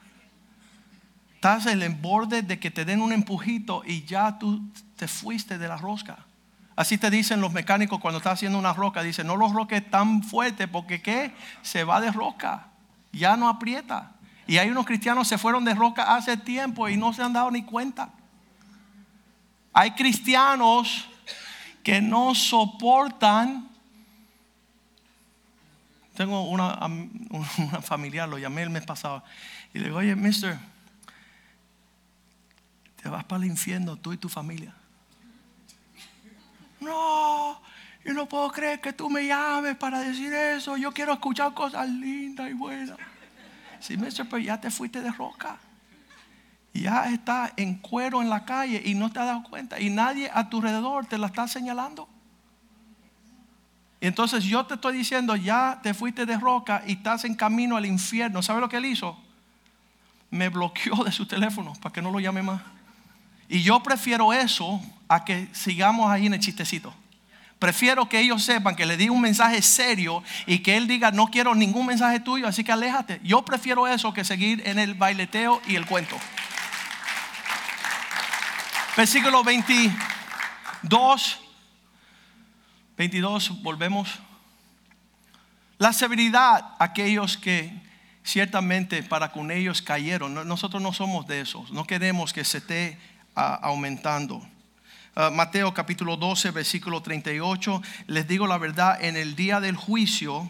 Estás 1.45 1.67
en 1.67 1.83
el 1.83 1.93
borde 1.93 2.41
de 2.41 2.57
que 2.57 2.71
te 2.71 2.85
den 2.85 3.03
un 3.03 3.13
empujito 3.13 3.83
y 3.85 4.03
ya 4.03 4.39
tú 4.39 4.63
te 4.95 5.07
fuiste 5.07 5.59
de 5.59 5.67
la 5.67 5.77
rosca. 5.77 6.17
Así 6.75 6.97
te 6.97 7.11
dicen 7.11 7.39
los 7.39 7.53
mecánicos 7.53 7.99
cuando 7.99 8.17
estás 8.17 8.33
haciendo 8.33 8.57
una 8.57 8.73
roca. 8.73 9.03
Dicen, 9.03 9.27
no 9.27 9.35
lo 9.35 9.53
roques 9.53 9.87
tan 9.91 10.23
fuerte 10.23 10.67
porque 10.67 11.03
¿qué? 11.03 11.35
Se 11.61 11.83
va 11.83 12.01
de 12.01 12.11
roca. 12.11 12.69
Ya 13.11 13.37
no 13.37 13.47
aprieta. 13.47 14.13
Y 14.47 14.57
hay 14.57 14.71
unos 14.71 14.87
cristianos 14.87 15.27
se 15.27 15.37
fueron 15.37 15.63
de 15.65 15.75
roca 15.75 16.15
hace 16.15 16.35
tiempo 16.35 16.89
y 16.89 16.97
no 16.97 17.13
se 17.13 17.21
han 17.21 17.33
dado 17.33 17.51
ni 17.51 17.61
cuenta. 17.61 18.09
Hay 19.71 19.91
cristianos 19.91 21.07
que 21.83 22.01
no 22.01 22.33
soportan. 22.33 23.69
Tengo 26.15 26.49
una, 26.49 26.79
una 27.59 27.81
familiar, 27.83 28.27
lo 28.27 28.39
llamé 28.39 28.63
el 28.63 28.71
mes 28.71 28.83
pasado, 28.83 29.23
y 29.75 29.77
le 29.77 29.85
digo, 29.85 29.99
oye, 29.99 30.15
mister, 30.15 30.57
te 33.05 33.11
vas 33.11 33.23
para 33.23 33.43
el 33.43 33.51
infierno 33.51 33.97
tú 33.97 34.13
y 34.13 34.17
tu 34.17 34.27
familia. 34.27 34.73
No, 36.79 37.61
yo 38.03 38.13
no 38.15 38.27
puedo 38.27 38.51
creer 38.51 38.81
que 38.81 38.93
tú 38.93 39.11
me 39.11 39.27
llames 39.27 39.75
para 39.75 39.99
decir 39.99 40.33
eso. 40.33 40.75
Yo 40.75 40.91
quiero 40.91 41.13
escuchar 41.13 41.53
cosas 41.53 41.87
lindas 41.87 42.49
y 42.49 42.53
buenas. 42.53 42.97
Sí, 43.79 43.95
maestro, 43.95 44.25
pero 44.25 44.39
ya 44.39 44.59
te 44.59 44.71
fuiste 44.71 45.03
de 45.03 45.11
roca. 45.11 45.59
Ya 46.73 47.11
está 47.11 47.53
en 47.57 47.75
cuero 47.75 48.23
en 48.23 48.29
la 48.31 48.43
calle 48.43 48.81
y 48.83 48.95
no 48.95 49.11
te 49.11 49.19
has 49.19 49.27
dado 49.27 49.43
cuenta. 49.43 49.79
Y 49.79 49.91
nadie 49.91 50.31
a 50.33 50.49
tu 50.49 50.57
alrededor 50.57 51.05
te 51.05 51.19
la 51.19 51.27
está 51.27 51.47
señalando. 51.47 52.09
Entonces 54.01 54.45
yo 54.45 54.65
te 54.65 54.73
estoy 54.73 54.97
diciendo, 54.97 55.35
ya 55.35 55.79
te 55.83 55.93
fuiste 55.93 56.25
de 56.25 56.39
roca 56.39 56.81
y 56.87 56.93
estás 56.93 57.23
en 57.23 57.35
camino 57.35 57.77
al 57.77 57.85
infierno. 57.85 58.41
¿Sabe 58.41 58.61
lo 58.61 58.67
que 58.67 58.77
él 58.77 58.85
hizo? 58.85 59.15
Me 60.31 60.49
bloqueó 60.49 61.03
de 61.03 61.11
su 61.11 61.27
teléfono 61.27 61.73
para 61.79 61.93
que 61.93 62.01
no 62.01 62.09
lo 62.09 62.19
llame 62.19 62.41
más. 62.41 62.74
Y 63.49 63.61
yo 63.61 63.81
prefiero 63.81 64.33
eso 64.33 64.81
a 65.07 65.23
que 65.23 65.47
sigamos 65.53 66.09
ahí 66.09 66.25
en 66.25 66.33
el 66.33 66.39
chistecito. 66.39 66.93
Prefiero 67.59 68.09
que 68.09 68.19
ellos 68.19 68.43
sepan 68.43 68.75
que 68.75 68.85
le 68.85 68.97
di 68.97 69.07
un 69.09 69.21
mensaje 69.21 69.61
serio 69.61 70.23
y 70.45 70.59
que 70.59 70.75
él 70.77 70.87
diga, 70.87 71.11
no 71.11 71.27
quiero 71.27 71.55
ningún 71.55 71.85
mensaje 71.85 72.19
tuyo, 72.19 72.47
así 72.47 72.63
que 72.63 72.71
aléjate. 72.71 73.21
Yo 73.23 73.45
prefiero 73.45 73.87
eso 73.87 74.13
que 74.13 74.25
seguir 74.25 74.61
en 74.67 74.77
el 74.77 74.93
baileteo 74.93 75.61
y 75.65 75.75
el 75.75 75.85
cuento. 75.85 76.17
Versículo 78.97 79.43
22. 79.43 81.39
22, 82.97 83.61
volvemos. 83.61 84.19
La 85.77 85.91
severidad, 85.91 86.73
aquellos 86.79 87.37
que 87.37 87.73
ciertamente 88.25 89.03
para 89.03 89.31
con 89.31 89.51
ellos 89.51 89.81
cayeron. 89.81 90.47
Nosotros 90.47 90.81
no 90.81 90.91
somos 90.91 91.27
de 91.27 91.41
esos. 91.41 91.71
No 91.71 91.85
queremos 91.85 92.33
que 92.33 92.43
se 92.43 92.57
ah, 92.57 92.97
aumentando. 93.35 94.41
Ah, 95.15 95.29
Mateo 95.29 95.73
capítulo 95.73 96.17
12, 96.17 96.51
versículo 96.51 97.01
38, 97.01 97.81
les 98.07 98.27
digo 98.27 98.47
la 98.47 98.57
verdad, 98.57 99.01
en 99.01 99.15
el 99.15 99.35
día 99.35 99.59
del 99.59 99.75
juicio, 99.75 100.49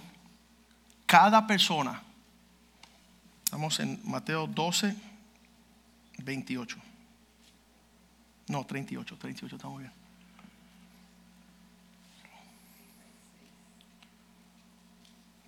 cada 1.06 1.46
persona, 1.46 2.02
estamos 3.44 3.80
en 3.80 4.00
Mateo 4.04 4.48
12, 4.48 4.96
28. 6.20 6.78
No, 8.48 8.66
38, 8.66 9.18
38, 9.18 9.56
estamos 9.56 9.80
bien. 9.80 9.92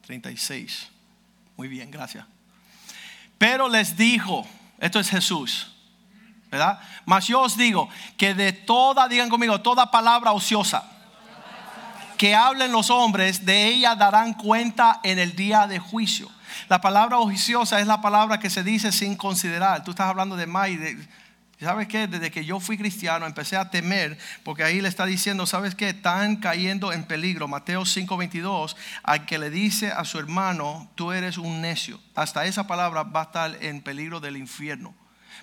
...36... 0.07 0.89
Muy 1.57 1.67
bien, 1.67 1.89
gracias. 1.91 2.25
Pero 3.37 3.67
les 3.67 3.97
dijo, 3.97 4.47
esto 4.79 4.99
es 4.99 5.09
Jesús. 5.09 5.75
¿Verdad? 6.49 6.79
Mas 7.05 7.27
yo 7.27 7.41
os 7.41 7.57
digo 7.57 7.89
que 8.17 8.33
de 8.33 8.53
toda, 8.53 9.07
digan 9.07 9.29
conmigo, 9.29 9.61
toda 9.61 9.91
palabra 9.91 10.31
ociosa 10.31 10.83
que 12.17 12.35
hablen 12.35 12.71
los 12.71 12.89
hombres, 12.89 13.45
de 13.45 13.67
ella 13.67 13.95
darán 13.95 14.33
cuenta 14.33 14.99
en 15.03 15.19
el 15.19 15.35
día 15.35 15.67
de 15.67 15.79
juicio. 15.79 16.29
La 16.67 16.81
palabra 16.81 17.19
ociosa 17.19 17.79
es 17.79 17.87
la 17.87 18.01
palabra 18.01 18.39
que 18.39 18.49
se 18.49 18.63
dice 18.63 18.91
sin 18.91 19.15
considerar. 19.15 19.83
Tú 19.83 19.91
estás 19.91 20.07
hablando 20.07 20.35
de 20.35 20.47
más 20.47 20.69
¿Sabes 21.59 21.87
qué? 21.87 22.05
Desde 22.05 22.29
que 22.29 22.45
yo 22.45 22.59
fui 22.59 22.77
cristiano 22.77 23.25
empecé 23.25 23.57
a 23.57 23.71
temer 23.71 24.15
porque 24.43 24.63
ahí 24.63 24.79
le 24.79 24.89
está 24.89 25.07
diciendo, 25.07 25.47
¿sabes 25.47 25.73
qué? 25.73 25.89
Están 25.89 26.35
cayendo 26.35 26.93
en 26.93 27.03
peligro. 27.03 27.47
Mateo 27.47 27.81
5:22, 27.81 28.75
al 29.01 29.25
que 29.25 29.39
le 29.39 29.49
dice 29.49 29.91
a 29.91 30.05
su 30.05 30.19
hermano, 30.19 30.87
tú 30.93 31.11
eres 31.11 31.39
un 31.39 31.61
necio. 31.61 31.99
Hasta 32.13 32.45
esa 32.45 32.67
palabra 32.67 33.01
va 33.03 33.21
a 33.21 33.23
estar 33.23 33.57
en 33.61 33.81
peligro 33.81 34.19
del 34.19 34.37
infierno. 34.37 34.93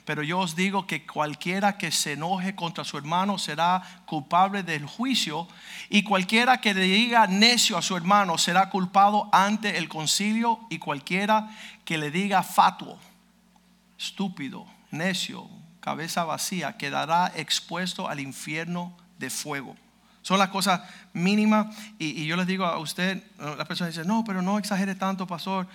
Pero 0.05 0.23
yo 0.23 0.41
os 0.41 0.55
digo 0.55 0.87
que 0.87 1.07
cualquiera 1.07 1.79
que 1.79 1.91
se 1.91 2.13
enoje 2.13 2.55
contra 2.55 2.85
su 2.85 2.99
hermano 2.99 3.39
será 3.39 3.83
culpable 4.05 4.63
del 4.63 4.85
juicio 4.85 5.49
y 5.89 6.03
cualquiera 6.03 6.61
que 6.61 6.75
le 6.75 6.83
diga 6.83 7.27
necio 7.27 7.79
a 7.79 7.83
su 7.83 7.97
hermano 7.97 8.37
será 8.37 8.69
culpado 8.69 9.31
ante 9.33 9.79
el 9.79 9.89
concilio 9.89 10.61
y 10.69 10.79
cualquiera 10.79 11.57
que 11.87 11.97
le 11.97 12.11
diga 12.11 12.43
fatuo, 12.43 12.99
estúpido, 13.99 14.67
necio, 14.91 15.49
cabeza 15.81 16.25
vacía, 16.25 16.77
quedará 16.77 17.33
expuesto 17.35 18.09
al 18.09 18.21
infierno 18.21 18.95
de 19.19 19.31
fuego. 19.31 19.75
Son 20.21 20.39
las 20.39 20.49
cosas 20.49 20.83
mínimas 21.15 21.75
y, 21.99 22.27
yo 22.27 22.37
les 22.37 22.47
digo 22.47 22.65
a 22.67 22.79
usted, 22.79 23.23
las 23.39 23.67
personas 23.67 23.95
dicen, 23.95 24.09
no, 24.09 24.25
pero 24.25 24.43
no 24.43 24.59
exagere 24.59 24.95
tanto, 24.95 25.27
pastor. 25.27 25.67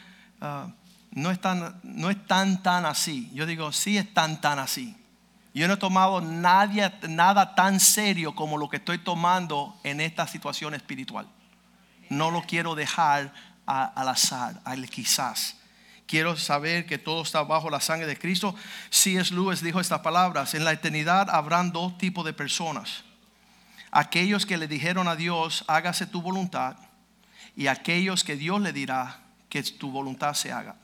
Ah, 0.41 0.67
no 1.11 1.31
es 1.31 1.41
tan, 1.41 1.79
no 1.83 2.09
es 2.09 2.27
tan, 2.27 2.61
tan 2.61 2.85
así. 2.85 3.29
Yo 3.33 3.45
digo, 3.45 3.71
sí 3.71 3.97
es 3.97 4.13
tan, 4.13 4.41
tan 4.41 4.59
así. 4.59 4.95
Yo 5.53 5.67
no 5.67 5.73
he 5.73 5.77
tomado 5.77 6.21
nada 6.21 7.55
tan 7.55 7.79
serio 7.79 8.35
como 8.35 8.57
lo 8.57 8.69
que 8.69 8.77
estoy 8.77 8.99
tomando 8.99 9.77
en 9.83 9.99
esta 9.99 10.27
situación 10.27 10.73
espiritual. 10.73 11.27
No 12.09 12.31
lo 12.31 12.43
quiero 12.43 12.75
dejar 12.75 13.33
al 13.65 14.07
azar, 14.07 14.61
al 14.63 14.87
quizás. 14.89 15.57
Quiero 16.05 16.37
saber 16.37 16.85
que 16.85 16.97
todo 16.97 17.21
está 17.21 17.43
bajo 17.43 17.69
la 17.69 17.81
sangre 17.81 18.07
de 18.07 18.17
Cristo. 18.17 18.55
C.S. 18.89 19.33
Lewis 19.33 19.61
dijo 19.61 19.79
estas 19.79 19.99
palabras, 19.99 20.53
en 20.53 20.63
la 20.63 20.71
eternidad 20.71 21.29
habrán 21.29 21.71
dos 21.71 21.97
tipos 21.97 22.25
de 22.25 22.33
personas. 22.33 23.03
Aquellos 23.91 24.45
que 24.45 24.57
le 24.57 24.67
dijeron 24.67 25.07
a 25.07 25.15
Dios, 25.15 25.65
hágase 25.67 26.07
tu 26.07 26.21
voluntad, 26.21 26.77
y 27.55 27.67
aquellos 27.67 28.23
que 28.23 28.35
Dios 28.35 28.61
le 28.61 28.71
dirá 28.71 29.19
que 29.49 29.61
tu 29.63 29.91
voluntad 29.91 30.33
se 30.33 30.51
haga. 30.51 30.75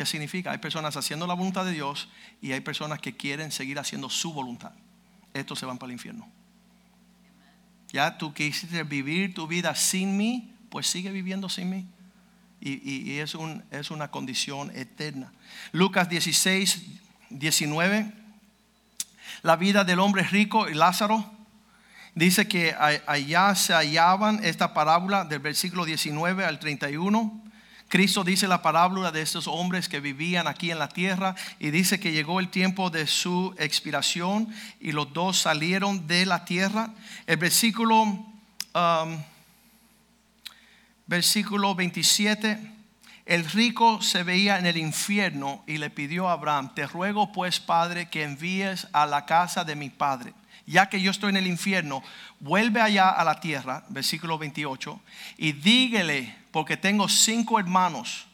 ¿Qué 0.00 0.06
significa? 0.06 0.50
Hay 0.50 0.56
personas 0.56 0.96
haciendo 0.96 1.26
la 1.26 1.34
voluntad 1.34 1.66
de 1.66 1.72
Dios 1.72 2.08
y 2.40 2.52
hay 2.52 2.60
personas 2.60 3.00
que 3.00 3.18
quieren 3.18 3.52
seguir 3.52 3.78
haciendo 3.78 4.08
su 4.08 4.32
voluntad. 4.32 4.72
Estos 5.34 5.58
se 5.58 5.66
van 5.66 5.76
para 5.76 5.88
el 5.88 5.92
infierno. 5.92 6.26
Ya 7.92 8.16
tú 8.16 8.32
quisiste 8.32 8.82
vivir 8.82 9.34
tu 9.34 9.46
vida 9.46 9.74
sin 9.74 10.16
mí, 10.16 10.54
pues 10.70 10.86
sigue 10.86 11.10
viviendo 11.10 11.50
sin 11.50 11.68
mí. 11.68 11.86
Y, 12.62 13.18
es, 13.18 13.34
un, 13.34 13.62
es 13.70 13.90
una 13.90 14.10
condición 14.10 14.74
eterna. 14.74 15.34
Lucas 15.70 16.08
16, 16.08 16.82
19. 17.28 18.10
La 19.42 19.56
vida 19.56 19.84
del 19.84 19.98
hombre 19.98 20.22
rico 20.22 20.66
y 20.70 20.72
Lázaro. 20.72 21.30
Dice 22.14 22.48
que 22.48 22.74
allá 23.06 23.54
se 23.54 23.74
hallaban 23.74 24.42
esta 24.44 24.72
parábola 24.72 25.26
del 25.26 25.40
versículo 25.40 25.84
19 25.84 26.46
al 26.46 26.58
31 26.58 27.49
Cristo 27.90 28.22
dice 28.22 28.46
la 28.46 28.62
parábola 28.62 29.10
de 29.10 29.20
estos 29.20 29.48
hombres 29.48 29.88
que 29.88 29.98
vivían 29.98 30.46
aquí 30.46 30.70
en 30.70 30.78
la 30.78 30.88
tierra 30.88 31.34
y 31.58 31.72
dice 31.72 31.98
que 31.98 32.12
llegó 32.12 32.38
el 32.38 32.48
tiempo 32.48 32.88
de 32.88 33.08
su 33.08 33.52
expiración 33.58 34.48
y 34.78 34.92
los 34.92 35.12
dos 35.12 35.40
salieron 35.40 36.06
de 36.06 36.24
la 36.24 36.44
tierra. 36.44 36.90
El 37.26 37.38
versículo, 37.38 38.02
um, 38.02 39.22
versículo 41.08 41.74
27, 41.74 42.60
El 43.26 43.44
rico 43.50 44.00
se 44.00 44.22
veía 44.22 44.60
en 44.60 44.66
el 44.66 44.76
infierno 44.76 45.64
y 45.66 45.78
le 45.78 45.90
pidió 45.90 46.28
a 46.28 46.34
Abraham, 46.34 46.72
te 46.76 46.86
ruego 46.86 47.32
pues, 47.32 47.58
Padre, 47.58 48.08
que 48.08 48.22
envíes 48.22 48.86
a 48.92 49.04
la 49.04 49.26
casa 49.26 49.64
de 49.64 49.74
mi 49.74 49.90
Padre. 49.90 50.32
Ya 50.64 50.88
que 50.88 51.00
yo 51.00 51.10
estoy 51.10 51.30
en 51.30 51.38
el 51.38 51.48
infierno, 51.48 52.04
vuelve 52.38 52.80
allá 52.80 53.08
a 53.10 53.24
la 53.24 53.40
tierra, 53.40 53.84
versículo 53.88 54.38
28, 54.38 55.00
y 55.38 55.50
dígale, 55.50 56.39
porque 56.50 56.76
tengo 56.76 57.08
cinco 57.08 57.58
hermanos, 57.58 58.26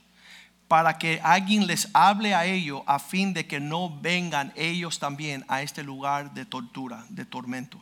para 0.69 0.99
que 0.99 1.21
alguien 1.23 1.67
les 1.67 1.89
hable 1.93 2.35
a 2.35 2.45
ellos 2.45 2.83
a 2.87 2.99
fin 2.99 3.33
de 3.33 3.47
que 3.47 3.61
no 3.61 4.01
vengan 4.01 4.53
ellos 4.57 4.99
también 4.99 5.45
a 5.49 5.63
este 5.63 5.83
lugar 5.83 6.35
de 6.35 6.45
tortura, 6.45 7.05
de 7.09 7.25
tormento. 7.25 7.81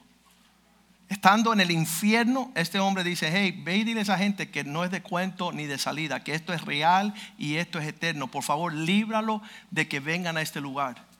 Estando 1.08 1.52
en 1.52 1.60
el 1.60 1.70
infierno, 1.70 2.50
este 2.54 2.80
hombre 2.80 3.04
dice, 3.04 3.30
hey, 3.32 3.62
ve 3.64 3.76
y 3.76 3.84
dile 3.84 4.00
a 4.00 4.02
esa 4.02 4.18
gente 4.18 4.50
que 4.50 4.64
no 4.64 4.84
es 4.84 4.90
de 4.90 5.02
cuento 5.02 5.52
ni 5.52 5.64
de 5.64 5.78
salida, 5.78 6.24
que 6.24 6.34
esto 6.34 6.52
es 6.52 6.62
real 6.62 7.14
y 7.38 7.56
esto 7.56 7.78
es 7.78 7.86
eterno. 7.86 8.26
Por 8.28 8.42
favor, 8.42 8.72
líbralo 8.72 9.42
de 9.70 9.86
que 9.86 10.00
vengan 10.00 10.36
a 10.36 10.42
este 10.42 10.60
lugar. 10.60 11.13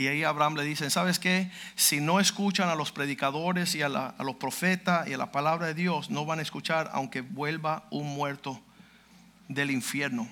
Y 0.00 0.08
ahí 0.08 0.24
Abraham 0.24 0.54
le 0.54 0.64
dice, 0.64 0.88
¿sabes 0.88 1.18
qué? 1.18 1.50
Si 1.76 2.00
no 2.00 2.20
escuchan 2.20 2.70
a 2.70 2.74
los 2.74 2.90
predicadores 2.90 3.74
y 3.74 3.82
a, 3.82 3.90
los 3.90 4.36
profetas 4.36 5.06
y 5.06 5.12
a 5.12 5.18
la 5.18 5.30
palabra 5.30 5.66
de 5.66 5.74
Dios, 5.74 6.08
no 6.08 6.24
van 6.24 6.38
a 6.38 6.42
escuchar 6.42 6.88
aunque 6.94 7.20
vuelva 7.20 7.84
un 7.90 8.06
muerto 8.14 8.58
del 9.46 9.70
infierno. 9.70 10.26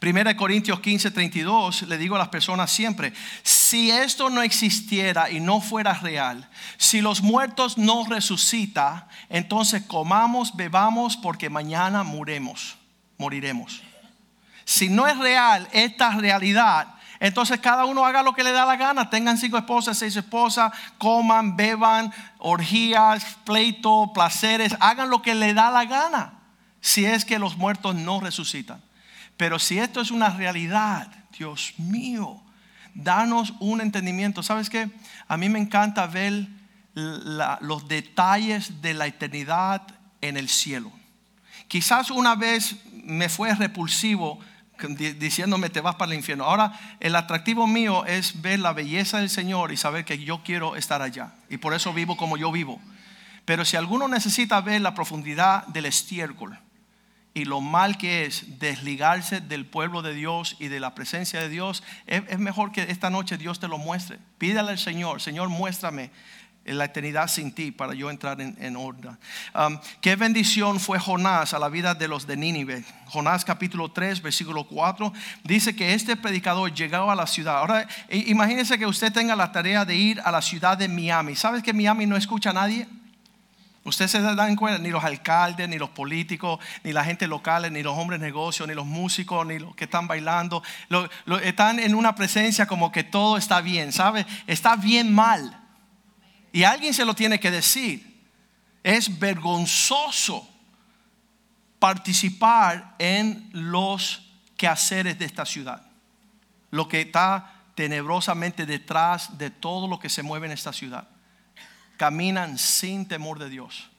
Primera 0.00 0.36
Corintios 0.36 0.80
15, 0.80 1.12
32, 1.12 1.82
le 1.82 1.96
digo 1.96 2.16
a 2.16 2.18
las 2.18 2.30
personas 2.30 2.72
siempre, 2.72 3.12
si 3.44 3.92
esto 3.92 4.30
no 4.30 4.42
existiera 4.42 5.30
y 5.30 5.38
no 5.38 5.60
fuera 5.60 5.94
real, 5.94 6.50
si 6.76 7.00
los 7.00 7.22
muertos 7.22 7.78
no 7.78 8.04
resucitan, 8.04 9.06
entonces 9.28 9.84
comamos, 9.84 10.56
bebamos, 10.56 11.16
porque 11.16 11.50
mañana 11.50 12.02
muremos, 12.02 12.78
moriremos. 13.16 13.80
Si 14.64 14.88
no 14.88 15.06
es 15.06 15.16
real 15.16 15.68
esta 15.70 16.10
realidad, 16.16 16.97
entonces 17.20 17.58
cada 17.60 17.84
uno 17.84 18.04
haga 18.04 18.22
lo 18.22 18.32
que 18.32 18.44
le 18.44 18.52
da 18.52 18.64
la 18.64 18.76
gana. 18.76 19.10
Tengan 19.10 19.38
cinco 19.38 19.58
esposas, 19.58 19.98
seis 19.98 20.14
esposas, 20.14 20.72
coman, 20.98 21.56
beban, 21.56 22.12
orgías, 22.38 23.24
pleito, 23.44 24.12
placeres, 24.14 24.76
hagan 24.80 25.10
lo 25.10 25.20
que 25.22 25.34
le 25.34 25.54
da 25.54 25.70
la 25.70 25.84
gana. 25.84 26.34
Si 26.80 27.04
es 27.04 27.24
que 27.24 27.38
los 27.38 27.56
muertos 27.56 27.94
no 27.96 28.20
resucitan. 28.20 28.80
Pero 29.36 29.58
si 29.58 29.78
esto 29.78 30.00
es 30.00 30.10
una 30.10 30.30
realidad, 30.30 31.08
Dios 31.36 31.74
mío, 31.78 32.40
danos 32.94 33.52
un 33.58 33.80
entendimiento. 33.80 34.42
¿Sabes 34.42 34.70
qué? 34.70 34.88
A 35.26 35.36
mí 35.36 35.48
me 35.48 35.58
encanta 35.58 36.06
ver 36.06 36.48
los 36.94 37.88
detalles 37.88 38.80
de 38.80 38.94
la 38.94 39.06
eternidad 39.06 39.82
en 40.20 40.36
el 40.36 40.48
cielo. 40.48 40.92
Quizás 41.68 42.10
una 42.10 42.34
vez 42.34 42.76
me 42.92 43.28
fue 43.28 43.54
repulsivo 43.54 44.40
diciéndome 45.18 45.70
te 45.70 45.80
vas 45.80 45.96
para 45.96 46.12
el 46.12 46.18
infierno. 46.18 46.44
Ahora 46.44 46.72
el 47.00 47.16
atractivo 47.16 47.66
mío 47.66 48.04
es 48.04 48.40
ver 48.40 48.60
la 48.60 48.72
belleza 48.72 49.18
del 49.18 49.30
Señor 49.30 49.72
y 49.72 49.76
saber 49.76 50.04
que 50.04 50.18
yo 50.18 50.42
quiero 50.42 50.76
estar 50.76 51.02
allá. 51.02 51.32
Y 51.48 51.58
por 51.58 51.74
eso 51.74 51.92
vivo 51.92 52.16
como 52.16 52.36
yo 52.36 52.52
vivo. 52.52 52.80
Pero 53.44 53.64
si 53.64 53.76
alguno 53.76 54.08
necesita 54.08 54.60
ver 54.60 54.80
la 54.80 54.94
profundidad 54.94 55.66
del 55.68 55.86
estiércol, 55.86 56.58
y 57.38 57.44
lo 57.44 57.60
mal 57.60 57.98
que 57.98 58.24
es 58.24 58.58
desligarse 58.58 59.40
del 59.40 59.64
pueblo 59.64 60.02
de 60.02 60.12
Dios 60.12 60.56
y 60.58 60.68
de 60.68 60.80
la 60.80 60.94
presencia 60.94 61.40
de 61.40 61.48
Dios, 61.48 61.82
es, 62.06 62.38
mejor 62.38 62.72
que 62.72 62.82
esta 62.82 63.10
noche 63.10 63.38
Dios 63.38 63.60
te 63.60 63.68
lo 63.68 63.78
muestre. 63.78 64.18
Pídale 64.38 64.72
al 64.72 64.78
Señor, 64.78 65.20
Señor, 65.20 65.48
muéstrame 65.48 66.10
la 66.76 66.84
eternidad 66.84 67.28
sin 67.28 67.52
ti 67.52 67.70
para 67.70 67.94
yo 67.94 68.10
entrar 68.10 68.40
en, 68.40 68.76
orden. 68.76 69.16
Um, 69.54 69.78
qué 70.00 70.16
bendición 70.16 70.80
fue 70.80 70.98
Jonás 70.98 71.54
a 71.54 71.58
la 71.58 71.68
vida 71.68 71.94
de 71.94 72.08
los 72.08 72.26
de 72.26 72.36
Nínive. 72.36 72.84
Jonás 73.06 73.44
capítulo 73.44 73.90
3, 73.90 74.20
versículo 74.20 74.64
4, 74.64 75.12
dice 75.44 75.74
que 75.74 75.94
este 75.94 76.16
predicador 76.16 76.72
llegaba 76.72 77.12
a 77.12 77.16
la 77.16 77.26
ciudad. 77.26 77.58
Ahora, 77.58 77.88
imagínense 78.10 78.78
que 78.78 78.86
usted 78.86 79.12
tenga 79.12 79.34
la 79.34 79.52
tarea 79.52 79.84
de 79.84 79.96
ir 79.96 80.20
a 80.24 80.30
la 80.30 80.42
ciudad 80.42 80.76
de 80.76 80.88
Miami. 80.88 81.34
¿Sabes 81.34 81.62
que 81.62 81.72
Miami 81.72 82.06
no 82.06 82.16
escucha 82.16 82.50
a 82.50 82.54
nadie? 82.54 82.86
Ustedes 83.88 84.10
se 84.10 84.20
dan 84.20 84.54
cuenta, 84.54 84.78
ni 84.78 84.90
los 84.90 85.02
alcaldes, 85.02 85.68
ni 85.68 85.78
los 85.78 85.90
políticos, 85.90 86.58
ni 86.84 86.92
la 86.92 87.04
gente 87.04 87.26
local, 87.26 87.72
ni 87.72 87.82
los 87.82 87.96
hombres 87.96 88.20
de 88.20 88.26
negocio, 88.26 88.66
ni 88.66 88.74
los 88.74 88.86
músicos, 88.86 89.46
ni 89.46 89.58
los 89.58 89.74
que 89.74 89.84
están 89.84 90.06
bailando, 90.06 90.62
están 91.42 91.78
en 91.78 91.94
una 91.94 92.14
presencia 92.14 92.66
como 92.66 92.92
que 92.92 93.04
todo 93.04 93.36
está 93.36 93.60
bien, 93.60 93.92
¿sabe? 93.92 94.26
Está 94.46 94.76
bien 94.76 95.14
mal. 95.14 95.57
Y 96.52 96.64
alguien 96.64 96.94
se 96.94 97.04
lo 97.04 97.14
tiene 97.14 97.38
que 97.40 97.50
decir. 97.50 98.22
Es 98.82 99.18
vergonzoso 99.18 100.48
participar 101.78 102.94
en 102.98 103.48
los 103.52 104.22
quehaceres 104.56 105.18
de 105.18 105.24
esta 105.24 105.44
ciudad. 105.44 105.82
Lo 106.70 106.88
que 106.88 107.02
está 107.02 107.54
tenebrosamente 107.74 108.66
detrás 108.66 109.38
de 109.38 109.50
todo 109.50 109.86
lo 109.86 109.98
que 109.98 110.08
se 110.08 110.22
mueve 110.22 110.46
en 110.46 110.52
esta 110.52 110.72
ciudad 110.72 111.08
caminan 111.96 112.58
sin 112.58 113.06
temor 113.06 113.38
de 113.38 113.50
Dios, 113.50 113.90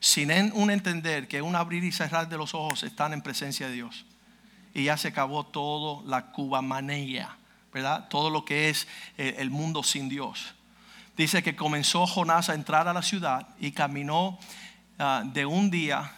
sin 0.00 0.30
un 0.52 0.70
entender 0.70 1.28
que 1.28 1.40
un 1.40 1.56
abrir 1.56 1.84
y 1.84 1.92
cerrar 1.92 2.28
de 2.28 2.36
los 2.36 2.54
ojos 2.54 2.82
están 2.82 3.12
en 3.12 3.22
presencia 3.22 3.68
de 3.68 3.74
Dios. 3.74 4.04
Y 4.74 4.84
ya 4.84 4.96
se 4.98 5.08
acabó 5.08 5.46
todo 5.46 6.02
la 6.06 6.32
cubamanía, 6.32 7.38
¿verdad? 7.72 8.08
Todo 8.08 8.28
lo 8.28 8.44
que 8.44 8.68
es 8.68 8.86
eh, 9.16 9.36
el 9.38 9.50
mundo 9.50 9.82
sin 9.82 10.08
Dios. 10.08 10.55
Dice 11.16 11.42
que 11.42 11.56
comenzó 11.56 12.06
Jonás 12.06 12.50
a 12.50 12.54
entrar 12.54 12.88
a 12.88 12.92
la 12.92 13.02
ciudad 13.02 13.48
y 13.58 13.72
caminó 13.72 14.38
ah, 14.98 15.22
de 15.24 15.46
un 15.46 15.70
día. 15.70 16.12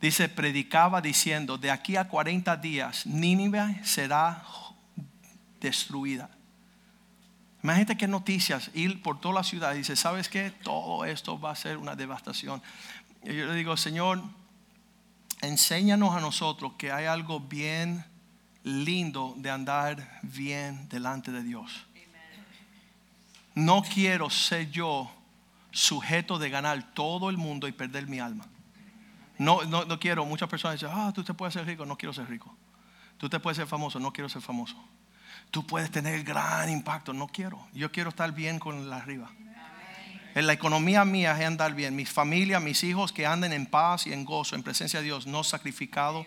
Dice, 0.00 0.28
predicaba 0.28 1.00
diciendo, 1.00 1.58
de 1.58 1.70
aquí 1.70 1.96
a 1.96 2.08
40 2.08 2.56
días 2.56 3.04
Nínive 3.06 3.80
será 3.84 4.42
destruida. 5.60 6.30
Imagínate 7.62 7.96
qué 7.96 8.06
noticias, 8.06 8.70
ir 8.72 9.02
por 9.02 9.20
toda 9.20 9.34
la 9.34 9.42
ciudad 9.42 9.74
dice, 9.74 9.96
¿sabes 9.96 10.28
qué? 10.28 10.52
Todo 10.62 11.04
esto 11.04 11.38
va 11.38 11.50
a 11.50 11.56
ser 11.56 11.76
una 11.76 11.96
devastación. 11.96 12.62
Yo 13.24 13.46
le 13.46 13.54
digo, 13.54 13.76
Señor, 13.76 14.22
enséñanos 15.42 16.14
a 16.14 16.20
nosotros 16.20 16.74
que 16.78 16.92
hay 16.92 17.06
algo 17.06 17.40
bien 17.40 18.04
lindo 18.62 19.34
de 19.36 19.50
andar 19.50 20.20
bien 20.22 20.88
delante 20.88 21.32
de 21.32 21.42
Dios. 21.42 21.87
No 23.58 23.82
quiero 23.82 24.30
ser 24.30 24.70
yo 24.70 25.10
sujeto 25.70 26.38
de 26.38 26.50
ganar 26.50 26.94
todo 26.94 27.30
el 27.30 27.36
mundo 27.36 27.68
y 27.68 27.72
perder 27.72 28.06
mi 28.06 28.20
alma. 28.20 28.46
No, 29.38 29.62
no, 29.64 29.84
no 29.84 30.00
quiero, 30.00 30.24
muchas 30.24 30.48
personas 30.48 30.80
dicen, 30.80 30.94
ah, 30.94 31.12
tú 31.14 31.22
te 31.22 31.34
puedes 31.34 31.54
ser 31.54 31.64
rico, 31.64 31.86
no 31.86 31.96
quiero 31.96 32.12
ser 32.12 32.28
rico. 32.28 32.56
Tú 33.16 33.28
te 33.28 33.38
puedes 33.40 33.56
ser 33.56 33.66
famoso, 33.66 33.98
no 34.00 34.12
quiero 34.12 34.28
ser 34.28 34.42
famoso 34.42 34.76
tú 35.50 35.66
puedes 35.66 35.90
tener 35.90 36.22
gran 36.24 36.70
impacto. 36.70 37.12
No 37.12 37.28
quiero. 37.28 37.66
Yo 37.72 37.90
quiero 37.90 38.10
estar 38.10 38.32
bien 38.32 38.58
con 38.58 38.88
la 38.88 38.96
arriba. 38.96 39.30
En 40.34 40.46
la 40.46 40.52
economía 40.52 41.04
mía 41.04 41.36
es 41.38 41.46
andar 41.46 41.74
bien. 41.74 41.96
Mi 41.96 42.04
familia, 42.04 42.60
mis 42.60 42.84
hijos 42.84 43.12
que 43.12 43.26
anden 43.26 43.52
en 43.52 43.66
paz 43.66 44.06
y 44.06 44.12
en 44.12 44.24
gozo, 44.24 44.54
en 44.54 44.62
presencia 44.62 45.00
de 45.00 45.06
Dios, 45.06 45.26
no 45.26 45.42
sacrificado. 45.42 46.26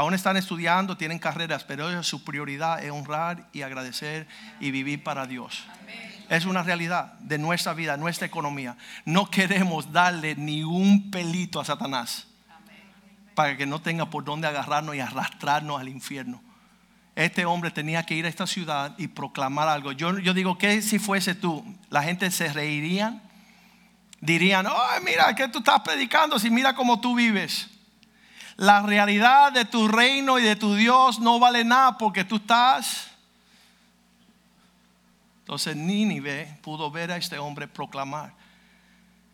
Aún 0.00 0.14
están 0.14 0.38
estudiando, 0.38 0.96
tienen 0.96 1.18
carreras, 1.18 1.62
pero 1.62 2.02
su 2.02 2.24
prioridad 2.24 2.82
es 2.82 2.90
honrar 2.90 3.46
y 3.52 3.60
agradecer 3.60 4.26
y 4.58 4.70
vivir 4.70 5.04
para 5.04 5.26
Dios. 5.26 5.62
Es 6.30 6.46
una 6.46 6.62
realidad 6.62 7.12
de 7.18 7.36
nuestra 7.36 7.74
vida, 7.74 7.98
nuestra 7.98 8.26
economía. 8.26 8.78
No 9.04 9.30
queremos 9.30 9.92
darle 9.92 10.36
ni 10.36 10.64
un 10.64 11.10
pelito 11.10 11.60
a 11.60 11.66
Satanás 11.66 12.26
para 13.34 13.58
que 13.58 13.66
no 13.66 13.82
tenga 13.82 14.06
por 14.06 14.24
dónde 14.24 14.46
agarrarnos 14.46 14.96
y 14.96 15.00
arrastrarnos 15.00 15.78
al 15.78 15.90
infierno 15.90 16.40
este 17.14 17.44
hombre 17.44 17.70
tenía 17.70 18.06
que 18.06 18.14
ir 18.14 18.24
a 18.24 18.30
esta 18.30 18.46
ciudad 18.46 18.94
y 18.96 19.08
proclamar 19.08 19.68
algo. 19.68 19.92
Yo, 19.92 20.14
digo, 20.14 20.56
que 20.56 20.80
si 20.80 20.98
fuese 20.98 21.34
tú? 21.34 21.62
La 21.90 22.02
gente 22.02 22.30
se 22.30 22.50
reiría, 22.50 23.20
dirían, 24.22 24.66
oh, 24.66 25.00
mira, 25.04 25.34
que 25.34 25.48
tú 25.48 25.58
estás 25.58 25.80
predicando? 25.80 26.38
Si 26.38 26.48
mira 26.48 26.74
cómo 26.74 26.98
tú 27.02 27.14
vives. 27.14 27.68
La 28.60 28.82
realidad 28.82 29.52
de 29.52 29.64
tu 29.64 29.88
reino 29.88 30.38
y 30.38 30.42
de 30.42 30.54
tu 30.54 30.74
Dios 30.74 31.18
no 31.18 31.38
vale 31.38 31.64
nada 31.64 31.96
porque 31.96 32.24
tú 32.24 32.36
estás. 32.36 33.06
Entonces 35.38 35.74
Nínive 35.74 36.58
pudo 36.60 36.90
ver 36.90 37.10
a 37.10 37.16
este 37.16 37.38
hombre 37.38 37.66
proclamar. 37.66 38.34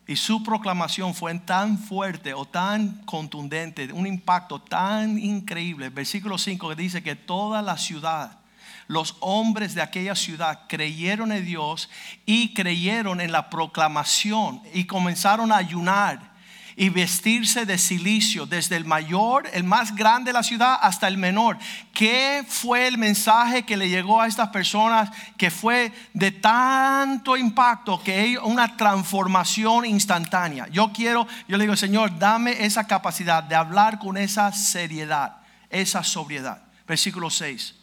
Y 0.06 0.14
su 0.14 0.44
proclamación 0.44 1.12
fue 1.12 1.36
tan 1.40 1.76
fuerte 1.76 2.34
o 2.34 2.44
tan 2.44 3.04
contundente, 3.04 3.92
un 3.92 4.06
impacto 4.06 4.60
tan 4.60 5.18
increíble. 5.18 5.88
Versículo 5.88 6.38
5 6.38 6.68
que 6.68 6.76
dice 6.76 7.02
que 7.02 7.16
toda 7.16 7.62
la 7.62 7.78
ciudad, 7.78 8.38
los 8.86 9.16
hombres 9.18 9.74
de 9.74 9.82
aquella 9.82 10.14
ciudad 10.14 10.68
creyeron 10.68 11.32
en 11.32 11.44
Dios 11.44 11.90
y 12.26 12.54
creyeron 12.54 13.20
en 13.20 13.32
la 13.32 13.50
proclamación 13.50 14.62
y 14.72 14.84
comenzaron 14.84 15.50
a 15.50 15.56
ayunar 15.56 16.35
y 16.78 16.90
vestirse 16.90 17.64
de 17.64 17.78
silicio, 17.78 18.44
desde 18.44 18.76
el 18.76 18.84
mayor, 18.84 19.48
el 19.54 19.64
más 19.64 19.96
grande 19.96 20.28
de 20.28 20.34
la 20.34 20.42
ciudad, 20.42 20.78
hasta 20.82 21.08
el 21.08 21.16
menor. 21.16 21.56
¿Qué 21.94 22.44
fue 22.46 22.86
el 22.86 22.98
mensaje 22.98 23.64
que 23.64 23.78
le 23.78 23.88
llegó 23.88 24.20
a 24.20 24.26
estas 24.26 24.50
personas 24.50 25.10
que 25.38 25.50
fue 25.50 25.90
de 26.12 26.32
tanto 26.32 27.34
impacto 27.38 28.02
que 28.02 28.12
hay 28.12 28.36
una 28.36 28.76
transformación 28.76 29.86
instantánea? 29.86 30.68
Yo 30.68 30.92
quiero, 30.92 31.26
yo 31.48 31.56
le 31.56 31.64
digo, 31.64 31.76
Señor, 31.76 32.18
dame 32.18 32.66
esa 32.66 32.86
capacidad 32.86 33.42
de 33.42 33.54
hablar 33.54 33.98
con 33.98 34.18
esa 34.18 34.52
seriedad, 34.52 35.38
esa 35.70 36.04
sobriedad. 36.04 36.62
Versículo 36.86 37.30
6. 37.30 37.74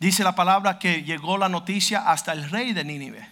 Dice 0.00 0.24
la 0.24 0.34
palabra 0.34 0.78
que 0.78 1.02
llegó 1.02 1.36
la 1.36 1.50
noticia 1.50 2.10
hasta 2.10 2.32
el 2.32 2.48
rey 2.50 2.72
de 2.72 2.84
Nínive. 2.84 3.28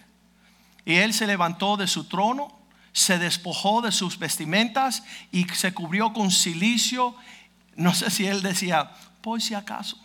Y 0.85 0.95
él 0.95 1.13
se 1.13 1.25
levantó 1.25 1.75
de 1.75 1.87
su 1.87 2.07
trono 2.07 2.62
se 2.93 3.17
despojó 3.17 3.81
de 3.81 3.91
sus 3.91 4.17
vestimentas 4.17 5.03
y 5.31 5.45
se 5.49 5.73
cubrió 5.73 6.13
con 6.13 6.31
silicio. 6.31 7.15
No 7.75 7.93
sé 7.93 8.09
si 8.09 8.25
él 8.25 8.41
decía, 8.41 8.91
por 9.21 9.41
si 9.41 9.55
acaso. 9.55 9.97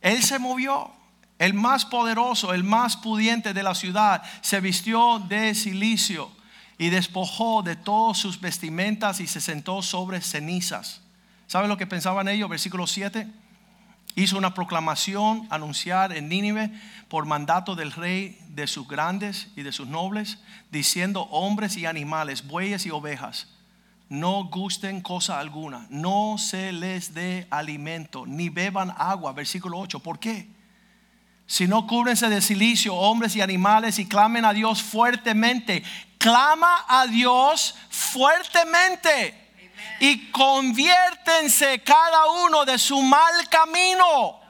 Él 0.00 0.22
se 0.22 0.38
movió. 0.38 0.90
El 1.38 1.54
más 1.54 1.84
poderoso, 1.84 2.54
el 2.54 2.62
más 2.62 2.96
pudiente 2.96 3.52
de 3.52 3.62
la 3.62 3.74
ciudad, 3.74 4.22
se 4.40 4.60
vistió 4.60 5.18
de 5.18 5.54
silicio 5.54 6.30
y 6.78 6.90
despojó 6.90 7.62
de 7.62 7.74
todas 7.74 8.18
sus 8.18 8.40
vestimentas 8.40 9.18
y 9.20 9.26
se 9.26 9.40
sentó 9.40 9.82
sobre 9.82 10.20
cenizas. 10.20 11.00
¿Sabe 11.48 11.66
lo 11.66 11.76
que 11.76 11.86
pensaban 11.86 12.28
ellos? 12.28 12.48
Versículo 12.48 12.86
7 12.86 13.26
hizo 14.16 14.38
una 14.38 14.54
proclamación, 14.54 15.46
anunciar 15.50 16.16
en 16.16 16.28
Nínive 16.28 16.70
por 17.08 17.26
mandato 17.26 17.74
del 17.74 17.92
rey 17.92 18.38
de 18.48 18.66
sus 18.66 18.86
grandes 18.86 19.48
y 19.56 19.62
de 19.62 19.72
sus 19.72 19.88
nobles, 19.88 20.38
diciendo 20.70 21.22
hombres 21.30 21.76
y 21.76 21.86
animales, 21.86 22.46
bueyes 22.46 22.86
y 22.86 22.90
ovejas, 22.90 23.48
no 24.08 24.44
gusten 24.44 25.00
cosa 25.00 25.40
alguna, 25.40 25.86
no 25.90 26.36
se 26.38 26.72
les 26.72 27.14
dé 27.14 27.46
alimento, 27.50 28.26
ni 28.26 28.48
beban 28.48 28.94
agua. 28.96 29.32
Versículo 29.32 29.78
8, 29.78 30.00
¿por 30.00 30.18
qué? 30.18 30.48
Si 31.46 31.66
no 31.66 31.86
cúbrense 31.86 32.28
de 32.28 32.40
silicio, 32.40 32.94
hombres 32.94 33.34
y 33.36 33.40
animales, 33.40 33.98
y 33.98 34.06
clamen 34.06 34.44
a 34.44 34.52
Dios 34.52 34.82
fuertemente. 34.82 35.82
Clama 36.18 36.84
a 36.88 37.06
Dios 37.06 37.74
fuertemente 37.90 39.43
y 40.00 40.30
conviértense 40.30 41.82
cada 41.82 42.26
uno 42.46 42.64
de 42.64 42.78
su 42.78 43.00
mal 43.02 43.48
camino, 43.48 44.40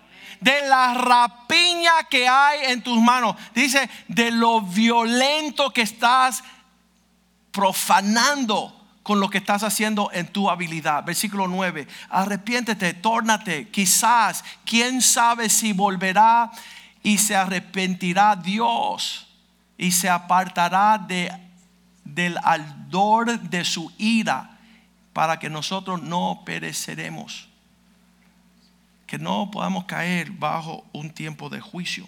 de 0.41 0.67
la 0.69 0.95
rapiña 0.95 2.05
que 2.11 2.29
hay 2.29 2.73
en 2.73 2.83
tus 2.83 3.01
manos. 3.01 3.37
Dice, 3.55 3.89
de 4.09 4.31
lo 4.31 4.61
violento 4.61 5.71
que 5.71 5.83
estás 5.83 6.43
profanando 7.51 8.81
con 9.03 9.21
lo 9.21 9.29
que 9.29 9.39
estás 9.39 9.63
haciendo 9.63 10.11
en 10.13 10.27
tu 10.27 10.51
habilidad. 10.51 11.05
Versículo 11.05 11.47
9, 11.47 11.87
arrepiéntete, 12.09 12.95
tórnate, 12.95 13.69
quizás, 13.69 14.45
quién 14.65 15.03
sabe 15.03 15.49
si 15.51 15.73
volverá 15.73 16.51
y 17.03 17.19
se 17.19 17.37
arrepentirá 17.37 18.35
Dios 18.35 19.29
y 19.77 19.93
se 19.93 20.09
apartará 20.09 20.99
de, 20.99 21.31
del 22.03 22.39
ardor 22.43 23.39
de 23.41 23.65
su 23.65 23.93
ira 23.99 24.54
para 25.15 25.39
que 25.39 25.49
nosotros 25.49 26.03
no 26.03 26.43
pereceremos, 26.45 27.49
que 29.07 29.17
no 29.17 29.51
podamos 29.51 29.85
caer 29.85 30.33
bajo 30.33 30.85
un 30.93 31.11
tiempo 31.11 31.49
de 31.49 31.61
juicio. 31.61 32.07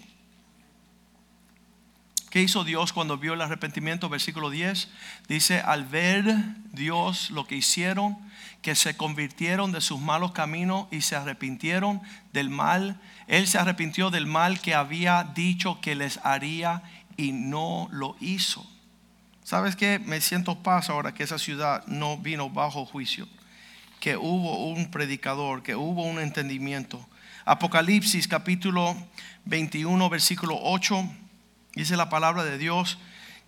¿Qué 2.29 2.41
hizo 2.41 2.65
Dios 2.65 2.91
cuando 2.91 3.17
vio 3.17 3.33
el 3.33 3.41
arrepentimiento? 3.41 4.09
Versículo 4.09 4.49
10 4.49 4.89
dice, 5.29 5.61
al 5.61 5.85
ver 5.85 6.25
Dios 6.73 7.31
lo 7.31 7.47
que 7.47 7.55
hicieron, 7.55 8.17
que 8.61 8.75
se 8.75 8.97
convirtieron 8.97 9.71
de 9.71 9.79
sus 9.79 10.01
malos 10.01 10.33
caminos 10.33 10.87
y 10.91 10.99
se 11.01 11.15
arrepintieron 11.15 12.01
del 12.33 12.49
mal, 12.49 12.99
Él 13.27 13.47
se 13.47 13.57
arrepintió 13.57 14.09
del 14.09 14.27
mal 14.27 14.59
que 14.59 14.75
había 14.75 15.23
dicho 15.23 15.79
que 15.79 15.95
les 15.95 16.19
haría 16.25 16.83
y 17.15 17.31
no 17.31 17.87
lo 17.89 18.17
hizo. 18.19 18.69
¿Sabes 19.47 19.77
qué? 19.77 19.97
Me 19.99 20.19
siento 20.19 20.61
paz 20.61 20.89
ahora 20.89 21.13
que 21.13 21.23
esa 21.23 21.39
ciudad 21.39 21.87
no 21.87 22.17
vino 22.17 22.49
bajo 22.49 22.85
juicio, 22.85 23.29
que 24.01 24.17
hubo 24.17 24.65
un 24.65 24.91
predicador, 24.91 25.63
que 25.63 25.73
hubo 25.73 26.03
un 26.03 26.19
entendimiento. 26.19 27.07
Apocalipsis 27.45 28.27
capítulo 28.27 28.93
21, 29.45 30.09
versículo 30.09 30.59
8, 30.61 31.01
dice 31.75 31.95
la 31.95 32.09
palabra 32.09 32.43
de 32.43 32.57
Dios 32.57 32.97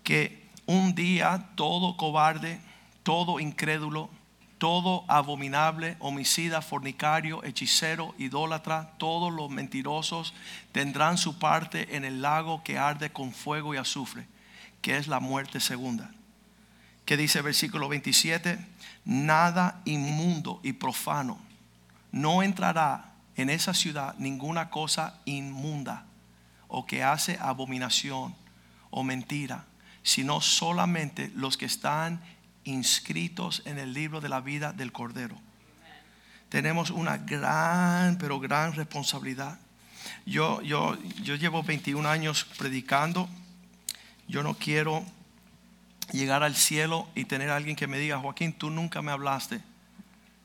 que 0.06 0.48
un 0.68 0.96
día 0.96 1.50
todo 1.56 1.98
cobarde, 1.98 2.62
todo 3.04 3.42
incrédulo, 3.42 4.10
todo 4.58 5.04
abominable, 5.10 5.98
homicida, 6.00 6.62
fornicario, 6.62 7.44
hechicero, 7.44 8.16
idólatra, 8.18 8.94
todos 9.00 9.34
los 9.34 9.50
mentirosos 9.50 10.34
tendrán 10.72 11.18
su 11.18 11.40
parte 11.40 11.98
en 11.98 12.06
el 12.06 12.22
lago 12.22 12.64
que 12.64 12.78
arde 12.78 13.12
con 13.12 13.34
fuego 13.34 13.74
y 13.74 13.78
azufre 13.78 14.28
que 14.82 14.98
es 14.98 15.08
la 15.08 15.20
muerte 15.20 15.60
segunda. 15.60 16.12
Que 17.06 17.18
dice 17.18 17.42
versículo 17.42 17.90
27, 17.90 18.60
nada 19.06 19.82
inmundo 19.86 20.60
y 20.64 20.74
profano 20.74 21.50
no 22.12 22.44
entrará 22.44 23.14
en 23.36 23.50
esa 23.50 23.74
ciudad 23.74 24.16
ninguna 24.18 24.70
cosa 24.70 25.20
inmunda 25.26 26.06
o 26.68 26.86
que 26.86 27.04
hace 27.04 27.38
abominación 27.40 28.36
o 28.90 29.04
mentira, 29.04 29.66
sino 30.04 30.42
solamente 30.42 31.32
los 31.36 31.58
que 31.58 31.66
están 31.66 32.22
inscritos 32.64 33.62
en 33.66 33.80
el 33.80 33.94
libro 33.94 34.22
de 34.22 34.30
la 34.30 34.42
vida 34.42 34.74
del 34.74 34.92
Cordero. 34.92 35.36
Tenemos 36.50 36.90
una 36.90 37.18
gran, 37.18 38.18
pero 38.18 38.40
gran 38.40 38.74
responsabilidad. 38.74 39.60
Yo, 40.26 40.62
yo, 40.62 40.98
yo 41.22 41.36
llevo 41.36 41.64
21 41.64 42.08
años 42.08 42.46
predicando 42.58 43.30
yo 44.30 44.44
no 44.44 44.54
quiero 44.54 45.04
llegar 46.12 46.44
al 46.44 46.56
cielo 46.56 47.08
y 47.16 47.26
tener 47.26 47.50
a 47.50 47.56
alguien 47.56 47.76
que 47.76 47.88
me 47.88 47.98
diga, 47.98 48.20
Joaquín, 48.20 48.54
tú 48.54 48.70
nunca 48.70 49.02
me 49.02 49.12
hablaste 49.12 49.62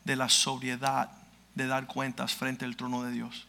de 0.05 0.17
la 0.17 0.29
sobriedad 0.29 1.11
de 1.55 1.67
dar 1.67 1.87
cuentas 1.87 2.35
frente 2.35 2.65
al 2.65 2.77
trono 2.77 3.03
de 3.03 3.13
Dios. 3.13 3.47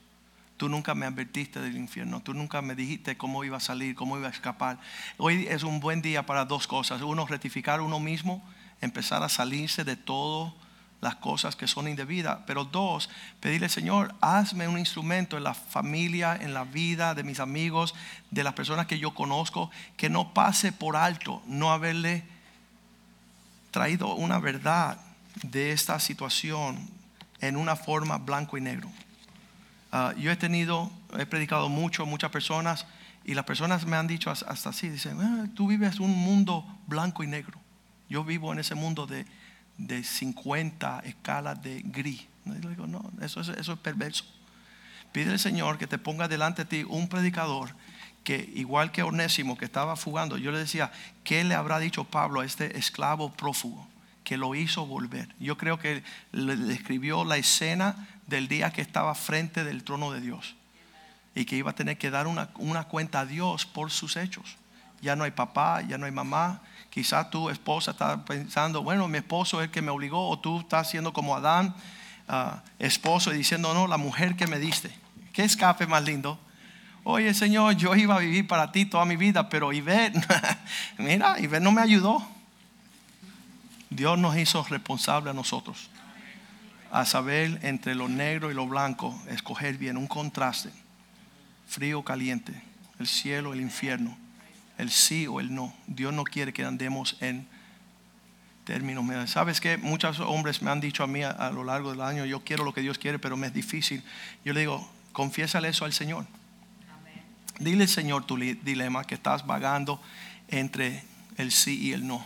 Tú 0.58 0.70
nunca 0.70 0.94
me 0.94 1.06
advertiste 1.06 1.60
del 1.60 1.76
infierno. 1.76 2.22
Tú 2.22 2.34
nunca 2.34 2.62
me 2.62 2.76
dijiste 2.76 3.18
cómo 3.18 3.44
iba 3.44 3.58
a 3.58 3.62
salir, 3.62 3.96
cómo 3.96 4.18
iba 4.18 4.28
a 4.28 4.32
escapar. 4.32 4.80
Hoy 5.18 5.48
es 5.50 5.64
un 5.64 5.80
buen 5.80 6.02
día 6.02 6.26
para 6.26 6.46
dos 6.46 6.68
cosas. 6.68 7.02
Uno, 7.02 7.26
rectificar 7.26 7.82
uno 7.82 8.00
mismo, 8.00 8.44
empezar 8.80 9.24
a 9.24 9.30
salirse 9.30 9.84
de 9.84 9.96
todo 9.96 10.56
las 11.02 11.16
cosas 11.16 11.56
que 11.56 11.68
son 11.68 11.88
indebidas. 11.88 12.40
Pero 12.48 12.66
dos, 12.66 13.10
pedirle, 13.40 13.70
Señor, 13.70 14.16
hazme 14.22 14.68
un 14.68 14.80
instrumento 14.80 15.38
en 15.38 15.44
la 15.44 15.54
familia, 15.54 16.36
en 16.36 16.54
la 16.54 16.64
vida 16.64 17.14
de 17.14 17.24
mis 17.24 17.40
amigos, 17.40 17.94
de 18.32 18.44
las 18.44 18.54
personas 18.54 18.88
que 18.88 19.00
yo 19.00 19.14
conozco, 19.14 19.70
que 19.98 20.10
no 20.10 20.34
pase 20.34 20.72
por 20.72 20.96
alto 20.96 21.42
no 21.46 21.72
haberle 21.72 22.24
traído 23.72 24.16
una 24.16 24.40
verdad 24.40 24.98
de 25.44 25.72
esta 25.72 26.00
situación 26.00 26.90
en 27.42 27.58
una 27.58 27.76
forma 27.76 28.18
blanco 28.18 28.58
y 28.58 28.62
negro. 28.62 28.90
Ah, 29.92 30.14
yo 30.18 30.32
he 30.32 30.36
tenido, 30.36 30.92
he 31.18 31.26
predicado 31.26 31.70
mucho, 31.70 32.06
muchas 32.06 32.32
personas, 32.32 32.86
y 33.24 33.34
las 33.34 33.46
personas 33.46 33.86
me 33.86 33.98
han 33.98 34.08
dicho 34.08 34.30
hasta 34.30 34.70
así, 34.70 34.90
dicen, 34.90 35.20
ah, 35.22 35.48
tú 35.56 35.68
vives 35.68 36.00
un 36.00 36.12
mundo 36.12 36.66
blanco 36.88 37.24
y 37.24 37.28
negro. 37.28 37.60
Yo 38.08 38.24
vivo 38.24 38.54
en 38.54 38.60
ese 38.60 38.76
mundo 38.76 39.08
de, 39.08 39.26
de 39.78 40.04
50 40.04 41.02
escalas 41.06 41.62
de 41.62 41.82
gris. 41.86 42.26
digo, 42.46 42.88
no, 42.88 43.12
eso 43.22 43.42
es, 43.42 43.50
eso 43.50 43.74
es 43.74 43.80
perverso. 43.80 44.26
Pide 45.12 45.32
al 45.32 45.40
Señor 45.40 45.78
que 45.78 45.88
te 45.88 45.98
ponga 45.98 46.28
delante 46.28 46.64
de 46.64 46.70
ti 46.70 46.86
un 46.88 47.08
predicador 47.08 47.70
que 48.26 48.50
igual 48.56 48.92
que 48.92 49.04
Onésimo 49.04 49.58
que 49.58 49.66
estaba 49.66 49.96
fugando, 49.96 50.38
yo 50.38 50.52
le 50.52 50.58
decía, 50.58 50.92
¿qué 51.24 51.44
le 51.44 51.54
habrá 51.54 51.80
dicho 51.80 52.04
Pablo 52.04 52.42
a 52.42 52.46
este 52.46 52.78
esclavo 52.78 53.32
prófugo 53.32 53.88
que 54.24 54.36
lo 54.36 54.56
hizo 54.56 54.86
volver? 54.88 55.34
Yo 55.40 55.58
creo 55.58 55.80
que 55.80 56.04
le 56.32 56.56
describió 56.58 57.24
la 57.24 57.38
escena 57.38 58.08
del 58.26 58.48
día 58.48 58.72
que 58.72 58.82
estaba 58.82 59.14
frente 59.14 59.64
del 59.64 59.84
trono 59.84 60.12
de 60.12 60.22
Dios 60.22 60.56
y 61.36 61.46
que 61.46 61.56
iba 61.56 61.72
a 61.72 61.76
tener 61.76 61.98
que 61.98 62.10
dar 62.10 62.26
una, 62.26 62.50
una 62.56 62.86
cuenta 62.86 63.22
a 63.22 63.26
Dios 63.26 63.66
por 63.68 63.92
sus 63.92 64.18
hechos. 64.18 64.58
Ya 65.02 65.16
no 65.16 65.24
hay 65.24 65.32
papá, 65.32 65.82
ya 65.84 66.00
no 66.00 66.08
hay 66.08 66.12
mamá, 66.12 66.62
Quizás 66.96 67.30
tu 67.30 67.50
esposa 67.50 67.92
está 67.92 68.24
pensando, 68.24 68.82
bueno, 68.82 69.10
mi 69.10 69.18
esposo 69.18 69.60
es 69.60 69.66
el 69.66 69.72
que 69.72 69.82
me 69.82 69.92
obligó, 69.92 70.30
o 70.30 70.40
tú 70.40 70.62
estás 70.62 70.90
siendo 70.90 71.12
como 71.12 71.36
Adán, 71.36 71.76
ah, 72.30 72.64
esposo, 72.80 73.34
y 73.34 73.38
diciendo, 73.38 73.74
no, 73.74 73.86
la 73.86 73.98
mujer 73.98 74.38
que 74.38 74.48
me 74.48 74.60
diste. 74.60 74.98
¿Qué 75.34 75.44
escape 75.44 75.88
más 75.88 76.06
lindo? 76.06 76.40
Oye, 77.04 77.34
Señor, 77.34 77.76
yo 77.76 77.94
iba 77.98 78.16
a 78.16 78.20
vivir 78.20 78.48
para 78.48 78.72
ti 78.72 78.86
toda 78.86 79.04
mi 79.04 79.18
vida, 79.18 79.50
pero 79.50 79.74
Ivette, 79.74 80.26
mira, 80.98 81.38
Ivette 81.38 81.62
no 81.62 81.74
me 81.74 81.82
ayudó. 81.82 82.26
Dios 83.90 84.18
nos 84.18 84.38
hizo 84.38 84.64
responsable 84.64 85.32
a 85.32 85.34
nosotros 85.34 85.90
a 86.94 87.04
saber 87.04 87.60
entre 87.64 87.94
lo 87.94 88.08
negro 88.08 88.52
y 88.52 88.54
lo 88.54 88.68
blanco, 88.68 89.22
escoger 89.28 89.78
bien 89.78 89.98
un 89.98 90.08
contraste, 90.08 90.72
frío, 91.68 92.06
caliente, 92.06 92.54
el 93.00 93.08
cielo, 93.08 93.52
el 93.52 93.60
infierno 93.60 94.16
el 94.78 94.92
sí 94.92 95.28
o 95.28 95.40
el 95.40 95.54
no. 95.54 95.74
Dios 95.88 96.14
no 96.14 96.24
quiere 96.24 96.54
que 96.54 96.64
andemos 96.64 97.18
en 97.22 97.48
términos. 98.66 99.04
Mira, 99.04 99.28
Sabes 99.28 99.62
que 99.62 99.78
muchos 99.78 100.20
hombres 100.20 100.62
me 100.62 100.72
han 100.72 100.82
dicho 100.82 101.04
a 101.04 101.08
mí 101.08 101.24
a, 101.24 101.32
a 101.32 101.52
lo 101.52 101.64
largo 101.64 101.92
del 101.92 102.02
año, 102.02 102.26
yo 102.26 102.44
quiero 102.44 102.64
lo 102.64 102.74
que 102.74 102.82
Dios 102.82 102.98
quiere, 102.98 103.20
pero 103.20 103.38
me 103.38 103.48
es 103.48 103.54
difícil. 103.54 104.04
Yo 104.44 104.54
le 104.54 104.62
digo, 104.62 104.88
confiésale 105.12 105.70
eso 105.70 105.86
al 105.86 105.94
Señor. 105.94 106.26
Dile 107.60 107.84
al 107.84 107.90
Señor 107.90 108.26
tu 108.26 108.38
dilema 108.38 109.06
que 109.06 109.16
estás 109.16 109.48
vagando 109.48 110.02
entre 110.50 111.04
el 111.38 111.52
sí 111.52 111.80
y 111.80 111.94
el 111.94 112.06
no. 112.06 112.26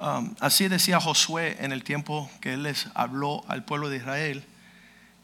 Um, 0.00 0.34
así 0.40 0.68
decía 0.68 1.00
Josué 1.00 1.56
en 1.60 1.72
el 1.72 1.82
tiempo 1.82 2.30
que 2.40 2.54
él 2.54 2.62
les 2.62 2.86
habló 2.94 3.44
al 3.48 3.64
pueblo 3.64 3.90
de 3.90 3.96
Israel. 3.98 4.44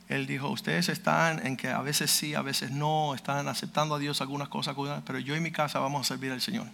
Él 0.09 0.27
dijo, 0.27 0.51
ustedes 0.51 0.91
están 0.91 1.47
en 1.47 1.57
que 1.57 1.69
a 1.69 1.81
veces 1.81 2.11
sí, 2.11 2.35
a 2.35 2.43
veces 2.43 2.71
no, 2.71 3.15
están 3.15 3.49
aceptando 3.49 3.95
a 3.95 3.99
Dios 3.99 4.21
algunas 4.21 4.49
cosas, 4.49 4.77
pero 5.07 5.19
yo 5.19 5.35
y 5.35 5.41
mi 5.41 5.51
casa 5.51 5.79
vamos 5.79 6.03
a 6.03 6.05
servir 6.05 6.31
al 6.31 6.43
Señor. 6.43 6.67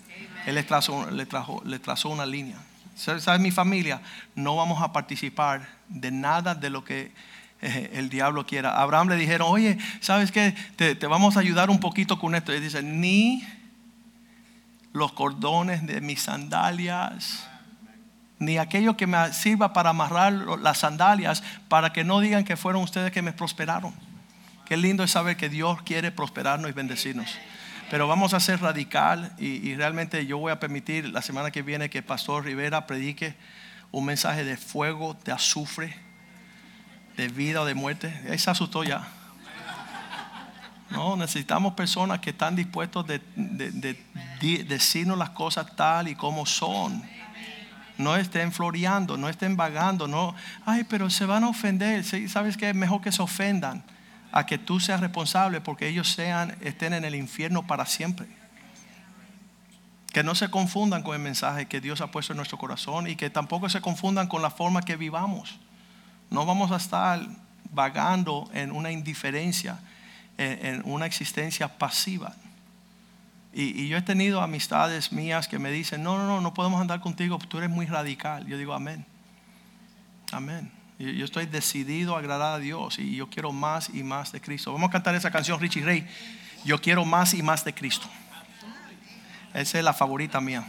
Él 0.46 0.56
les 0.56 0.66
trazó, 0.66 1.06
trajo, 1.28 2.08
una 2.08 2.26
línea. 2.26 2.56
¿Sabes? 2.96 3.40
Mi 3.40 3.52
familia, 3.52 4.02
no 4.34 4.56
vamos 4.56 4.82
a 4.82 4.92
participar 4.92 5.68
de 5.88 6.10
nada 6.10 6.54
de 6.54 6.70
lo 6.70 6.84
que 6.84 7.12
eh, 7.62 7.90
el 7.94 8.10
diablo 8.10 8.44
quiera. 8.44 8.72
A 8.72 8.82
Abraham 8.82 9.08
le 9.08 9.16
dijeron, 9.16 9.48
oye, 9.50 9.78
¿sabes 10.00 10.32
qué? 10.32 10.54
Te, 10.76 10.96
te 10.96 11.06
vamos 11.06 11.36
a 11.36 11.40
ayudar 11.40 11.70
un 11.70 11.78
poquito 11.78 12.18
con 12.18 12.34
esto. 12.34 12.52
Y 12.52 12.58
dice, 12.58 12.82
ni 12.82 13.46
los 14.92 15.12
cordones 15.12 15.86
de 15.86 16.00
mis 16.00 16.22
sandalias 16.22 17.49
ni 18.40 18.58
aquello 18.58 18.96
que 18.96 19.06
me 19.06 19.32
sirva 19.32 19.72
para 19.72 19.90
amarrar 19.90 20.32
las 20.32 20.78
sandalias, 20.78 21.44
para 21.68 21.92
que 21.92 22.02
no 22.02 22.18
digan 22.18 22.42
que 22.44 22.56
fueron 22.56 22.82
ustedes 22.82 23.12
que 23.12 23.22
me 23.22 23.32
prosperaron. 23.32 23.94
Qué 24.64 24.76
lindo 24.76 25.04
es 25.04 25.12
saber 25.12 25.36
que 25.36 25.48
Dios 25.48 25.80
quiere 25.82 26.10
prosperarnos 26.10 26.68
y 26.70 26.74
bendecirnos. 26.74 27.38
Pero 27.90 28.06
vamos 28.08 28.34
a 28.34 28.40
ser 28.40 28.60
radical 28.60 29.32
y, 29.38 29.46
y 29.68 29.74
realmente 29.76 30.24
yo 30.26 30.38
voy 30.38 30.52
a 30.52 30.58
permitir 30.60 31.08
la 31.10 31.22
semana 31.22 31.50
que 31.50 31.62
viene 31.62 31.90
que 31.90 32.02
Pastor 32.02 32.44
Rivera 32.44 32.86
predique 32.86 33.34
un 33.92 34.04
mensaje 34.04 34.44
de 34.44 34.56
fuego, 34.56 35.16
de 35.24 35.32
azufre, 35.32 35.96
de 37.16 37.28
vida 37.28 37.60
o 37.60 37.64
de 37.64 37.74
muerte. 37.74 38.14
Ahí 38.30 38.38
se 38.38 38.48
asustó 38.50 38.84
ya. 38.84 39.06
No, 40.90 41.16
necesitamos 41.16 41.74
personas 41.74 42.20
que 42.20 42.30
están 42.30 42.56
dispuestos 42.56 43.06
de, 43.06 43.20
de- 43.36 43.70
de- 43.70 44.04
de 44.40 44.64
decirnos 44.64 45.18
las 45.18 45.30
cosas 45.30 45.74
tal 45.76 46.08
y 46.08 46.14
como 46.14 46.46
son. 46.46 47.02
No 48.00 48.16
estén 48.16 48.50
floreando, 48.50 49.18
no 49.18 49.28
estén 49.28 49.56
vagando, 49.56 50.08
no, 50.08 50.34
ay, 50.64 50.84
pero 50.84 51.10
se 51.10 51.26
van 51.26 51.44
a 51.44 51.48
ofender. 51.48 52.02
Sí, 52.02 52.28
¿Sabes 52.28 52.56
qué? 52.56 52.72
Mejor 52.72 53.02
que 53.02 53.12
se 53.12 53.20
ofendan 53.20 53.84
a 54.32 54.46
que 54.46 54.56
tú 54.56 54.80
seas 54.80 55.00
responsable 55.00 55.60
porque 55.60 55.86
ellos 55.86 56.08
sean, 56.08 56.56
estén 56.62 56.94
en 56.94 57.04
el 57.04 57.14
infierno 57.14 57.66
para 57.66 57.84
siempre. 57.84 58.26
Que 60.12 60.22
no 60.22 60.34
se 60.34 60.48
confundan 60.48 61.02
con 61.02 61.14
el 61.14 61.20
mensaje 61.20 61.66
que 61.66 61.82
Dios 61.82 62.00
ha 62.00 62.10
puesto 62.10 62.32
en 62.32 62.38
nuestro 62.38 62.56
corazón 62.56 63.06
y 63.06 63.16
que 63.16 63.28
tampoco 63.28 63.68
se 63.68 63.82
confundan 63.82 64.28
con 64.28 64.40
la 64.40 64.50
forma 64.50 64.80
que 64.80 64.96
vivamos. 64.96 65.60
No 66.30 66.46
vamos 66.46 66.72
a 66.72 66.76
estar 66.76 67.20
vagando 67.70 68.48
en 68.54 68.72
una 68.72 68.90
indiferencia, 68.90 69.78
en, 70.38 70.66
en 70.66 70.82
una 70.86 71.04
existencia 71.04 71.68
pasiva. 71.76 72.34
Y, 73.52 73.88
yo 73.88 73.96
he 73.96 74.02
tenido 74.02 74.40
amistades 74.40 75.12
mías 75.12 75.48
que 75.48 75.58
me 75.58 75.70
dicen, 75.70 76.02
no, 76.02 76.16
no, 76.16 76.26
no, 76.26 76.40
no 76.40 76.54
podemos 76.54 76.80
andar 76.80 77.00
contigo, 77.00 77.38
tú 77.38 77.58
eres 77.58 77.70
muy 77.70 77.86
radical. 77.86 78.46
Yo 78.46 78.56
digo, 78.56 78.74
amén. 78.74 79.04
Amén. 80.32 80.70
Yo, 80.98 81.24
estoy 81.24 81.46
decidido 81.46 82.14
a 82.14 82.18
agradar 82.18 82.54
a 82.54 82.58
Dios 82.58 82.98
y 82.98 83.16
yo 83.16 83.28
quiero 83.28 83.52
más 83.52 83.90
y 83.92 84.02
más 84.02 84.32
de 84.32 84.40
Cristo. 84.40 84.72
Vamos 84.72 84.90
a 84.90 84.92
cantar 84.92 85.14
esa 85.14 85.30
canción, 85.30 85.58
Richie 85.58 85.82
Ray. 85.82 86.06
Yo 86.64 86.80
quiero 86.80 87.04
más 87.04 87.34
y 87.34 87.42
más 87.42 87.64
de 87.64 87.74
Cristo. 87.74 88.06
Esa 89.54 89.78
es 89.78 89.84
la 89.84 89.94
favorita 89.94 90.40
mía. 90.40 90.64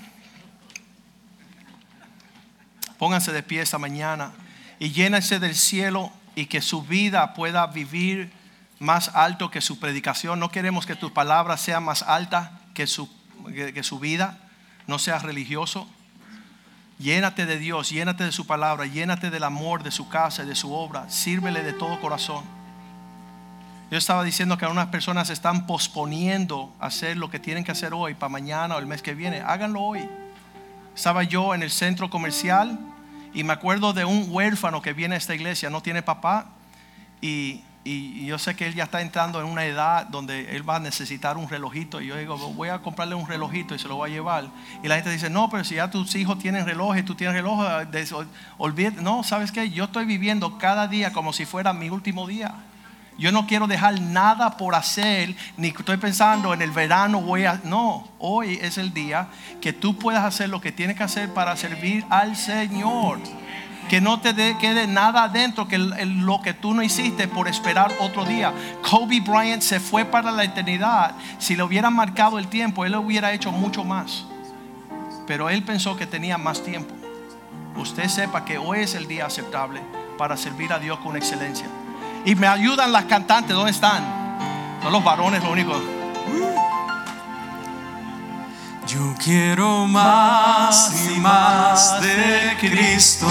Pónganse 2.98 3.32
de 3.32 3.44
pie 3.44 3.62
esta 3.62 3.78
mañana 3.78 4.32
y 4.80 4.92
llénense 4.92 5.40
del 5.40 5.54
cielo 5.54 6.12
y 6.34 6.46
que 6.46 6.62
su 6.62 6.82
vida 6.82 7.34
pueda 7.34 7.68
vivir 7.68 8.32
más 8.80 9.10
alto 9.10 9.52
que 9.52 9.60
su 9.60 9.80
predicación. 9.80 10.40
No 10.40 10.50
queremos 10.50 10.86
que 10.86 10.96
tu 10.96 11.14
palabra 11.14 11.58
sea 11.58 11.80
más 11.80 12.04
alta 12.04 12.61
que 12.74 12.88
su, 12.88 13.10
que, 13.54 13.84
su 13.84 14.00
vida, 14.00 14.40
no 14.88 15.00
seas 15.00 15.24
religioso. 15.24 15.88
Llénate 17.00 17.46
de 17.46 17.58
Dios, 17.58 17.90
llénate 17.90 18.24
de 18.24 18.32
su 18.32 18.46
palabra, 18.46 18.86
llénate 18.86 19.30
del 19.30 19.44
amor 19.44 19.84
de 19.84 19.92
su 19.92 20.10
casa 20.10 20.44
y 20.44 20.48
de 20.48 20.56
su 20.56 20.74
obra. 20.74 21.10
Sírvele 21.10 21.64
de 21.64 21.74
todo 21.74 22.00
corazón. 22.00 22.44
Yo 23.90 23.98
estaba 23.98 24.24
diciendo 24.24 24.58
que 24.58 24.66
algunas 24.66 24.88
personas 24.88 25.30
están 25.30 25.68
posponiendo 25.68 26.74
hacer 26.80 27.18
lo 27.18 27.30
que 27.30 27.40
tienen 27.40 27.64
que 27.64 27.72
hacer 27.72 27.94
hoy 27.94 28.14
para 28.14 28.30
mañana 28.30 28.76
o 28.76 28.80
el 28.80 28.86
mes 28.86 29.02
que 29.02 29.14
viene. 29.14 29.42
Háganlo 29.42 29.82
hoy. 29.82 30.08
Estaba 30.96 31.24
yo 31.24 31.54
en 31.54 31.64
el 31.64 31.72
centro 31.72 32.10
comercial 32.10 32.80
y 33.34 33.44
me 33.44 33.54
acuerdo 33.54 33.94
de 33.94 34.06
un 34.06 34.28
huérfano 34.30 34.82
que 34.82 34.94
viene 34.94 35.16
a 35.16 35.18
esta 35.18 35.36
iglesia, 35.36 35.70
no 35.70 35.82
tiene 35.82 36.02
papá 36.02 36.48
y, 37.22 37.64
y 37.84 38.28
yo 38.28 38.38
sé 38.38 38.56
que 38.56 38.68
él 38.68 38.76
ya 38.76 38.84
está 38.84 39.02
entrando 39.02 39.42
en 39.42 39.48
una 39.48 39.66
edad 39.66 40.06
donde 40.06 40.56
él 40.56 40.68
va 40.68 40.76
a 40.76 40.80
necesitar 40.80 41.38
un 41.38 41.50
relojito 41.50 42.00
y 42.00 42.08
yo 42.08 42.16
digo, 42.16 42.38
voy 42.54 42.70
a 42.70 42.78
comprarle 42.80 43.16
un 43.16 43.28
relojito 43.28 43.74
y 43.74 43.80
se 43.80 43.88
lo 43.88 43.96
voy 43.96 44.12
a 44.12 44.14
llevar. 44.14 44.50
Y 44.84 44.88
la 44.88 44.96
gente 44.96 45.10
dice, 45.10 45.32
no, 45.32 45.50
pero 45.50 45.64
si 45.64 45.76
ya 45.76 45.90
tus 45.90 46.14
hijos 46.14 46.38
tienen 46.38 46.66
reloj 46.66 46.98
y 46.98 47.04
tú 47.04 47.16
tienes 47.16 47.36
reloj, 47.36 47.88
de 47.88 48.02
eso, 48.02 48.24
olvídate. 48.60 49.02
No, 49.02 49.24
¿sabes 49.24 49.52
qué? 49.52 49.72
Yo 49.72 49.86
estoy 49.86 50.06
viviendo 50.06 50.60
cada 50.60 50.88
día 50.88 51.12
como 51.12 51.34
si 51.34 51.46
fuera 51.46 51.74
mi 51.74 51.90
último 51.90 52.28
día. 52.28 52.54
Yo 53.18 53.32
no 53.32 53.48
quiero 53.48 53.68
dejar 53.68 54.00
nada 54.00 54.58
por 54.58 54.76
hacer, 54.76 55.36
ni 55.58 55.70
estoy 55.70 55.98
pensando 55.98 56.54
en 56.54 56.62
el 56.62 56.72
verano 56.72 57.22
voy 57.22 57.46
a... 57.46 57.60
No, 57.64 58.08
hoy 58.20 58.60
es 58.62 58.78
el 58.78 58.94
día 58.94 59.28
que 59.60 59.74
tú 59.74 59.98
puedas 59.98 60.24
hacer 60.24 60.50
lo 60.50 60.62
que 60.62 60.72
tienes 60.72 60.98
que 60.98 61.04
hacer 61.04 61.34
para 61.34 61.56
servir 61.56 62.06
al 62.10 62.36
Señor. 62.36 63.20
Que 63.92 64.00
no 64.00 64.22
te 64.22 64.32
de- 64.32 64.58
quede 64.58 64.88
nada 64.88 65.24
adentro 65.24 65.68
que 65.68 65.78
lo 65.78 66.42
que 66.42 66.54
tú 66.54 66.74
no 66.74 66.82
hiciste 66.82 67.28
por 67.28 67.50
esperar 67.50 67.92
otro 68.00 68.24
día. 68.24 68.54
Kobe 68.90 69.20
Bryant 69.20 69.62
se 69.62 69.82
fue 69.82 70.06
para 70.06 70.32
la 70.32 70.46
eternidad. 70.46 71.14
Si 71.40 71.58
le 71.58 71.64
hubieran 71.64 71.94
marcado 71.94 72.40
el 72.40 72.48
tiempo, 72.48 72.86
él 72.86 72.96
hubiera 72.96 73.34
hecho 73.34 73.52
mucho 73.52 73.84
más. 73.84 74.24
Pero 75.28 75.50
él 75.50 75.64
pensó 75.64 75.98
que 75.98 76.08
tenía 76.08 76.38
más 76.38 76.64
tiempo. 76.64 76.96
Usted 77.76 78.08
sepa 78.08 78.46
que 78.46 78.58
hoy 78.58 78.80
es 78.80 78.96
el 78.96 79.10
día 79.10 79.26
aceptable 79.26 79.82
para 80.18 80.38
servir 80.38 80.72
a 80.72 80.80
Dios 80.80 80.98
con 81.00 81.18
excelencia. 81.18 81.68
Y 82.24 82.34
me 82.36 82.48
ayudan 82.48 82.94
las 82.94 83.04
cantantes, 83.04 83.54
¿dónde 83.54 83.72
están? 83.72 84.06
Son 84.82 84.94
los 84.94 85.04
varones 85.04 85.44
lo 85.44 85.52
único. 85.52 85.74
Yo 88.94 89.16
quiero 89.18 89.88
más 89.88 90.94
y 91.10 91.18
más 91.22 92.02
de 92.02 92.58
Cristo. 92.60 93.26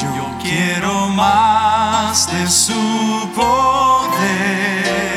Yo 0.00 0.38
quiero 0.40 1.08
más 1.08 2.30
de 2.30 2.46
su 2.46 3.28
poder. 3.34 5.07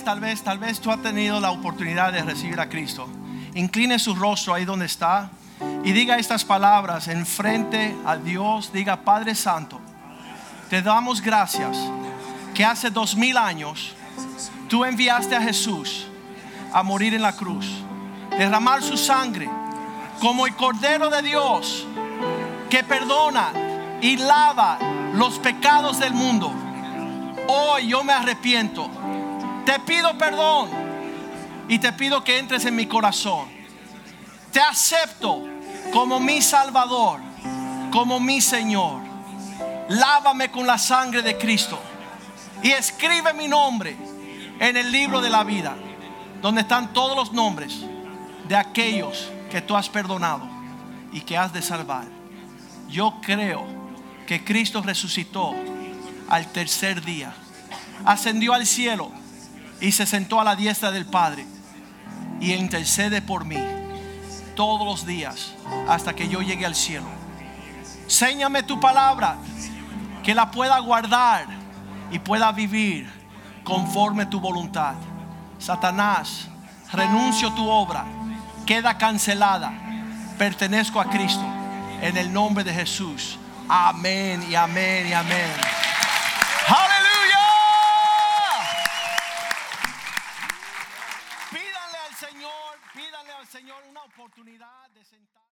Tal 0.00 0.20
vez, 0.20 0.42
tal 0.42 0.58
vez, 0.58 0.80
tú 0.80 0.90
has 0.90 1.02
tenido 1.02 1.38
la 1.38 1.50
oportunidad 1.50 2.12
de 2.12 2.22
recibir 2.22 2.58
a 2.58 2.68
Cristo. 2.68 3.08
Incline 3.54 3.98
su 3.98 4.14
rostro 4.14 4.54
ahí 4.54 4.64
donde 4.64 4.86
está 4.86 5.30
y 5.84 5.92
diga 5.92 6.16
estas 6.16 6.44
palabras 6.44 7.08
en 7.08 7.26
frente 7.26 7.94
a 8.06 8.16
Dios. 8.16 8.72
Diga, 8.72 8.96
Padre 9.04 9.34
Santo, 9.34 9.80
te 10.70 10.80
damos 10.80 11.20
gracias 11.20 11.76
que 12.54 12.64
hace 12.64 12.90
dos 12.90 13.14
mil 13.14 13.36
años 13.36 13.94
tú 14.68 14.84
enviaste 14.84 15.36
a 15.36 15.42
Jesús 15.42 16.06
a 16.72 16.82
morir 16.82 17.14
en 17.14 17.22
la 17.22 17.34
cruz, 17.34 17.66
derramar 18.30 18.82
su 18.82 18.96
sangre 18.96 19.50
como 20.18 20.46
el 20.46 20.56
Cordero 20.56 21.10
de 21.10 21.20
Dios 21.22 21.86
que 22.70 22.82
perdona 22.82 23.52
y 24.00 24.16
lava 24.16 24.78
los 25.12 25.38
pecados 25.38 25.98
del 26.00 26.14
mundo. 26.14 26.50
Hoy 27.48 27.88
yo 27.88 28.02
me 28.02 28.14
arrepiento. 28.14 28.88
Te 29.64 29.78
pido 29.80 30.16
perdón 30.18 30.68
y 31.68 31.78
te 31.78 31.92
pido 31.92 32.24
que 32.24 32.38
entres 32.38 32.64
en 32.64 32.74
mi 32.74 32.86
corazón. 32.86 33.48
Te 34.50 34.60
acepto 34.60 35.44
como 35.92 36.18
mi 36.18 36.42
Salvador, 36.42 37.20
como 37.90 38.18
mi 38.18 38.40
Señor. 38.40 39.00
Lávame 39.88 40.50
con 40.50 40.66
la 40.66 40.78
sangre 40.78 41.22
de 41.22 41.38
Cristo 41.38 41.78
y 42.62 42.70
escribe 42.70 43.32
mi 43.34 43.46
nombre 43.46 43.96
en 44.58 44.76
el 44.76 44.90
libro 44.90 45.20
de 45.20 45.30
la 45.30 45.44
vida, 45.44 45.76
donde 46.40 46.62
están 46.62 46.92
todos 46.92 47.16
los 47.16 47.32
nombres 47.32 47.84
de 48.48 48.56
aquellos 48.56 49.30
que 49.50 49.60
tú 49.60 49.76
has 49.76 49.88
perdonado 49.88 50.48
y 51.12 51.20
que 51.20 51.36
has 51.36 51.52
de 51.52 51.62
salvar. 51.62 52.06
Yo 52.88 53.14
creo 53.22 53.64
que 54.26 54.44
Cristo 54.44 54.82
resucitó 54.82 55.54
al 56.28 56.46
tercer 56.52 57.04
día, 57.04 57.34
ascendió 58.04 58.54
al 58.54 58.66
cielo 58.66 59.21
y 59.82 59.90
se 59.90 60.06
sentó 60.06 60.40
a 60.40 60.44
la 60.44 60.54
diestra 60.54 60.92
del 60.92 61.04
Padre 61.04 61.44
y 62.40 62.52
intercede 62.54 63.20
por 63.20 63.44
mí 63.44 63.58
todos 64.54 64.86
los 64.86 65.04
días 65.04 65.54
hasta 65.88 66.14
que 66.14 66.28
yo 66.28 66.40
llegue 66.40 66.64
al 66.64 66.76
cielo. 66.76 67.08
Séñame 68.06 68.62
tu 68.62 68.78
palabra, 68.78 69.36
que 70.22 70.36
la 70.36 70.52
pueda 70.52 70.78
guardar 70.78 71.46
y 72.12 72.20
pueda 72.20 72.52
vivir 72.52 73.10
conforme 73.64 74.24
tu 74.26 74.38
voluntad. 74.38 74.94
Satanás, 75.58 76.48
renuncio 76.92 77.52
tu 77.52 77.68
obra, 77.68 78.04
queda 78.64 78.96
cancelada. 78.96 79.72
Pertenezco 80.38 81.00
a 81.00 81.10
Cristo. 81.10 81.44
En 82.00 82.16
el 82.16 82.32
nombre 82.32 82.62
de 82.64 82.72
Jesús. 82.72 83.36
Amén 83.68 84.44
y 84.48 84.54
amén 84.54 85.08
y 85.08 85.12
amén. 85.12 85.50